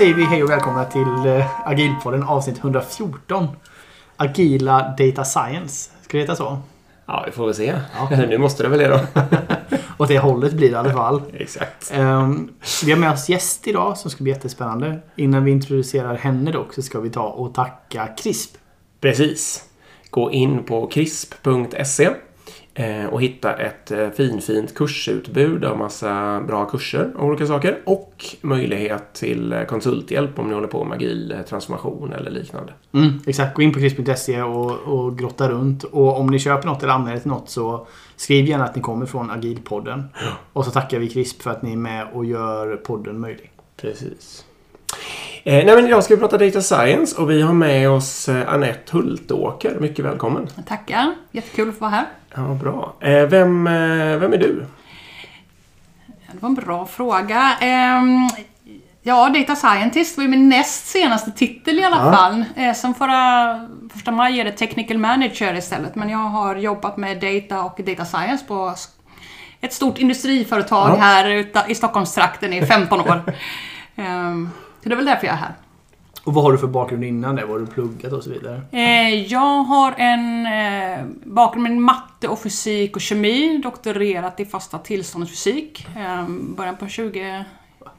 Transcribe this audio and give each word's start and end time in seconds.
Säger 0.00 0.14
vi 0.14 0.24
hej 0.24 0.42
och 0.42 0.50
välkomna 0.50 0.84
till 0.84 1.26
eh, 1.26 1.68
Agilpodden 1.68 2.22
avsnitt 2.22 2.58
114. 2.58 3.48
Agila 4.16 4.94
Data 4.98 5.24
Science. 5.24 5.90
Ska 6.02 6.16
det 6.16 6.22
heta 6.22 6.36
så? 6.36 6.58
Ja, 7.06 7.22
vi 7.26 7.32
får 7.32 7.46
väl 7.46 7.54
se. 7.54 7.74
Ja. 7.94 8.16
nu 8.28 8.38
måste 8.38 8.62
det 8.62 8.68
väl 8.68 8.78
det 8.78 8.88
då. 8.88 9.00
Åt 9.98 10.08
det 10.08 10.18
hållet 10.18 10.52
blir 10.52 10.68
det 10.68 10.72
i 10.72 10.76
alla 10.76 10.92
fall. 10.92 11.22
Exakt. 11.34 11.92
Ehm, 11.94 12.48
vi 12.84 12.92
har 12.92 12.98
med 12.98 13.12
oss 13.12 13.28
gäst 13.28 13.66
idag 13.66 13.98
som 13.98 14.10
ska 14.10 14.24
bli 14.24 14.32
jättespännande. 14.32 14.98
Innan 15.16 15.44
vi 15.44 15.50
introducerar 15.50 16.14
henne 16.14 16.52
dock 16.52 16.74
så 16.74 16.82
ska 16.82 17.00
vi 17.00 17.10
ta 17.10 17.28
och 17.28 17.54
tacka 17.54 18.06
CRISP. 18.06 18.56
Precis. 19.00 19.64
Gå 20.10 20.32
in 20.32 20.64
på 20.64 20.86
krisp.se 20.86 22.04
eh, 22.04 22.12
och 23.10 23.22
hitta 23.22 23.56
ett 23.56 23.90
eh, 23.90 24.10
finfint 24.10 24.74
kursutbud 24.74 25.64
av 25.64 25.78
massa 25.78 26.40
bra 26.40 26.64
kurser 26.64 27.12
och 27.16 27.24
olika 27.24 27.46
saker 27.46 27.78
och 27.84 28.24
möjlighet 28.40 29.12
till 29.12 29.52
eh, 29.52 29.64
konsulthjälp 29.64 30.38
om 30.38 30.48
ni 30.48 30.54
håller 30.54 30.68
på 30.68 30.84
med 30.84 30.96
agil 30.96 31.32
eh, 31.32 31.42
transformation 31.42 32.12
eller 32.12 32.30
liknande. 32.30 32.72
Mm, 32.92 33.20
exakt, 33.26 33.54
gå 33.54 33.62
in 33.62 33.72
på 33.72 33.78
CRISP.se 33.78 34.42
och, 34.42 34.70
och 34.70 35.18
grotta 35.18 35.48
runt. 35.48 35.84
Och 35.84 36.20
om 36.20 36.26
ni 36.26 36.38
köper 36.38 36.68
något 36.68 36.82
eller 36.82 36.92
använder 36.92 37.20
till 37.20 37.30
något 37.30 37.50
så 37.50 37.86
skriv 38.16 38.46
gärna 38.46 38.64
att 38.64 38.76
ni 38.76 38.82
kommer 38.82 39.06
från 39.06 39.30
Agilpodden. 39.30 40.04
Och 40.52 40.64
så 40.64 40.70
tackar 40.70 40.98
vi 40.98 41.08
CRISP 41.08 41.42
för 41.42 41.50
att 41.50 41.62
ni 41.62 41.72
är 41.72 41.76
med 41.76 42.06
och 42.12 42.24
gör 42.24 42.76
podden 42.76 43.20
möjlig. 43.20 43.50
Precis. 43.76 44.44
Eh, 45.44 45.64
nej 45.64 45.76
men 45.76 45.86
idag 45.86 46.04
ska 46.04 46.14
vi 46.14 46.20
prata 46.20 46.38
Data 46.38 46.60
Science 46.60 47.20
och 47.20 47.30
vi 47.30 47.42
har 47.42 47.54
med 47.54 47.90
oss 47.90 48.28
eh, 48.28 48.54
Anette 48.54 48.92
Hultåker. 48.92 49.78
Mycket 49.80 50.04
välkommen. 50.04 50.48
Tackar. 50.66 51.14
Jättekul 51.30 51.68
att 51.68 51.74
få 51.74 51.80
vara 51.80 51.90
här. 51.90 52.06
Ja, 52.34 52.40
bra. 52.42 52.94
Eh, 53.00 53.26
vem, 53.26 53.66
eh, 53.66 54.16
vem 54.16 54.32
är 54.32 54.38
du? 54.38 54.66
Det 56.32 56.40
var 56.42 56.48
en 56.48 56.54
bra 56.54 56.86
fråga. 56.86 57.56
Ehm, 57.60 58.28
ja, 59.02 59.28
Data 59.28 59.56
Scientist 59.56 60.16
var 60.16 60.22
ju 60.24 60.30
min 60.30 60.48
näst 60.48 60.86
senaste 60.86 61.30
titel 61.30 61.78
i 61.78 61.84
alla 61.84 61.96
Ja. 62.06 62.12
fall. 62.12 62.44
Eh, 62.56 62.74
sen 62.74 62.94
förra 62.94 63.68
första 63.92 64.10
maj 64.10 64.40
är 64.40 64.44
det 64.44 64.52
Technical 64.52 64.98
Manager 64.98 65.54
istället. 65.54 65.94
Men 65.94 66.08
jag 66.08 66.18
har 66.18 66.56
jobbat 66.56 66.96
med 66.96 67.20
Data 67.20 67.62
och 67.64 67.80
Data 67.86 68.04
Science 68.04 68.44
på 68.44 68.74
ett 69.60 69.72
stort 69.72 69.98
industriföretag 69.98 70.90
Ja. 70.90 70.96
här 71.00 71.46
i 71.70 71.74
Stockholmstrakten 71.74 72.52
i 72.52 72.66
15 72.66 73.00
år. 73.00 73.22
Ehm, 73.96 74.50
så 74.82 74.88
det 74.88 74.94
är 74.94 74.96
väl 74.96 75.06
därför 75.06 75.26
jag 75.26 75.34
är 75.34 75.38
här. 75.38 75.52
Och 76.24 76.34
vad 76.34 76.44
har 76.44 76.52
du 76.52 76.58
för 76.58 76.66
bakgrund 76.66 77.04
innan 77.04 77.36
det? 77.36 77.42
Vad 77.42 77.50
har 77.50 77.58
du 77.58 77.66
pluggat 77.66 78.12
och 78.12 78.24
så 78.24 78.30
vidare? 78.30 78.62
Eh, 78.70 79.26
jag 79.26 79.62
har 79.62 79.94
en 79.98 80.46
eh, 80.46 81.06
bakgrund 81.24 81.62
med 81.62 81.76
matte 81.76 82.28
och 82.28 82.38
fysik 82.38 82.96
och 82.96 83.02
kemi. 83.02 83.60
Doktorerat 83.62 84.40
i 84.40 84.44
fasta 84.44 84.78
tillståndets 84.78 85.32
fysik. 85.32 85.86
Eh, 85.96 86.28
början 86.28 86.76
på 86.76 86.88
20... 86.88 87.44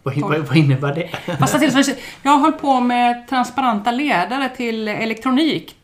Vad, 0.03 0.57
innebär 0.57 0.95
det? 0.95 1.35
Fasta 1.37 1.59
tillståndets. 1.59 2.01
Jag 2.23 2.31
har 2.31 2.39
hållit 2.39 2.61
på 2.61 2.79
med 2.79 3.27
transparenta 3.27 3.91
ledare 3.91 4.49
till 4.49 4.87
elektronik. 4.87 5.75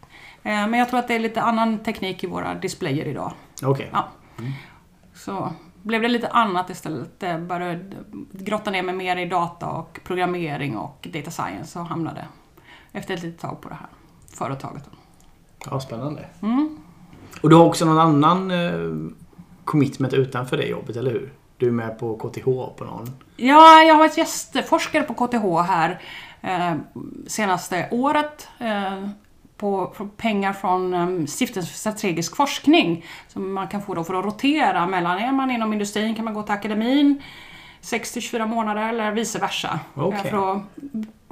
Eh, 0.44 0.52
men 0.52 0.74
jag 0.74 0.90
tror 0.90 1.00
att 1.00 1.08
det 1.08 1.16
är 1.16 1.20
lite 1.20 1.42
annan 1.42 1.78
teknik 1.78 2.24
i 2.24 2.28
våra 2.28 2.56
displayer 2.56 3.06
idag. 3.06 3.32
Okej. 3.64 3.90
Ja. 3.92 4.08
Så 5.16 5.54
blev 5.88 6.02
det 6.02 6.08
lite 6.08 6.28
annat 6.28 6.70
istället. 6.70 7.10
Jag 7.20 7.42
började 7.42 7.86
grotta 8.32 8.72
ner 8.72 8.84
mig 8.84 8.96
mer 8.96 9.18
i 9.18 9.26
data 9.26 9.68
och 9.68 10.00
programmering 10.04 10.78
och 10.78 11.08
data 11.14 11.32
science 11.32 11.80
och 11.80 11.86
hamnade 11.86 12.26
efter 12.92 13.14
ett 13.14 13.24
litet 13.24 13.42
tag 13.42 13.62
på 13.62 13.70
det 13.70 13.76
här 13.76 13.88
företaget. 14.28 14.84
Ja, 15.66 15.80
spännande. 15.80 16.26
Mm. 16.42 16.78
Och 17.42 17.50
du 17.50 17.56
har 17.56 17.66
också 17.66 17.86
någon 17.86 18.00
annan 18.00 18.52
eh, 18.52 19.12
commitment 19.64 20.14
utanför 20.14 20.58
det 20.58 20.66
jobbet, 20.66 20.96
eller 20.96 21.12
hur? 21.12 21.34
Du 21.58 21.68
är 21.68 21.72
med 21.72 22.00
på 22.00 22.18
KTH 22.18 22.46
på 22.78 22.86
någon... 22.86 23.12
Ja, 23.36 23.82
jag 23.82 23.94
har 23.94 24.00
varit 24.00 24.18
gästforskare 24.18 25.04
på 25.04 25.14
KTH 25.14 25.72
här 25.72 26.02
eh, 26.42 26.76
senaste 27.28 27.88
året. 27.92 28.48
Eh, 28.60 29.10
på, 29.58 29.94
pengar 30.18 30.54
från 30.54 30.94
eh, 30.94 31.26
Stiftelsen 31.26 31.72
för 31.72 31.78
strategisk 31.80 32.36
forskning. 32.36 33.06
Som 33.28 33.54
man 33.54 33.68
kan 33.68 33.82
få 33.82 33.94
då 33.94 34.04
för 34.04 34.14
att 34.14 34.26
rotera 34.26 34.88
mellan, 34.88 35.18
är 35.18 35.32
man 35.32 35.52
inom 35.52 35.74
industrin 35.74 36.16
kan 36.16 36.26
man 36.26 36.34
gå 36.34 36.44
till 36.44 36.54
akademin 36.54 37.22
6-24 37.82 38.48
månader 38.48 38.90
eller 38.90 39.12
vice 39.12 39.40
versa. 39.40 39.80
Eh, 39.96 40.24
För 40.24 40.52
att 40.52 40.62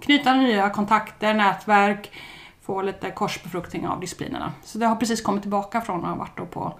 knyta 0.01 0.33
nya 0.33 0.69
kontakter, 0.69 1.33
nätverk, 1.33 2.11
få 2.61 2.81
lite 2.81 3.11
korsbefruktning 3.11 3.87
av 3.87 3.99
disciplinerna. 3.99 4.53
Så 4.63 4.77
det 4.77 4.85
har 4.85 4.95
precis 4.95 5.21
kommit 5.21 5.41
tillbaka 5.41 5.81
från 5.81 5.99
att 5.99 6.09
ha 6.09 6.15
varit 6.15 6.37
då 6.37 6.45
på 6.45 6.79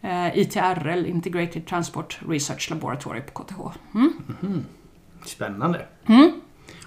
eh, 0.00 0.38
ITRL, 0.38 1.06
Integrated 1.06 1.66
Transport 1.66 2.18
Research 2.28 2.70
Laboratory 2.70 3.20
på 3.20 3.42
KTH. 3.42 3.60
Mm. 3.94 4.64
Spännande. 5.24 5.86
Mm. 6.06 6.40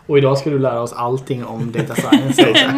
Och 0.07 0.18
idag 0.18 0.38
ska 0.38 0.50
du 0.50 0.59
lära 0.59 0.81
oss 0.81 0.94
allting 0.94 1.45
om 1.45 1.72
data 1.72 1.95
science. 2.01 2.41
Exakt. 2.41 2.75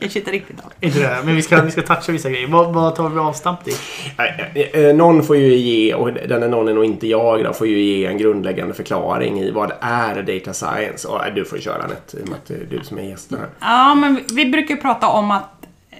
Kanske 0.00 0.18
inte 0.18 0.30
riktigt 0.30 0.56
allt. 0.64 0.74
Inte 0.80 0.98
det, 0.98 1.18
men 1.24 1.36
vi 1.36 1.42
ska, 1.42 1.62
vi 1.62 1.70
ska 1.70 1.82
toucha 1.82 2.12
vissa 2.12 2.30
grejer. 2.30 2.48
Vad, 2.48 2.74
vad 2.74 2.94
tar 2.96 3.08
vi 3.08 3.18
avstamp 3.18 3.68
i? 3.68 3.72
Eh, 4.18 4.80
eh, 4.84 4.94
Någon 4.96 5.22
får 5.22 5.36
ju 5.36 5.54
ge, 5.54 5.94
och 5.94 6.12
den 6.12 6.42
är 6.42 6.48
någon 6.48 6.68
är 6.68 6.74
nog 6.74 6.84
inte 6.84 7.06
jag 7.06 7.44
då, 7.44 7.52
får 7.52 7.66
ju 7.66 7.80
ge 7.82 8.06
en 8.06 8.18
grundläggande 8.18 8.74
förklaring 8.74 9.40
i 9.40 9.50
vad 9.50 9.72
är 9.80 10.22
data 10.22 10.52
science. 10.52 11.08
Och 11.08 11.26
eh, 11.26 11.34
du 11.34 11.44
får 11.44 11.58
köra 11.58 11.82
Anette, 11.82 12.16
i 12.16 12.22
och 12.24 12.28
med 12.28 12.36
att 12.36 12.46
det 12.48 12.54
är 12.54 12.66
du 12.78 12.84
som 12.84 12.98
är 12.98 13.02
gästen 13.02 13.38
här. 13.38 13.48
Ja, 13.60 13.94
men 13.94 14.20
vi- 14.34 14.46
brukar 14.50 14.74
ju 14.74 14.80
prata 14.80 15.08
om 15.08 15.30
att 15.30 15.44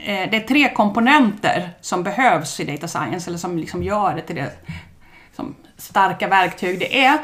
det 0.07 0.37
är 0.37 0.41
tre 0.49 0.73
komponenter 0.75 1.71
som 1.81 2.03
behövs 2.03 2.61
i 2.61 2.65
data 2.65 2.89
science, 2.89 3.31
eller 3.31 3.39
som 3.39 3.59
liksom 3.59 3.83
gör 3.83 4.15
det 4.17 4.23
till 4.23 4.37
det 4.37 4.51
som 5.37 5.55
starka 5.77 6.29
verktyg 6.29 6.79
det 6.79 7.05
är. 7.05 7.19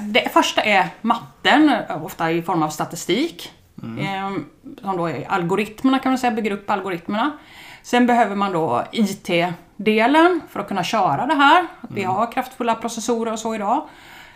Det 0.00 0.32
första 0.32 0.62
är 0.62 0.88
matten, 1.02 1.72
ofta 2.04 2.30
i 2.30 2.42
form 2.42 2.62
av 2.62 2.68
statistik. 2.68 3.52
Eh, 4.00 4.30
Som 4.82 4.96
då 4.96 5.06
är 5.06 5.28
algoritmerna 5.30 5.98
kan 5.98 6.12
man 6.12 6.18
säga, 6.18 6.30
bygger 6.30 6.50
upp 6.50 6.70
algoritmerna. 6.70 7.30
Sen 7.82 8.06
behöver 8.06 8.36
man 8.36 8.52
då 8.52 8.84
IT-delen 8.92 10.40
för 10.50 10.60
att 10.60 10.68
kunna 10.68 10.84
köra 10.84 11.26
det 11.26 11.34
här. 11.34 11.66
Att 11.80 11.90
vi 11.90 12.02
har 12.04 12.32
kraftfulla 12.32 12.74
processorer 12.74 13.32
och 13.32 13.38
så 13.38 13.54
idag. 13.54 13.88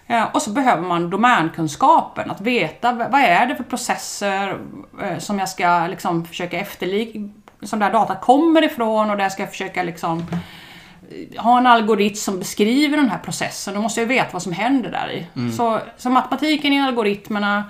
Eh, 0.06 0.24
Och 0.32 0.42
så 0.42 0.50
behöver 0.50 0.82
man 0.82 1.10
domänkunskapen, 1.10 2.30
att 2.30 2.40
veta 2.40 2.92
vad 2.92 3.20
är 3.20 3.46
det 3.46 3.56
för 3.56 3.64
processer 3.64 4.58
eh, 5.02 5.18
som 5.18 5.38
jag 5.38 5.48
ska 5.48 5.86
liksom 5.86 6.24
försöka 6.24 6.58
efterlikna, 6.60 7.28
som 7.62 7.78
där 7.78 7.92
data 7.92 8.14
kommer 8.14 8.64
ifrån 8.64 9.10
och 9.10 9.16
där 9.16 9.28
ska 9.28 9.42
jag 9.42 9.50
försöka 9.50 9.82
liksom 9.82 10.26
ha 11.36 11.58
en 11.58 11.66
algoritm 11.66 12.16
som 12.16 12.38
beskriver 12.38 12.96
den 12.96 13.10
här 13.10 13.18
processen. 13.18 13.74
Då 13.74 13.80
måste 13.80 14.00
jag 14.00 14.06
veta 14.06 14.28
vad 14.32 14.42
som 14.42 14.52
händer 14.52 14.90
där 14.90 15.10
i. 15.10 15.26
Så, 15.52 15.80
så 15.96 16.10
matematiken 16.10 16.72
i 16.72 16.80
algoritmerna, 16.80 17.64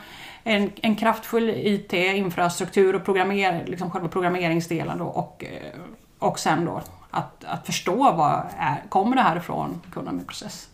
en, 0.44 0.70
en 0.82 0.96
kraftfull 0.96 1.50
IT-infrastruktur 1.50 2.94
och 2.94 3.04
programmer, 3.04 3.64
liksom 3.66 3.90
själva 3.90 4.08
programmeringsdelen 4.08 4.98
då, 4.98 5.04
och, 5.04 5.44
eh, 5.44 5.80
och 6.18 6.38
sen 6.38 6.64
då 6.64 6.82
att, 7.10 7.44
att 7.44 7.66
förstå 7.66 7.96
vad 7.96 8.42
är, 8.58 8.82
kommer 8.88 9.16
det 9.16 9.22
här 9.22 9.36
ifrån, 9.36 9.80
kunna 9.92 10.12
med 10.12 10.26
process. 10.26 10.68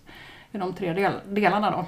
Det 0.50 0.58
är 0.58 0.60
de 0.60 0.72
tre 0.72 0.92
del, 0.92 1.12
delarna 1.28 1.70
då. 1.70 1.86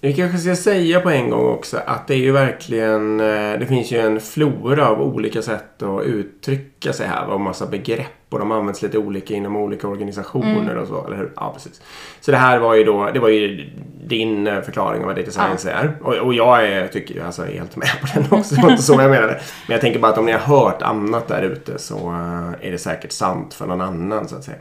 Vi 0.00 0.14
kanske 0.14 0.38
ska 0.38 0.56
säga 0.56 1.00
på 1.00 1.10
en 1.10 1.30
gång 1.30 1.54
också 1.54 1.80
att 1.86 2.06
det 2.06 2.14
är 2.14 2.18
ju 2.18 2.32
verkligen, 2.32 3.20
eh, 3.20 3.58
det 3.58 3.66
finns 3.68 3.90
ju 3.90 3.98
en 3.98 4.20
flora 4.20 4.88
av 4.88 5.02
olika 5.02 5.42
sätt 5.42 5.82
att 5.82 6.04
uttrycka 6.04 6.92
sig 6.92 7.06
här. 7.06 7.26
Och 7.26 7.40
massa 7.40 7.66
begrepp 7.66 8.17
och 8.30 8.38
de 8.38 8.52
används 8.52 8.82
lite 8.82 8.98
olika 8.98 9.34
inom 9.34 9.56
olika 9.56 9.88
organisationer 9.88 10.76
och 10.76 10.88
så, 10.88 11.06
eller 11.06 11.16
hur? 11.16 11.32
Ja, 11.36 11.52
precis. 11.54 11.80
Så 12.20 12.30
det 12.30 12.36
här 12.36 12.58
var 12.58 12.74
ju 12.74 12.84
då, 12.84 13.10
det 13.14 13.20
var 13.20 13.28
ju 13.28 13.70
din 14.04 14.46
eh, 14.46 14.60
förklaring 14.60 15.00
av 15.00 15.06
vad 15.06 15.16
data 15.16 15.30
science 15.30 15.70
är. 15.70 15.96
Och, 16.02 16.14
och 16.14 16.34
jag 16.34 16.66
är, 16.66 16.88
tycker 16.88 17.24
alltså 17.24 17.44
helt 17.44 17.76
med 17.76 17.88
på 18.00 18.06
den 18.14 18.38
också. 18.38 18.54
Det 18.54 18.62
var 18.62 18.70
inte 18.70 18.82
så 18.82 18.92
jag 19.00 19.10
menade. 19.10 19.40
Men 19.66 19.74
jag 19.74 19.80
tänker 19.80 19.98
bara 19.98 20.12
att 20.12 20.18
om 20.18 20.26
ni 20.26 20.32
har 20.32 20.38
hört 20.38 20.82
annat 20.82 21.28
där 21.28 21.42
ute 21.42 21.78
så 21.78 21.96
eh, 21.96 22.68
är 22.68 22.72
det 22.72 22.78
säkert 22.78 23.12
sant 23.12 23.54
för 23.54 23.66
någon 23.66 23.80
annan 23.80 24.28
så 24.28 24.36
att 24.36 24.44
säga. 24.44 24.58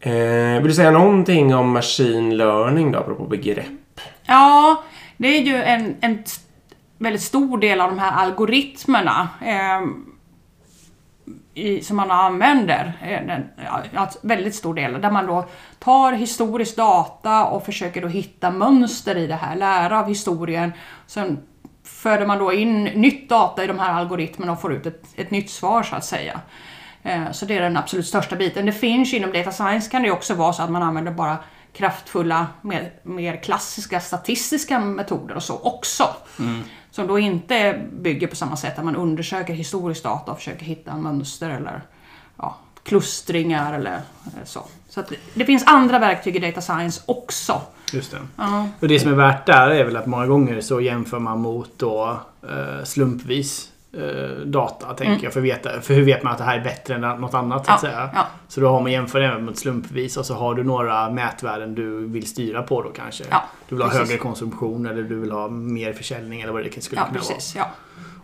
Eh, 0.00 0.62
vill 0.62 0.68
du 0.68 0.74
säga 0.74 0.90
någonting 0.90 1.54
om 1.54 1.70
machine 1.70 2.36
learning 2.36 2.92
då, 2.92 2.98
apropå 2.98 3.24
begrepp? 3.24 4.00
Ja, 4.26 4.84
det 5.16 5.28
är 5.28 5.40
ju 5.40 5.56
en, 5.56 5.96
en 6.00 6.24
väldigt 6.98 7.22
stor 7.22 7.58
del 7.58 7.80
av 7.80 7.90
de 7.90 7.98
här 7.98 8.12
algoritmerna 8.24 9.28
eh, 9.40 9.88
i, 11.56 11.82
som 11.82 11.96
man 11.96 12.10
använder. 12.10 12.92
Eh, 13.02 13.26
den, 13.26 13.48
väldigt 14.22 14.54
stor 14.54 14.74
del. 14.74 15.00
Där 15.00 15.10
man 15.10 15.26
då 15.26 15.48
tar 15.78 16.12
historisk 16.12 16.76
data 16.76 17.44
och 17.44 17.64
försöker 17.64 18.02
då 18.02 18.08
hitta 18.08 18.50
mönster 18.50 19.16
i 19.16 19.26
det 19.26 19.34
här, 19.34 19.56
lära 19.56 20.00
av 20.00 20.08
historien. 20.08 20.72
Sen 21.06 21.38
föder 21.84 22.26
man 22.26 22.38
då 22.38 22.52
in 22.52 22.84
nytt 22.84 23.28
data 23.28 23.64
i 23.64 23.66
de 23.66 23.78
här 23.78 23.92
algoritmerna 23.92 24.52
och 24.52 24.60
får 24.60 24.72
ut 24.72 24.86
ett, 24.86 25.04
ett 25.14 25.30
nytt 25.30 25.50
svar 25.50 25.82
så 25.82 25.96
att 25.96 26.04
säga. 26.04 26.40
Eh, 27.02 27.30
så 27.32 27.46
det 27.46 27.56
är 27.56 27.60
den 27.60 27.76
absolut 27.76 28.06
största 28.06 28.36
biten. 28.36 28.66
Det 28.66 28.72
finns 28.72 29.14
inom 29.14 29.32
data 29.32 29.52
science 29.52 29.90
kan 29.90 30.02
det 30.02 30.10
också 30.10 30.34
vara 30.34 30.52
så 30.52 30.62
att 30.62 30.70
man 30.70 30.82
använder 30.82 31.12
bara 31.12 31.36
kraftfulla, 31.72 32.46
mer, 32.62 32.92
mer 33.02 33.36
klassiska 33.36 34.00
statistiska 34.00 34.78
metoder 34.78 35.34
och 35.34 35.42
så 35.42 35.58
också. 35.58 36.04
Mm. 36.38 36.64
Som 36.96 37.06
då 37.06 37.18
inte 37.18 37.86
bygger 37.92 38.26
på 38.26 38.36
samma 38.36 38.56
sätt 38.56 38.78
att 38.78 38.84
man 38.84 38.96
undersöker 38.96 39.54
historisk 39.54 40.02
data 40.02 40.32
och 40.32 40.38
försöker 40.38 40.64
hitta 40.64 40.96
mönster 40.96 41.50
eller 41.50 41.82
ja, 42.36 42.56
klustringar 42.82 43.72
eller 43.72 43.94
eh, 43.94 44.44
så. 44.44 44.62
Så 44.88 45.00
att 45.00 45.12
det, 45.34 45.44
finns 45.44 45.64
andra 45.66 45.98
verktyg 45.98 46.36
i 46.36 46.38
data 46.38 46.60
science 46.60 47.02
också. 47.06 47.60
Just 47.92 48.10
det. 48.10 48.18
Ja, 48.36 48.68
Och 48.80 48.88
det 48.88 49.00
som 49.00 49.10
är 49.12 49.16
värt 49.16 49.46
där 49.46 49.70
är 49.70 49.84
väl 49.84 49.96
att 49.96 50.06
många 50.06 50.26
gånger 50.26 50.60
så 50.60 50.80
jämför 50.80 51.18
man 51.18 51.40
mot 51.40 51.78
då 51.78 52.20
eh, 52.42 52.84
slumpvis 52.84 53.68
data, 54.46 54.86
tänker 54.86 55.04
Mm. 55.12 55.20
jag. 55.24 55.32
För, 55.32 55.40
veta, 55.40 55.80
för 55.80 55.94
hur 55.94 56.02
vet 56.04 56.22
man 56.22 56.32
att 56.32 56.38
det 56.38 56.44
här 56.44 56.58
är 56.58 56.64
bättre 56.64 56.94
än 56.94 57.00
något 57.00 57.34
annat, 57.34 57.66
så 57.66 57.72
att 57.72 57.82
ja, 57.82 57.88
säga. 57.88 58.10
ja, 58.14 58.26
Så 58.48 58.60
då 58.60 58.68
har 58.68 58.80
man 58.80 58.92
jämför 58.92 59.20
det 59.20 59.38
mot 59.38 59.58
slumpvis 59.58 60.16
och 60.16 60.26
så 60.26 60.34
har 60.34 60.54
du 60.54 60.64
några 60.64 61.10
mätvärden 61.10 61.74
du 61.74 62.06
vill 62.06 62.26
styra 62.26 62.62
på 62.62 62.82
då 62.82 62.90
kanske. 62.90 63.24
Ja, 63.30 63.42
du 63.68 63.74
vill 63.74 63.82
ha 63.82 63.90
precis. 63.90 64.08
högre 64.08 64.18
konsumtion 64.22 64.86
eller 64.86 65.02
du 65.02 65.20
vill 65.20 65.30
ha 65.30 65.48
mer 65.48 65.92
försäljning 65.92 66.40
eller 66.40 66.52
vad 66.52 66.64
det 66.64 66.82
skulle 66.84 67.00
kunna 67.00 67.12
precis. 67.18 67.56
Vara. 67.56 67.66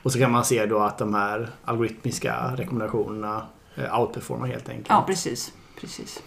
Och 0.02 0.12
så 0.12 0.18
kan 0.18 0.30
man 0.32 0.44
se 0.44 0.66
då 0.66 0.78
att 0.78 0.98
de 0.98 1.14
här 1.14 1.48
algoritmiska 1.64 2.52
rekommendationerna 2.56 3.46
eh, 3.74 4.00
outperformar 4.00 4.46
helt 4.46 4.68
enkelt. 4.68 4.86
ja, 4.88 5.04
precis. 5.06 5.52
precis. 5.80 6.22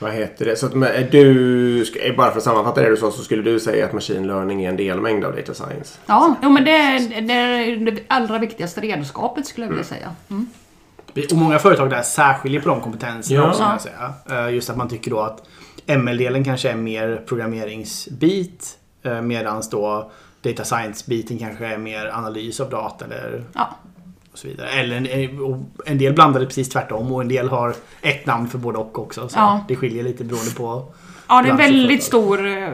Vad 0.00 0.12
heter 0.12 0.44
det? 0.44 0.56
Så 0.56 0.66
att 0.66 0.74
är 0.74 1.08
du, 1.10 1.84
ska- 1.84 1.98
bara 2.16 2.30
för 2.30 2.38
att 2.38 2.44
sammanfatta 2.44 2.82
det 2.82 2.90
du 2.90 2.96
sa 2.96 3.10
så 3.10 3.22
skulle 3.22 3.42
du 3.42 3.60
säga 3.60 3.84
att 3.86 3.92
machine 3.92 4.26
learning 4.26 4.64
är 4.64 4.68
en 4.68 4.76
delmängd 4.76 5.24
av 5.24 5.36
data 5.36 5.54
science? 5.54 5.98
Ja, 6.06 6.34
jo, 6.42 6.48
men 6.50 6.64
det 6.64 6.70
är, 6.70 7.20
det 7.20 7.32
är 7.34 7.76
det 7.90 8.00
allra 8.08 8.38
viktigaste 8.38 8.80
redskapet 8.80 9.46
skulle 9.46 9.66
jag 9.66 9.70
vilja 9.70 9.84
säga. 9.84 10.14
Mm. 10.30 10.46
Och 11.30 11.36
många 11.36 11.58
företag 11.58 11.90
där 11.90 12.02
särskiljer 12.02 12.60
på 12.60 12.68
de 12.68 12.80
kompetenserna 12.80 13.40
Ja. 13.40 13.48
också, 13.48 13.62
kan 13.62 13.72
jag 13.72 13.80
säga. 13.80 14.12
Eh, 14.46 14.54
Just 14.54 14.70
att 14.70 14.76
man 14.76 14.88
tycker 14.88 15.10
då 15.10 15.20
att 15.20 15.42
ML-delen 15.86 16.44
kanske 16.44 16.70
är 16.70 16.76
mer 16.76 17.22
programmeringsbit 17.26 18.78
eh, 19.02 19.20
medans 19.22 19.70
då 19.70 20.10
data 20.42 20.64
science-biten 20.64 21.38
kanske 21.38 21.66
är 21.66 21.78
mer 21.78 22.06
analys 22.14 22.60
av 22.60 22.70
data 22.70 23.04
eller 23.04 23.44
Ja, 23.52 23.76
och 24.38 24.42
så 24.42 24.48
vidare. 24.48 24.68
Eller 24.70 24.96
en, 25.08 25.40
och 25.40 25.56
en 25.86 25.98
del 25.98 26.12
blandar 26.12 26.40
det 26.40 26.46
precis 26.46 26.68
tvärtom 26.68 27.12
och 27.12 27.20
en 27.20 27.28
del 27.28 27.48
har 27.48 27.74
ett 28.02 28.26
namn 28.26 28.48
för 28.48 28.58
både 28.58 28.78
och 28.78 28.98
också. 28.98 29.28
Så 29.28 29.38
Ja. 29.38 29.64
det 29.68 29.76
skiljer 29.76 30.04
lite 30.04 30.24
beroende 30.24 30.50
på... 30.54 30.92
Ja, 31.28 31.42
det 31.42 31.48
är 31.48 31.50
en 31.50 31.56
väldigt 31.56 32.02
stor 32.02 32.46
eh, 32.46 32.68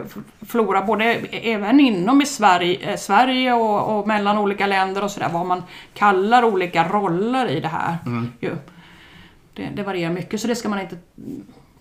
flora, 0.48 0.82
både 0.82 1.04
även 1.30 1.80
inom 1.80 2.22
i 2.22 2.26
Sverige, 2.26 2.90
eh, 2.90 2.96
Sverige 2.96 3.52
och, 3.52 3.98
och 3.98 4.06
mellan 4.06 4.38
olika 4.38 4.66
länder 4.66 5.04
och 5.04 5.10
sådär, 5.10 5.28
vad 5.32 5.46
man 5.46 5.62
kallar 5.94 6.44
olika 6.44 6.88
roller 6.88 7.48
i 7.48 7.60
det 7.60 7.68
här. 7.68 7.96
Mm. 8.06 8.32
Det, 9.54 9.70
det 9.76 9.82
varierar 9.82 10.12
mycket, 10.12 10.40
så 10.40 10.46
det 10.46 10.56
ska 10.56 10.68
man 10.68 10.80
inte 10.80 10.96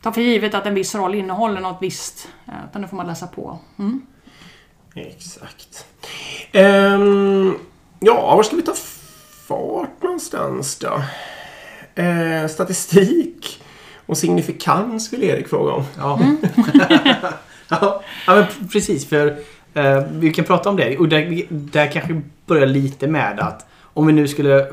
ta 0.02 0.12
för 0.12 0.22
givet 0.22 0.54
att 0.54 0.66
en 0.66 0.76
viss 0.76 0.96
roll 0.96 1.16
innehåller 1.16 1.62
något 1.62 1.78
visst, 1.82 2.28
eh, 2.46 2.54
utan 2.70 2.82
det 2.82 2.88
får 2.88 2.98
man 2.98 3.08
läsa 3.08 3.28
på. 3.28 3.60
Mm. 3.80 4.02
Exakt. 4.96 5.86
Ehm, 6.52 7.56
ja, 8.00 8.36
var 8.36 8.44
ska 8.44 8.56
vi 8.56 8.62
ta 8.62 8.74
fart 9.54 10.04
någonstans 10.04 10.80
då? 10.80 11.02
Eh, 12.02 12.48
statistik 12.48 13.62
och 14.06 14.18
signifikans 14.18 15.14
vill 15.14 15.24
Erik 15.24 15.48
fråga 15.48 15.72
om. 15.72 15.84
Ja, 15.98 16.20
ja, 17.70 18.04
ja 18.28 18.36
men 18.36 18.46
precis. 18.72 19.10
För 19.10 19.28
eh, 19.74 20.04
vi 20.12 20.34
kan 20.34 20.46
prata 20.46 20.70
om 20.70 20.76
det. 20.76 20.98
Och 20.98 21.10
där, 21.10 21.46
där 21.50 21.92
kanske 21.92 22.22
börjar 22.46 22.66
lite 22.66 23.08
med 23.08 23.40
att 23.40 23.68
om 23.96 24.08
vi 24.08 24.14
nu 24.14 24.28
skulle... 24.28 24.68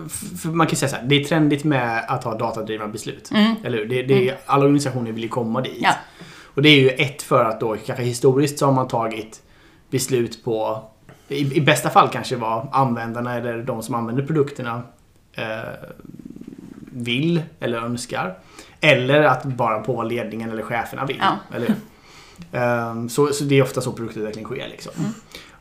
man 0.44 0.66
kan 0.66 0.76
säga 0.76 0.88
så 0.88 0.96
här, 0.96 1.04
det 1.04 1.20
är 1.20 1.24
trendigt 1.24 1.64
med 1.64 2.04
att 2.08 2.24
ha 2.24 2.38
datadrivna 2.38 2.88
beslut. 2.88 3.30
Mm. 3.30 3.54
Eller 3.64 3.78
hur? 3.78 3.86
Det, 3.86 4.02
det 4.02 4.28
är, 4.28 4.36
Alla 4.46 4.64
organisationer 4.64 5.12
vill 5.12 5.22
ju 5.22 5.28
komma 5.28 5.60
dit. 5.60 5.78
Ja. 5.80 5.94
Och 6.54 6.62
det 6.62 6.68
är 6.68 6.80
ju 6.80 6.88
ett 6.88 7.22
för 7.22 7.44
att 7.44 7.60
då 7.60 7.76
kanske 7.86 8.04
historiskt 8.04 8.58
så 8.58 8.66
har 8.66 8.72
man 8.72 8.88
tagit 8.88 9.42
beslut 9.90 10.44
på 10.44 10.84
i, 11.30 11.56
i 11.56 11.60
bästa 11.60 11.90
fall 11.90 12.08
kanske 12.08 12.36
vad 12.36 12.68
användarna 12.72 13.36
eller 13.36 13.62
de 13.62 13.82
som 13.82 13.94
använder 13.94 14.22
produkterna 14.26 14.82
eh, 15.32 15.44
vill 16.92 17.42
eller 17.60 17.78
önskar. 17.78 18.38
Eller 18.80 19.22
att 19.22 19.44
bara 19.44 19.78
på 19.78 19.92
vad 19.92 20.08
ledningen 20.08 20.50
eller 20.50 20.62
cheferna 20.62 21.04
vill. 21.04 21.20
Ja. 21.20 21.56
Eller? 21.56 21.74
Ehm, 22.52 23.08
så, 23.08 23.26
så 23.26 23.44
det 23.44 23.58
är 23.58 23.62
ofta 23.62 23.80
så 23.80 23.92
produktutveckling 23.92 24.44
sker. 24.44 24.68
Liksom. 24.68 24.92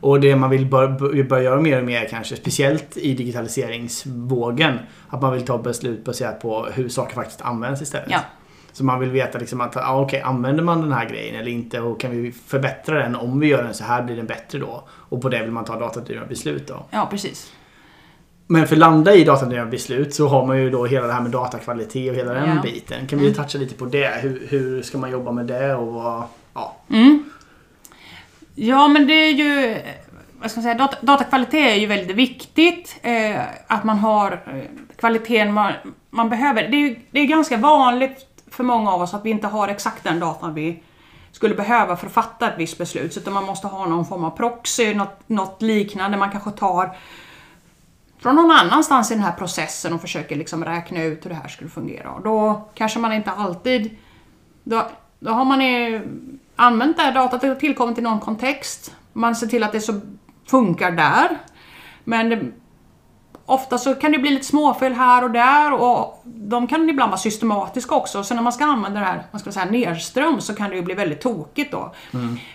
Och 0.00 0.20
det 0.20 0.36
man 0.36 0.50
vill 0.50 0.66
bör, 0.66 0.88
bör, 0.88 1.22
bör 1.22 1.40
göra 1.40 1.60
mer 1.60 1.78
och 1.78 1.84
mer 1.84 2.08
kanske, 2.08 2.36
speciellt 2.36 2.96
i 2.96 3.14
digitaliseringsvågen, 3.14 4.78
att 5.08 5.22
man 5.22 5.32
vill 5.32 5.46
ta 5.46 5.58
beslut 5.58 6.04
baserat 6.04 6.40
på 6.40 6.66
hur 6.74 6.88
saker 6.88 7.14
faktiskt 7.14 7.42
används 7.42 7.82
istället. 7.82 8.10
Ja. 8.10 8.20
Så 8.72 8.84
man 8.84 9.00
vill 9.00 9.10
veta 9.10 9.38
liksom 9.38 9.60
att, 9.60 9.76
ah, 9.76 10.00
okej, 10.00 10.20
använder 10.20 10.62
man 10.64 10.80
den 10.80 10.92
här 10.92 11.08
grejen 11.08 11.34
eller 11.34 11.50
inte? 11.50 11.80
Och 11.80 12.00
kan 12.00 12.10
vi 12.10 12.32
förbättra 12.32 12.98
den? 13.02 13.16
Om 13.16 13.40
vi 13.40 13.46
gör 13.46 13.62
den 13.62 13.74
så 13.74 13.84
här, 13.84 14.02
blir 14.02 14.16
den 14.16 14.26
bättre 14.26 14.58
då? 14.58 14.82
Och 14.90 15.22
på 15.22 15.28
det 15.28 15.42
vill 15.42 15.50
man 15.50 15.64
ta 15.64 15.78
datadrivna 15.78 16.26
beslut 16.26 16.66
då. 16.68 16.86
ja, 16.90 17.06
precis. 17.10 17.52
Men 18.46 18.66
för 18.66 18.74
att 18.74 18.78
landa 18.78 19.14
i 19.14 19.24
datadrivna 19.24 19.66
beslut 19.66 20.14
så 20.14 20.28
har 20.28 20.46
man 20.46 20.58
ju 20.58 20.70
då 20.70 20.86
hela 20.86 21.06
det 21.06 21.12
här 21.12 21.20
med 21.20 21.30
datakvalitet 21.30 22.10
och 22.10 22.16
hela 22.16 22.32
den 22.34 22.56
Ja. 22.56 22.62
biten. 22.62 23.06
Kan 23.06 23.18
vi 23.18 23.26
ju 23.26 23.34
toucha 23.34 23.58
lite 23.58 23.74
på 23.74 23.84
det? 23.84 24.20
Hur, 24.22 24.46
hur 24.48 24.82
ska 24.82 24.98
man 24.98 25.10
jobba 25.10 25.32
med 25.32 25.46
det 25.46 25.74
och 25.74 25.92
vad... 25.92 26.22
Ja. 26.54 26.76
Mm. 26.90 27.24
Ja, 28.54 28.88
men 28.88 29.06
det 29.06 29.12
är 29.14 29.30
ju... 29.32 29.76
Vad 30.40 30.50
ska 30.50 30.58
man 30.60 30.62
säga? 30.62 30.74
Data, 30.74 30.96
datakvalitet 31.00 31.54
är 31.54 31.74
ju 31.80 31.86
väldigt 31.86 32.16
viktigt. 32.16 32.96
Eh, 33.02 33.40
att 33.66 33.84
man 33.84 33.98
har 33.98 34.32
eh, 34.32 34.62
kvaliteten 34.96 35.52
man, 35.52 35.72
man 36.10 36.28
behöver. 36.30 36.68
Det 36.68 36.76
är 36.76 36.88
ju 36.88 36.96
det 37.10 37.20
är 37.20 37.24
ganska 37.26 37.56
vanligt 37.56 38.29
för 38.50 38.64
många 38.64 38.90
av 38.90 39.02
oss 39.02 39.14
att 39.14 39.24
vi 39.24 39.30
inte 39.30 39.46
har 39.46 39.68
exakt 39.68 40.04
den 40.04 40.20
datan 40.20 40.54
vi 40.54 40.82
skulle 41.32 41.54
behöva 41.54 41.96
för 41.96 42.06
att 42.06 42.12
fatta 42.12 42.52
ett 42.52 42.58
visst 42.58 42.78
beslut. 42.78 43.16
Utan 43.16 43.32
man 43.34 43.44
måste 43.44 43.66
ha 43.66 43.86
någon 43.86 44.06
form 44.06 44.24
av 44.24 44.30
proxy, 44.30 44.94
något, 44.94 45.28
något 45.28 45.62
liknande 45.62 46.16
man 46.16 46.30
kanske 46.30 46.50
tar 46.50 46.96
från 48.18 48.36
någon 48.36 48.50
annanstans 48.50 49.10
i 49.10 49.14
den 49.14 49.22
här 49.22 49.32
processen 49.32 49.92
och 49.92 50.00
försöker 50.00 50.36
liksom 50.36 50.64
räkna 50.64 51.02
ut 51.02 51.24
hur 51.24 51.30
det 51.30 51.36
här 51.36 51.48
skulle 51.48 51.70
fungera. 51.70 52.10
Och 52.10 52.22
då 52.22 52.68
kanske 52.74 52.98
man 52.98 53.12
inte 53.12 53.30
alltid... 53.30 53.96
Då, 54.64 54.86
då 55.18 55.30
har 55.30 55.44
man 55.44 55.60
eh, 55.60 56.00
använt 56.56 56.96
det 56.96 57.02
här 57.02 57.14
datat 57.14 57.42
har 57.42 57.54
tillkommit 57.54 57.98
i 57.98 58.00
någon 58.00 58.20
kontext. 58.20 58.94
Man 59.12 59.36
ser 59.36 59.46
till 59.46 59.62
att 59.62 59.72
det 59.72 59.80
så 59.80 60.00
funkar 60.46 60.90
där. 60.90 61.38
Men 62.04 62.28
det, 62.28 62.44
ofta 63.50 63.78
så 63.78 63.94
kan 63.94 64.12
det 64.12 64.18
bli 64.18 64.30
lite 64.30 64.46
småfel 64.46 64.92
här 64.92 65.24
och 65.24 65.30
där 65.30 65.72
och 65.72 66.22
de 66.24 66.66
kan 66.66 66.88
ibland 66.88 67.10
vara 67.10 67.18
systematiska 67.18 67.94
också. 67.94 68.24
Så 68.24 68.34
när 68.34 68.42
man 68.42 68.52
ska 68.52 68.64
använda 68.64 69.00
det 69.00 69.06
här, 69.06 69.22
man 69.30 69.40
ska 69.40 69.52
säga 69.52 69.64
nerström, 69.64 70.40
så 70.40 70.54
kan 70.54 70.70
det 70.70 70.76
ju 70.76 70.82
bli 70.82 70.94
väldigt 70.94 71.20
tokigt 71.20 71.72
då. 71.72 71.94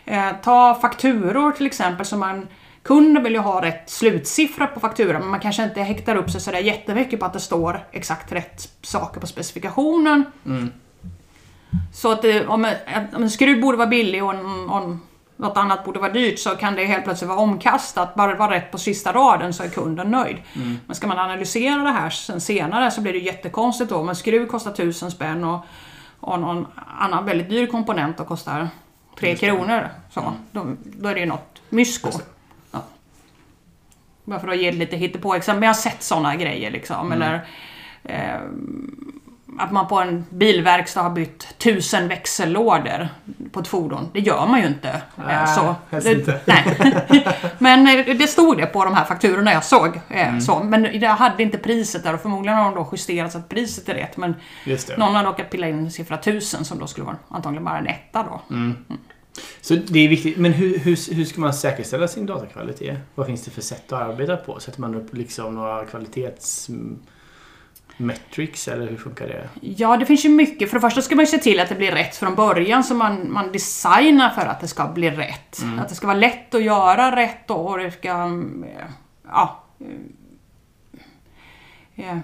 Eh, 0.05 0.31
ta 0.43 0.75
fakturor 0.81 1.51
till 1.51 1.65
exempel 1.65 2.05
som 2.05 2.19
man 2.19 2.47
Kunden 2.83 3.23
vill 3.23 3.33
ju 3.33 3.39
ha 3.39 3.61
rätt 3.61 3.89
slutsiffra 3.89 4.67
på 4.67 4.79
fakturan 4.79 5.21
men 5.21 5.31
man 5.31 5.39
kanske 5.39 5.63
inte 5.63 5.81
häktar 5.81 6.15
upp 6.15 6.31
sig 6.31 6.41
sådär 6.41 6.59
jättemycket 6.59 7.19
på 7.19 7.25
att 7.25 7.33
det 7.33 7.39
står 7.39 7.87
exakt 7.91 8.31
rätt 8.31 8.69
saker 8.81 9.19
på 9.21 9.27
specifikationen. 9.27 10.23
Så 11.93 12.11
att 12.11 12.21
det, 12.21 12.47
om, 12.47 12.65
en, 12.65 12.73
en 13.15 13.29
skruv 13.29 13.61
borde 13.61 13.77
vara 13.77 13.87
billig 13.87 14.23
och, 14.23 14.33
en, 14.33 14.69
och 14.69 14.77
en, 14.77 15.01
något 15.37 15.57
annat 15.57 15.85
borde 15.85 15.99
vara 15.99 16.11
dyrt 16.11 16.39
så 16.39 16.49
kan 16.49 16.75
det 16.75 16.85
helt 16.85 17.03
plötsligt 17.03 17.29
vara 17.29 17.39
omkastat. 17.39 18.15
Bara 18.15 18.31
det 18.31 18.37
var 18.37 18.49
rätt 18.49 18.71
på 18.71 18.77
sista 18.77 19.13
raden 19.13 19.53
så 19.53 19.63
är 19.63 19.69
kunden 19.69 20.11
nöjd. 20.11 20.37
Men 20.85 20.95
ska 20.95 21.07
man 21.07 21.19
analysera 21.19 21.83
det 21.83 21.91
här 21.91 22.09
sen 22.09 22.41
senare 22.41 22.91
så 22.91 23.01
blir 23.01 23.13
det 23.13 23.19
jättekonstigt 23.19 23.89
då. 23.89 24.09
En 24.09 24.15
skruv 24.15 24.47
kostar 24.47 24.71
tusen 24.71 25.11
spänn 25.11 25.43
och, 25.43 25.65
och 26.19 26.39
någon 26.39 26.67
annan 26.99 27.25
väldigt 27.25 27.49
dyr 27.49 27.67
komponent 27.67 28.19
och 28.19 28.27
kostar 28.27 28.69
tre 29.19 29.35
kronor. 29.35 29.89
Så, 30.11 30.33
då, 30.51 30.65
då 30.83 31.09
är 31.09 31.13
det 31.13 31.19
ju 31.19 31.25
något 31.25 31.61
mysko. 31.69 32.09
Ja. 32.71 32.83
Bara 34.23 34.39
för 34.39 34.47
att 34.47 34.57
ge 34.57 34.71
lite 34.71 34.97
hittepå-exempel. 34.97 35.59
Men 35.59 35.67
jag 35.67 35.73
har 35.73 35.81
sett 35.81 36.03
sådana 36.03 36.35
grejer 36.35 36.71
liksom. 36.71 37.11
Eller, 37.11 37.47
eh, 38.03 38.39
att 39.59 39.71
man 39.71 39.87
på 39.87 39.99
en 39.99 40.25
bilverkstad 40.29 41.01
har 41.01 41.09
bytt 41.09 41.47
tusen 41.57 42.07
växellådor 42.07 43.07
på 43.51 43.59
ett 43.59 43.67
fordon. 43.67 44.09
Det 44.13 44.19
gör 44.19 44.47
man 44.47 44.59
ju 44.61 44.67
inte. 44.67 44.89
Eh, 44.89 44.95
Nej, 45.27 45.47
så. 45.47 45.75
helst 45.89 46.07
Det- 46.07 46.13
inte. 46.13 46.39
Nej. 46.45 47.27
Men 47.59 47.87
eh, 47.87 48.15
det 48.17 48.27
stod 48.27 48.57
det 48.57 48.65
på 48.65 48.85
de 48.85 48.93
här 48.93 49.05
fakturorna 49.05 49.53
jag 49.53 49.63
såg. 49.63 49.99
eh, 50.09 50.39
Så. 50.39 50.63
Men 50.63 50.99
jag 50.99 51.09
hade 51.15 51.43
inte 51.43 51.57
priset 51.57 52.03
där 52.03 52.13
och 52.13 52.21
förmodligen 52.21 52.57
har 52.57 52.65
de 52.65 52.75
då 52.75 52.89
justerat 52.91 53.31
så 53.31 53.37
att 53.37 53.49
priset 53.49 53.89
är 53.89 53.93
rätt. 53.93 54.17
Men 54.17 54.35
någon 54.97 55.15
har 55.15 55.23
råkat 55.23 55.49
pilla 55.49 55.67
in 55.69 55.91
siffra 55.91 56.17
tusen 56.17 56.65
som 56.65 56.79
då 56.79 56.87
skulle 56.87 57.05
vara 57.05 57.17
antagligen 57.29 57.63
bara 57.63 57.77
en 57.77 57.87
etta 57.87 58.23
då. 58.23 58.41
Så 59.61 59.75
det 59.75 59.99
är 59.99 60.09
viktigt. 60.09 60.37
Men 60.37 60.53
hur, 60.53 60.79
hur, 60.79 61.13
hur 61.15 61.25
ska 61.25 61.41
man 61.41 61.53
säkerställa 61.53 62.07
sin 62.07 62.25
datakvalitet? 62.25 62.97
Vad 63.15 63.27
finns 63.27 63.45
det 63.45 63.51
för 63.51 63.61
sätt 63.61 63.91
att 63.91 64.01
arbeta 64.01 64.37
på? 64.37 64.59
Sätter 64.59 64.81
man 64.81 64.95
upp 64.95 65.13
liksom 65.13 65.55
några 65.55 65.85
kvalitets... 65.85 66.69
Metrics 67.97 68.67
eller 68.67 68.87
hur 68.89 68.97
funkar 68.97 69.27
det? 69.27 69.49
Ja, 69.61 69.97
det 69.97 70.05
finns 70.05 70.25
ju 70.25 70.29
mycket. 70.29 70.69
För 70.69 70.77
det 70.77 70.81
första 70.81 71.01
ska 71.01 71.15
man 71.15 71.23
ju 71.25 71.31
se 71.31 71.37
till 71.37 71.59
att 71.59 71.69
det 71.69 71.75
blir 71.75 71.91
rätt 71.91 72.15
från 72.15 72.35
början, 72.35 72.83
så 72.83 72.93
man, 72.95 73.31
man 73.31 73.51
designar 73.51 74.29
för 74.29 74.41
att 74.41 74.59
det 74.59 74.67
ska 74.67 74.87
bli 74.87 75.09
rätt. 75.09 75.63
Att 75.81 75.89
det 75.89 75.95
ska 75.95 76.07
vara 76.07 76.17
lätt 76.17 76.55
att 76.55 76.63
göra 76.63 77.15
rätt 77.15 77.51
och 77.51 77.77
det 77.77 77.91
ska... 77.91 78.29
Ja... 79.27 79.63
eh, 81.95 82.09
eh, 82.11 82.17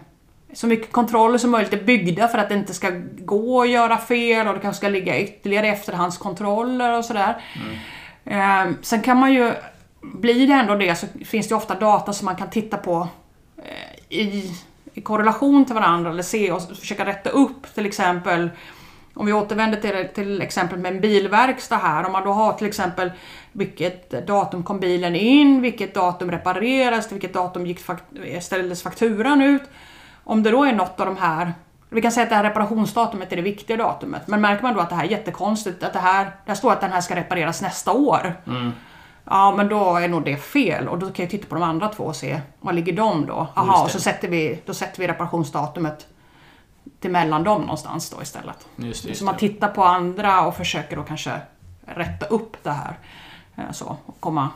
Så 0.53 0.67
mycket 0.67 0.91
kontroller 0.91 1.37
som 1.37 1.51
möjligt 1.51 1.73
är 1.73 1.83
byggda 1.83 2.27
för 2.27 2.37
att 2.37 2.49
det 2.49 2.55
inte 2.55 2.73
ska 2.73 2.89
gå 3.19 3.61
att 3.61 3.69
göra 3.69 3.97
fel 3.97 4.47
och 4.47 4.53
det 4.53 4.59
kanske 4.59 4.77
ska 4.77 4.89
ligga 4.89 5.19
ytterligare 5.19 5.67
efterhandskontroller 5.67 6.97
och 6.97 7.05
sådär. 7.05 7.41
Eh, 8.25 8.65
Sen 8.81 9.01
kan 9.01 9.17
man 9.17 9.33
ju... 9.33 9.53
Blir 10.01 10.47
det 10.47 10.53
ändå 10.53 10.75
det 10.75 10.95
så 10.95 11.07
finns 11.25 11.47
det 11.47 11.55
ofta 11.55 11.75
data 11.75 12.13
som 12.13 12.25
man 12.25 12.35
kan 12.35 12.49
titta 12.49 12.77
på 12.77 13.07
i 14.09 14.51
i 15.01 15.03
korrelation 15.03 15.65
till 15.65 15.75
varandra 15.75 16.09
eller 16.09 16.23
se 16.23 16.51
och 16.51 16.61
försöka 16.61 17.05
rätta 17.05 17.29
upp 17.29 17.73
till 17.73 17.85
exempel 17.85 18.49
om 19.13 19.25
vi 19.25 19.33
återvänder 19.33 19.81
till, 19.81 20.07
till 20.15 20.41
exempel 20.41 20.79
med 20.79 20.93
en 20.93 21.01
bilverkstad 21.01 21.77
här. 21.77 22.05
Om 22.05 22.11
man 22.11 22.23
då 22.23 22.31
har 22.31 22.53
till 22.53 22.67
exempel 22.67 23.11
vilket 23.51 24.27
datum 24.27 24.63
kom 24.63 24.79
bilen 24.79 25.15
in, 25.15 25.61
vilket 25.61 25.93
datum 25.93 26.31
repareras, 26.31 27.07
till 27.07 27.15
vilket 27.15 27.33
datum 27.33 27.65
gick 27.65 27.79
fakt 27.79 28.03
ställdes 28.41 28.83
fakturan 28.83 29.41
ut. 29.41 29.63
Om 30.23 30.43
det 30.43 30.51
då 30.51 30.63
är 30.63 30.73
något 30.73 30.99
av 30.99 31.05
de 31.05 31.17
här 31.17 31.53
vi 31.93 32.01
kan 32.01 32.11
säga 32.11 32.23
att 32.23 32.29
det 32.29 32.35
här 32.35 32.43
reparationsdatumet 32.43 33.31
är 33.31 33.35
det 33.35 33.41
viktiga 33.41 33.77
datumet. 33.77 34.27
Men 34.27 34.41
märker 34.41 34.63
man 34.63 34.73
då 34.73 34.79
att 34.79 34.89
det 34.89 34.95
här 34.95 35.03
är 35.03 35.09
jättekonstigt, 35.09 35.83
att 35.83 35.93
det 35.93 35.99
här, 35.99 36.31
där 36.45 36.55
står 36.55 36.71
att 36.71 36.81
den 36.81 36.91
här 36.91 37.01
ska 37.01 37.15
repareras 37.15 37.61
nästa 37.61 37.91
år. 37.91 38.33
Mm. 38.47 38.71
Ja, 39.25 39.53
men 39.57 39.67
då 39.67 39.95
är 39.97 40.07
nog 40.07 40.25
det 40.25 40.37
fel 40.37 40.87
och 40.87 40.99
då 40.99 41.05
kan 41.11 41.23
jag 41.23 41.29
titta 41.31 41.47
på 41.47 41.55
de 41.55 41.63
andra 41.63 41.87
två 41.87 42.03
och 42.03 42.15
se, 42.15 42.41
var 42.61 42.73
ligger 42.73 42.93
de 42.93 43.25
då? 43.25 43.47
Jaha, 43.55 43.83
och 43.83 43.91
så 43.91 43.99
sätter 43.99 44.27
vi, 44.27 44.61
då 44.65 44.73
sätter 44.73 44.99
vi 44.99 45.07
reparationsdatumet 45.07 46.07
till 46.99 47.11
mellan 47.11 47.43
dem 47.43 47.61
någonstans 47.61 48.09
då 48.09 48.21
istället. 48.21 48.67
Just 48.75 49.03
det, 49.03 49.09
just 49.09 49.19
så 49.19 49.25
man 49.25 49.37
tittar 49.37 49.67
på 49.67 49.83
andra 49.83 50.41
och 50.41 50.55
försöker 50.55 50.95
då 50.95 51.03
kanske 51.03 51.31
rätta 51.85 52.25
upp 52.25 52.63
det 52.63 52.71
här. 52.71 52.97
eh, 53.55 53.71
Så, 53.71 53.97
och 54.05 54.19
komma 54.19 54.49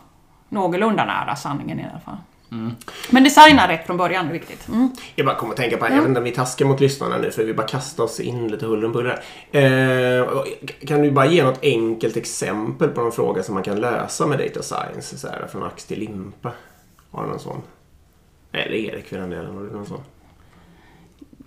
någorlunda 0.50 1.06
nära 1.06 1.36
sanningen 1.36 1.80
i 1.80 1.86
alla 1.92 2.00
fall. 2.00 2.18
Mm. 2.56 2.76
Men 3.10 3.24
designa 3.24 3.68
rätt 3.68 3.86
från 3.86 3.98
början 3.98 4.28
är 4.28 4.34
viktigt. 4.34 4.68
Mm. 4.68 4.90
Jag 5.16 5.26
bara 5.26 5.36
kommer 5.36 5.54
att 5.54 5.58
tänka 5.58 5.78
på, 5.78 5.86
jag 5.86 5.96
vet 5.96 6.08
inte 6.08 6.20
om 6.20 6.24
vi 6.24 6.32
taskar 6.32 6.66
mot 6.66 6.80
lyssnarna 6.80 7.18
nu 7.18 7.32
för 7.32 7.44
vi 7.44 7.54
bara 7.54 7.68
kastar 7.68 8.04
oss 8.04 8.20
in 8.20 8.48
lite 8.48 8.66
huller 8.66 8.86
om 8.86 8.92
buller. 8.92 9.24
Eh, 9.52 10.46
kan 10.88 11.02
du 11.02 11.12
bara 11.12 11.26
ge 11.26 11.44
något 11.44 11.60
enkelt 11.64 12.18
exempel 12.18 12.90
på 12.90 13.02
någon 13.02 13.12
fråga 13.12 13.44
som 13.44 13.54
man 13.54 13.64
kan 13.64 13.80
lösa 13.80 14.28
med 14.28 14.40
data 14.40 14.62
science? 14.62 15.18
Så 15.18 15.28
här, 15.28 15.48
från 15.52 15.64
ax 15.64 15.86
till 15.86 16.00
limpa. 16.00 16.52
Har 17.12 17.24
du 17.24 17.30
någon 17.30 17.40
sån? 17.40 17.62
Eller 18.52 18.76
Erik 18.76 19.06
för 19.06 19.18
den 19.18 19.30
delen. 19.30 19.56
Har 19.56 19.64
du 19.64 19.72
någon 19.72 19.86
sån? 19.86 20.02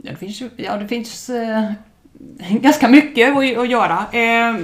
Ja, 0.02 0.10
det 0.10 0.16
finns, 0.16 0.42
ja, 0.56 0.76
det 0.76 0.88
finns 0.88 1.30
eh, 1.30 1.72
ganska 2.50 2.88
mycket 2.88 3.36
att, 3.36 3.58
att 3.58 3.68
göra. 3.68 4.06
Eh, 4.12 4.56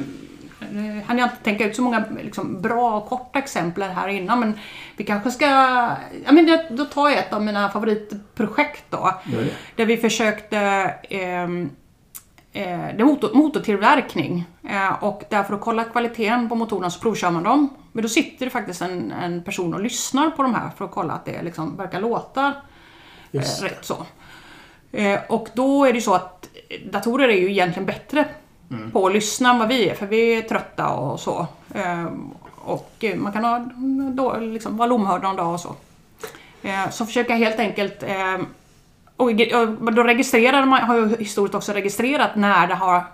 nu 0.73 1.02
hann 1.06 1.18
jag 1.18 1.26
inte 1.26 1.44
tänka 1.44 1.64
ut 1.64 1.76
så 1.76 1.83
många 1.83 2.04
liksom, 2.23 2.62
bra 2.62 2.97
och 2.97 3.06
korta 3.09 3.38
exempel 3.38 3.83
här 3.83 4.09
innan 4.09 4.40
men 4.40 4.59
vi 4.97 5.04
kanske 5.04 5.30
ska... 5.30 5.44
Ja, 6.25 6.33
men 6.33 6.59
då 6.71 6.85
tar 6.85 7.09
jag 7.09 7.18
ett 7.18 7.33
av 7.33 7.42
mina 7.42 7.71
favoritprojekt 7.71 8.85
då. 8.90 9.21
Där 9.76 9.87
vi 9.87 9.97
försökte... 9.97 10.59
ehm, 11.11 11.71
Eh, 12.56 12.97
det 12.97 13.00
är 13.00 13.04
motor, 13.04 13.35
motortillverkning 13.35 14.44
eh, 14.68 15.04
och 15.04 15.23
där 15.30 15.42
för 15.42 15.54
att 15.54 15.61
kolla 15.61 15.85
kvaliteten 15.85 16.49
på 16.49 16.54
motorerna 16.54 16.90
så 16.90 17.00
provkör 17.00 17.30
man 17.30 17.42
dem. 17.42 17.68
Men 17.92 18.02
då 18.02 18.09
sitter 18.09 18.47
det 18.47 18.50
faktiskt 18.50 18.83
en, 18.83 19.12
en 19.12 19.42
person 19.44 19.75
och 19.75 19.80
lyssnar 19.80 20.30
på 20.30 20.42
de 20.42 20.54
här 20.54 20.71
för 20.76 20.85
att 20.85 20.90
kolla 20.90 21.12
att 21.12 21.25
det 21.25 21.42
liksom 21.42 21.76
verkar 21.76 22.00
låta 22.00 22.52
eh, 23.33 23.40
rätt 23.62 23.85
så. 23.85 24.06
Eh, 24.92 25.21
och 25.28 25.49
då 25.54 25.85
är 25.85 25.92
det 25.92 25.99
ju 25.99 26.02
så 26.02 26.14
att 26.14 26.49
datorer 26.87 27.28
är 27.28 27.37
ju 27.37 27.50
egentligen 27.50 27.87
bättre 27.87 28.28
Mm. 28.76 28.90
på 28.90 29.07
att 29.07 29.12
lyssna 29.12 29.50
än 29.50 29.59
vad 29.59 29.69
vi 29.69 29.88
är, 29.88 29.95
för 29.95 30.07
vi 30.07 30.35
är 30.35 30.43
trötta 30.43 30.88
och 30.88 31.21
så. 31.21 31.47
Ehm, 31.75 32.31
och 32.54 33.04
man 33.16 33.33
kan 33.33 33.45
ha, 33.45 33.59
då, 34.12 34.37
liksom, 34.40 34.76
vara 34.76 34.88
lomhörd 34.88 35.23
någon 35.23 35.37
dag 35.37 35.54
och 35.54 35.61
så. 35.61 35.75
Ehm, 36.62 36.90
så 36.90 37.07
försöka 37.07 37.35
helt 37.35 37.59
enkelt 37.59 38.02
ehm, 38.02 38.47
och 39.16 39.31
och 39.81 39.93
då 39.93 40.02
registrerar 40.02 40.66
man, 40.66 40.83
har 40.83 40.97
ju 40.97 41.16
historiskt 41.16 41.54
också 41.54 41.73
registrerat 41.73 42.37
när 42.37 42.66
det 42.66 42.75
har 42.75 43.04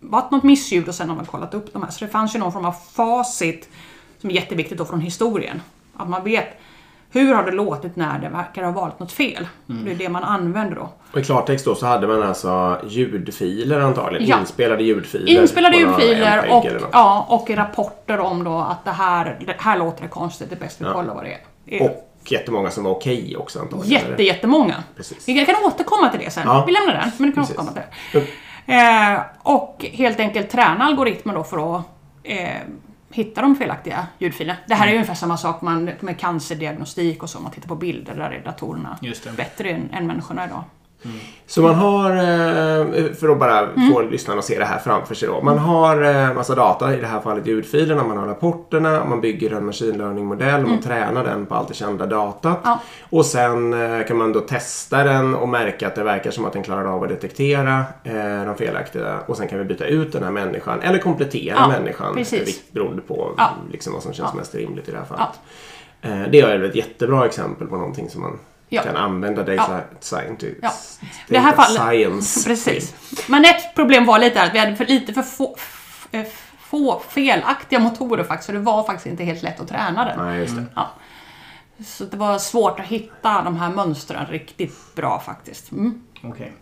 varit 0.00 0.30
något 0.30 0.42
missljud 0.42 0.88
och 0.88 0.94
sen 0.94 1.08
har 1.08 1.16
man 1.16 1.26
kollat 1.26 1.54
upp 1.54 1.72
de 1.72 1.82
här. 1.82 1.90
Så 1.90 2.04
det 2.04 2.10
fanns 2.10 2.34
ju 2.34 2.38
någon 2.38 2.52
form 2.52 2.64
av 2.64 2.74
facit 2.92 3.68
som 4.18 4.30
är 4.30 4.34
jätteviktigt 4.34 4.78
då 4.78 4.84
från 4.84 5.00
historien. 5.00 5.62
Att 5.96 6.08
man 6.08 6.24
vet 6.24 6.60
hur 7.14 7.34
har 7.34 7.44
det 7.44 7.52
låtit 7.52 7.96
när 7.96 8.18
det 8.18 8.28
verkar 8.28 8.62
ha 8.62 8.70
varit 8.70 8.98
något 8.98 9.12
fel. 9.12 9.48
Det 9.66 9.90
är 9.90 9.94
det 9.94 10.08
man 10.08 10.24
använder 10.24 10.76
då. 10.76 10.88
Och 11.12 11.18
i 11.18 11.24
klartext 11.24 11.64
då 11.64 11.74
så 11.74 11.86
hade 11.86 12.06
man 12.06 12.22
alltså 12.22 12.80
ljudfiler 12.88 13.80
antagligen. 13.80 14.28
Ja. 14.28 14.40
Inspelade 14.40 14.82
ljudfiler. 14.82 15.40
Inspelade 15.40 15.76
ljudfiler 15.76 16.52
och, 16.52 16.66
ja, 16.92 17.26
och 17.28 17.50
rapporter 17.50 18.20
om 18.20 18.44
då 18.44 18.58
att 18.58 18.84
det 18.84 18.90
här, 18.90 19.38
det 19.46 19.54
här 19.58 19.78
låter 19.78 20.02
det 20.02 20.08
konstigt, 20.08 20.50
det 20.50 20.56
är 20.56 20.60
bäst 20.60 20.80
vi 20.80 20.84
kollar 20.84 21.14
vad 21.14 21.24
det 21.24 21.38
är. 21.76 21.82
Och 21.82 22.04
jättemånga 22.32 22.70
som 22.70 22.84
var 22.84 22.90
okej 22.90 23.36
också 23.36 23.60
antagligen. 23.60 24.08
Jätte, 24.10 24.22
jättemånga. 24.22 24.74
Precis. 24.96 25.28
Vi 25.28 25.46
kan 25.46 25.54
återkomma 25.64 26.08
till 26.08 26.20
det 26.20 26.30
sen. 26.30 26.42
Ja. 26.46 26.64
Vi 26.66 26.72
lämnar 26.72 26.94
den, 26.94 27.12
men 27.18 27.28
du 27.28 27.34
kan 27.34 27.44
Precis. 27.44 27.58
återkomma 27.58 27.80
till 28.12 28.20
det. 28.20 28.26
Eh, 28.66 29.20
och 29.42 29.86
helt 29.92 30.20
enkelt 30.20 30.50
träna 30.50 30.84
algoritmer 30.84 31.34
då 31.34 31.44
för 31.44 31.76
att 31.76 31.82
eh, 32.22 32.60
hitta 33.14 33.42
de 33.42 33.56
felaktiga 33.56 34.06
ljudfilerna. 34.18 34.58
Det 34.66 34.74
här 34.74 34.86
är 34.86 34.90
ju 34.90 34.96
ungefär 34.96 35.14
samma 35.14 35.36
sak 35.36 35.62
man, 35.62 35.90
med 36.00 36.18
cancerdiagnostik 36.18 37.22
och 37.22 37.30
så. 37.30 37.40
Man 37.40 37.52
tittar 37.52 37.68
på 37.68 37.74
bilder, 37.74 38.14
där 38.14 38.30
är 38.30 38.44
datorerna 38.44 38.98
bättre 39.36 39.70
än, 39.70 39.90
än 39.92 40.06
människorna 40.06 40.44
idag. 40.44 40.64
Så 41.46 41.62
man 41.62 41.74
har, 41.74 42.10
eh, 42.10 43.12
för 43.20 43.28
att 43.28 43.38
bara 43.38 43.58
Mm. 43.60 43.92
få 43.92 44.02
lyssnarna 44.02 44.38
att 44.38 44.44
se 44.44 44.58
det 44.58 44.64
här 44.64 44.78
framför 44.78 45.14
sig 45.14 45.28
då. 45.28 45.42
Man 45.42 45.58
har 45.58 46.02
eh, 46.02 46.34
massa 46.34 46.54
data, 46.54 46.94
i 46.94 47.00
det 47.00 47.06
här 47.06 47.20
fallet 47.20 47.46
ljudfilerna, 47.46 48.04
man 48.04 48.16
har 48.16 48.26
rapporterna, 48.26 49.04
man 49.04 49.20
bygger 49.20 49.52
en 49.54 49.66
machine 49.66 49.98
learning-modell, 49.98 50.66
man 50.66 50.80
tränar 50.80 51.24
den 51.24 51.46
på 51.46 51.54
allt 51.54 51.68
det 51.68 51.74
kända 51.74 52.06
datat. 52.06 52.44
Mm. 52.44 52.60
Ja. 52.64 52.80
Och 53.10 53.26
sen 53.26 53.72
eh, 54.00 54.06
kan 54.06 54.16
man 54.16 54.32
då 54.32 54.40
testa 54.40 55.04
den 55.04 55.34
och 55.34 55.48
märka 55.48 55.86
att 55.86 55.94
det 55.94 56.02
verkar 56.04 56.30
som 56.30 56.44
att 56.44 56.52
den 56.52 56.62
klarar 56.62 56.84
av 56.84 57.02
att 57.02 57.08
detektera 57.08 57.84
de 58.46 58.54
felaktiga. 58.58 59.18
Och 59.26 59.36
sen 59.36 59.48
kan 59.48 59.58
vi 59.58 59.64
byta 59.64 59.84
ut 59.86 60.12
den 60.12 60.22
här 60.22 60.30
människan, 60.30 60.80
eller 60.80 60.98
komplettera 60.98 61.54
Ja, 61.58 61.68
människan 61.68 62.14
precis. 62.14 62.62
beroende 62.72 63.02
på 63.02 63.30
Ja. 63.36 63.50
liksom, 63.72 63.92
vad 63.92 64.02
som 64.02 64.12
känns 64.12 64.34
mest 64.34 64.54
rimligt 64.54 64.88
i 64.88 64.92
det 64.92 64.98
här 64.98 65.04
fallet. 65.04 66.30
Det 66.32 66.40
är 66.40 66.62
ett 66.62 66.74
jättebra 66.74 67.26
exempel 67.26 67.66
på 67.66 67.76
någonting 67.76 68.10
som 68.10 68.20
man 68.22 68.38
Ja. 68.74 68.82
kan 68.82 68.96
använda 68.96 69.42
data 69.42 69.80
scientist. 70.00 70.58
Ja. 70.62 70.72
Det 71.28 71.38
här 71.38 71.52
fallet- 71.52 71.82
science. 71.82 72.48
Precis. 72.48 72.94
Men 73.28 73.44
ett 73.44 73.74
problem 73.74 74.06
var 74.06 74.18
lite 74.18 74.42
att 74.42 74.54
vi 74.54 74.58
hade 74.58 74.76
för 74.76 74.84
lite 74.86 75.12
för 75.12 75.22
få, 75.22 75.56
få 76.60 77.02
felaktiga 77.08 77.78
motorer 77.78 78.24
faktiskt. 78.24 78.46
Så 78.46 78.52
det 78.52 78.58
var 78.58 78.84
faktiskt 78.84 79.06
inte 79.06 79.24
helt 79.24 79.42
lätt 79.42 79.60
att 79.60 79.68
träna 79.68 80.04
den. 80.04 80.26
Nej, 80.26 80.40
just 80.40 80.56
det. 80.56 80.64
Ja. 80.74 80.90
Så 81.86 82.04
det 82.04 82.16
var 82.16 82.38
svårt 82.38 82.80
att 82.80 82.86
hitta 82.86 83.42
de 83.42 83.56
här 83.56 83.70
mönstren 83.70 84.26
riktigt 84.26 84.94
bra 84.94 85.20
faktiskt. 85.20 85.72
Mm. 85.72 86.02
Okej. 86.22 86.52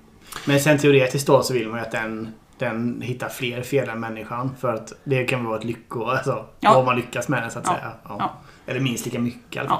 Men 0.45 0.61
sen 0.61 0.79
teoretiskt 0.79 1.27
då 1.27 1.43
så 1.43 1.55
vill 1.55 1.69
man 1.69 1.79
ju 1.79 1.85
att 1.85 1.93
den, 1.93 2.35
den 2.59 3.01
hittar 3.05 3.29
fler 3.29 3.63
fel 3.63 3.89
än 3.89 4.01
människan. 4.01 4.57
För 4.61 4.75
att 4.75 4.93
det 5.05 5.25
kan 5.25 5.45
vara 5.45 5.59
ett 5.59 5.65
lycko, 5.65 6.05
alltså 6.05 6.47
Ja. 6.61 6.75
vad 6.75 6.85
man 6.85 6.97
lyckas 6.97 7.29
med 7.29 7.43
den 7.43 7.51
så 7.51 7.59
att 7.59 7.65
Ja. 7.67 7.75
säga. 7.75 7.93
Ja. 8.05 8.17
Ja. 8.19 8.33
Eller 8.67 8.81
minst 8.81 9.05
lika 9.05 9.19
mycket 9.19 9.57
i 9.57 9.59
alla 9.59 9.69
fall. 9.69 9.79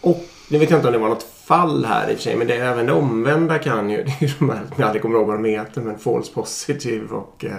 Och 0.00 0.24
nu 0.50 0.58
vet 0.58 0.70
jag 0.70 0.78
inte 0.78 0.86
om 0.88 0.92
det 0.92 0.98
var 0.98 1.08
något 1.08 1.26
fall 1.48 1.84
här 1.84 2.10
i 2.10 2.12
och 2.12 2.16
för 2.16 2.22
sig, 2.22 2.36
men 2.36 2.46
det 2.46 2.54
är 2.56 2.72
även 2.72 2.86
det 2.86 2.92
omvända 2.92 3.58
kan 3.58 3.90
ju, 3.90 3.96
det 4.04 4.10
är 4.10 4.22
ju 4.28 4.28
de 4.38 4.50
här, 4.50 4.60
jag 4.76 4.84
aldrig 4.86 5.02
kommer 5.02 5.16
ihåg 5.18 5.26
vad 5.26 5.36
de 5.42 5.44
heter, 5.48 5.80
men 5.80 5.98
false 5.98 6.32
positive 6.32 7.08
och... 7.14 7.44
Eh, 7.44 7.52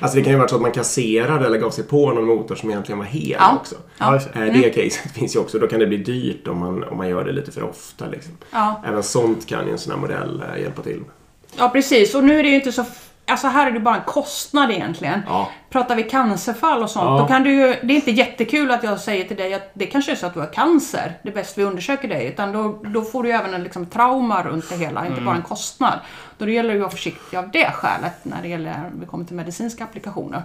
alltså 0.00 0.16
det 0.18 0.22
kan 0.24 0.32
ju 0.32 0.38
vara 0.38 0.48
så 0.48 0.56
att 0.56 0.62
man 0.62 0.72
kasserade 0.72 1.46
eller 1.46 1.58
gav 1.58 1.70
sig 1.70 1.84
på 1.84 2.12
någon 2.12 2.24
motor 2.26 2.54
som 2.54 2.70
egentligen 2.70 2.98
var 2.98 3.04
hel 3.06 3.36
Ja. 3.38 3.56
också. 3.60 3.74
Ja, 3.98 4.20
det. 4.34 4.40
Eh, 4.46 4.52
Det 4.62 4.70
caset 4.70 5.12
finns 5.12 5.36
ju 5.36 5.40
också, 5.40 5.58
då 5.58 5.66
kan 5.66 5.80
det 5.80 5.86
bli 5.86 5.96
dyrt 5.96 6.48
om 6.48 6.58
man, 6.58 6.84
om 6.84 6.96
man 6.96 7.08
gör 7.08 7.24
det 7.24 7.32
lite 7.32 7.50
för 7.52 7.62
ofta. 7.64 8.06
Liksom. 8.08 8.32
Ja. 8.50 8.82
Även 8.86 9.02
sånt 9.02 9.46
kan 9.46 9.66
ju 9.66 9.72
en 9.72 9.78
sån 9.78 9.92
här 9.92 10.00
modell 10.00 10.42
eh, 10.54 10.62
hjälpa 10.62 10.82
till 10.82 10.96
med. 10.96 11.10
ja, 11.56 11.68
precis. 11.68 12.14
Och 12.14 12.24
nu 12.24 12.38
är 12.38 12.42
det 12.42 12.48
ju 12.48 12.54
inte 12.54 12.72
så... 12.72 12.84
Alltså 13.28 13.46
här 13.46 13.66
är 13.66 13.70
det 13.70 13.80
bara 13.80 13.96
en 13.96 14.02
kostnad 14.06 14.70
egentligen. 14.70 15.22
Ja. 15.26 15.50
Pratar 15.70 15.96
vi 15.96 16.02
cancerfall 16.02 16.82
och 16.82 16.90
sånt, 16.90 17.04
Ja. 17.04 17.18
då 17.18 17.26
kan 17.26 17.42
du 17.42 17.50
ju... 17.54 17.66
Det 17.82 17.92
är 17.92 17.96
inte 17.96 18.10
jättekul 18.10 18.70
att 18.70 18.82
jag 18.82 19.00
säger 19.00 19.24
till 19.28 19.36
dig 19.36 19.54
att 19.54 19.70
det 19.74 19.86
kanske 19.86 20.12
är 20.12 20.16
så 20.16 20.26
att 20.26 20.34
du 20.34 20.40
har 20.40 20.52
cancer. 20.52 21.18
Det 21.22 21.28
är 21.28 21.34
bäst 21.34 21.58
vi 21.58 21.64
undersöker 21.64 22.08
dig. 22.08 22.26
Utan 22.26 22.52
då, 22.52 22.82
då 22.84 23.02
får 23.02 23.22
du 23.22 23.28
ju 23.28 23.34
även 23.34 23.54
en 23.54 23.62
liksom, 23.62 23.86
trauma 23.86 24.42
runt 24.42 24.68
det 24.70 24.76
hela, 24.76 25.06
inte 25.06 25.20
bara 25.20 25.36
en 25.36 25.42
kostnad. 25.42 25.98
Då 26.38 26.44
det 26.44 26.52
gäller 26.52 26.68
det 26.68 26.74
att 26.76 26.80
vara 26.80 26.90
försiktig 26.90 27.36
av 27.36 27.50
det 27.50 27.70
skälet 27.70 28.12
när 28.24 28.42
det 28.42 28.48
gäller 28.48 28.90
vi 29.00 29.06
kommer 29.06 29.24
till 29.24 29.36
medicinska 29.36 29.84
applikationer. 29.84 30.42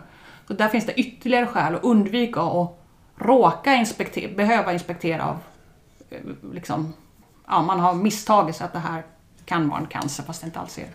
Så 0.47 0.53
där 0.53 0.67
finns 0.67 0.85
det 0.85 0.93
ytterligare 0.99 1.47
skäl 1.47 1.75
att 1.75 1.83
undvika 1.83 2.41
att 2.41 2.77
råka 3.17 3.73
inspektera, 3.73 4.35
behöva 4.35 4.73
inspektera 4.73 5.25
av 5.25 5.37
eh, 6.09 6.17
liksom, 6.53 6.93
ja, 7.47 7.61
man 7.61 7.79
har 7.79 7.93
misstagit 7.93 8.55
sig 8.55 8.65
att 8.65 8.73
det 8.73 8.79
här 8.79 9.03
kan 9.45 9.69
vara 9.69 9.79
en 9.79 9.87
cancer 9.87 10.23
fast 10.23 10.41
det 10.41 10.45
inte 10.45 10.59
alls 10.59 10.77
är 10.77 10.81
det. 10.81 10.89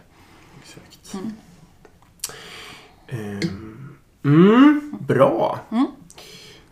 Exakt. 0.62 1.14
Ehm, 1.14 1.32
Mm, 4.24 4.92
bra. 5.00 5.58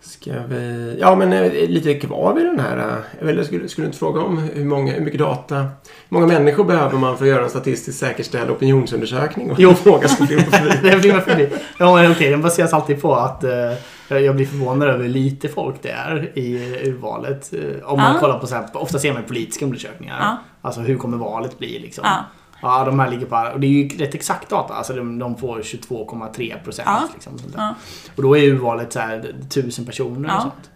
Ska 0.01 0.33
vi... 0.49 0.97
Ja, 1.01 1.15
men 1.17 1.33
eh, 1.33 1.53
lite 1.69 1.95
kvar 1.95 2.35
vid 2.35 2.47
den 2.47 2.61
här. 2.61 2.79
eh, 3.21 3.29
Eller 3.29 3.43
skulle, 3.45 3.69
skulle 3.69 3.85
du 3.85 3.87
inte 3.87 3.99
fråga 3.99 4.21
om 4.21 4.39
hur, 4.39 4.65
många, 4.65 4.93
hur 4.93 5.01
mycket 5.01 5.19
data... 5.21 5.57
Hur 5.57 5.69
många 6.09 6.27
människor 6.27 6.65
behöver 6.65 6.99
man 6.99 7.17
för 7.19 7.25
att 7.25 7.29
göra 7.31 7.45
en 7.45 7.51
statistiskt 7.51 7.99
säkerställd 8.01 8.51
opinionsundersökning? 8.51 9.51
Och 9.51 9.61
Jo. 9.61 9.75
fråga 9.75 10.09
som 10.09 10.27
förbi. 10.27 10.43
det 10.91 10.97
blir 11.01 11.13
man 11.13 11.23
förbi. 11.23 11.49
Ja, 11.79 11.95
men 11.95 12.13
okej, 12.13 12.31
den 12.31 12.43
baseras 12.43 12.73
alltid 12.73 13.03
på 13.03 13.15
att 13.15 13.45
eh, 13.45 14.19
jag 14.19 14.37
blir 14.37 14.47
förvånad 14.47 14.89
över 14.89 15.03
hur 15.03 15.11
lite 15.11 15.49
folk 15.49 15.75
det 15.83 15.91
är 15.91 16.39
i 16.39 16.79
urvalet. 16.89 17.53
Eh, 17.55 17.91
om 17.91 18.01
man 18.01 18.15
Ja. 18.15 18.21
kollar 18.21 18.39
på, 18.39 18.47
så 18.47 18.55
här, 18.55 18.67
ofta 18.73 18.99
ser 18.99 19.13
man 19.13 19.23
politiska 19.23 19.65
undersökningar. 19.65 20.17
Ja. 20.21 20.37
Alltså 20.63 20.81
hur 20.81 20.97
kommer 20.97 21.17
valet 21.17 21.59
bli 21.59 21.79
liksom. 21.79 22.03
Ja. 22.07 22.25
Ja, 22.65 22.85
de 22.85 23.01
här 23.01 23.11
ligger 23.11 23.27
på... 23.27 23.51
Och 23.55 23.61
det 23.61 23.67
är 23.67 23.71
ju 23.71 23.89
rätt 23.89 24.15
exakt 24.15 24.49
data. 24.51 24.75
Alltså 24.75 24.93
de, 24.93 25.19
de 25.19 25.37
får 25.37 25.59
22,3 25.59 26.63
procent. 26.65 26.89
Ja. 26.89 27.03
Liksom. 27.15 27.33
Ja. 27.57 27.75
Och 28.17 28.23
då 28.23 28.37
är 28.37 28.43
urvalet 28.43 28.93
så 28.93 29.01
här, 29.01 29.35
tusen 29.51 29.87
personer 29.87 30.29
Ja. 30.29 30.37
och 30.37 30.43
sånt. 30.43 30.71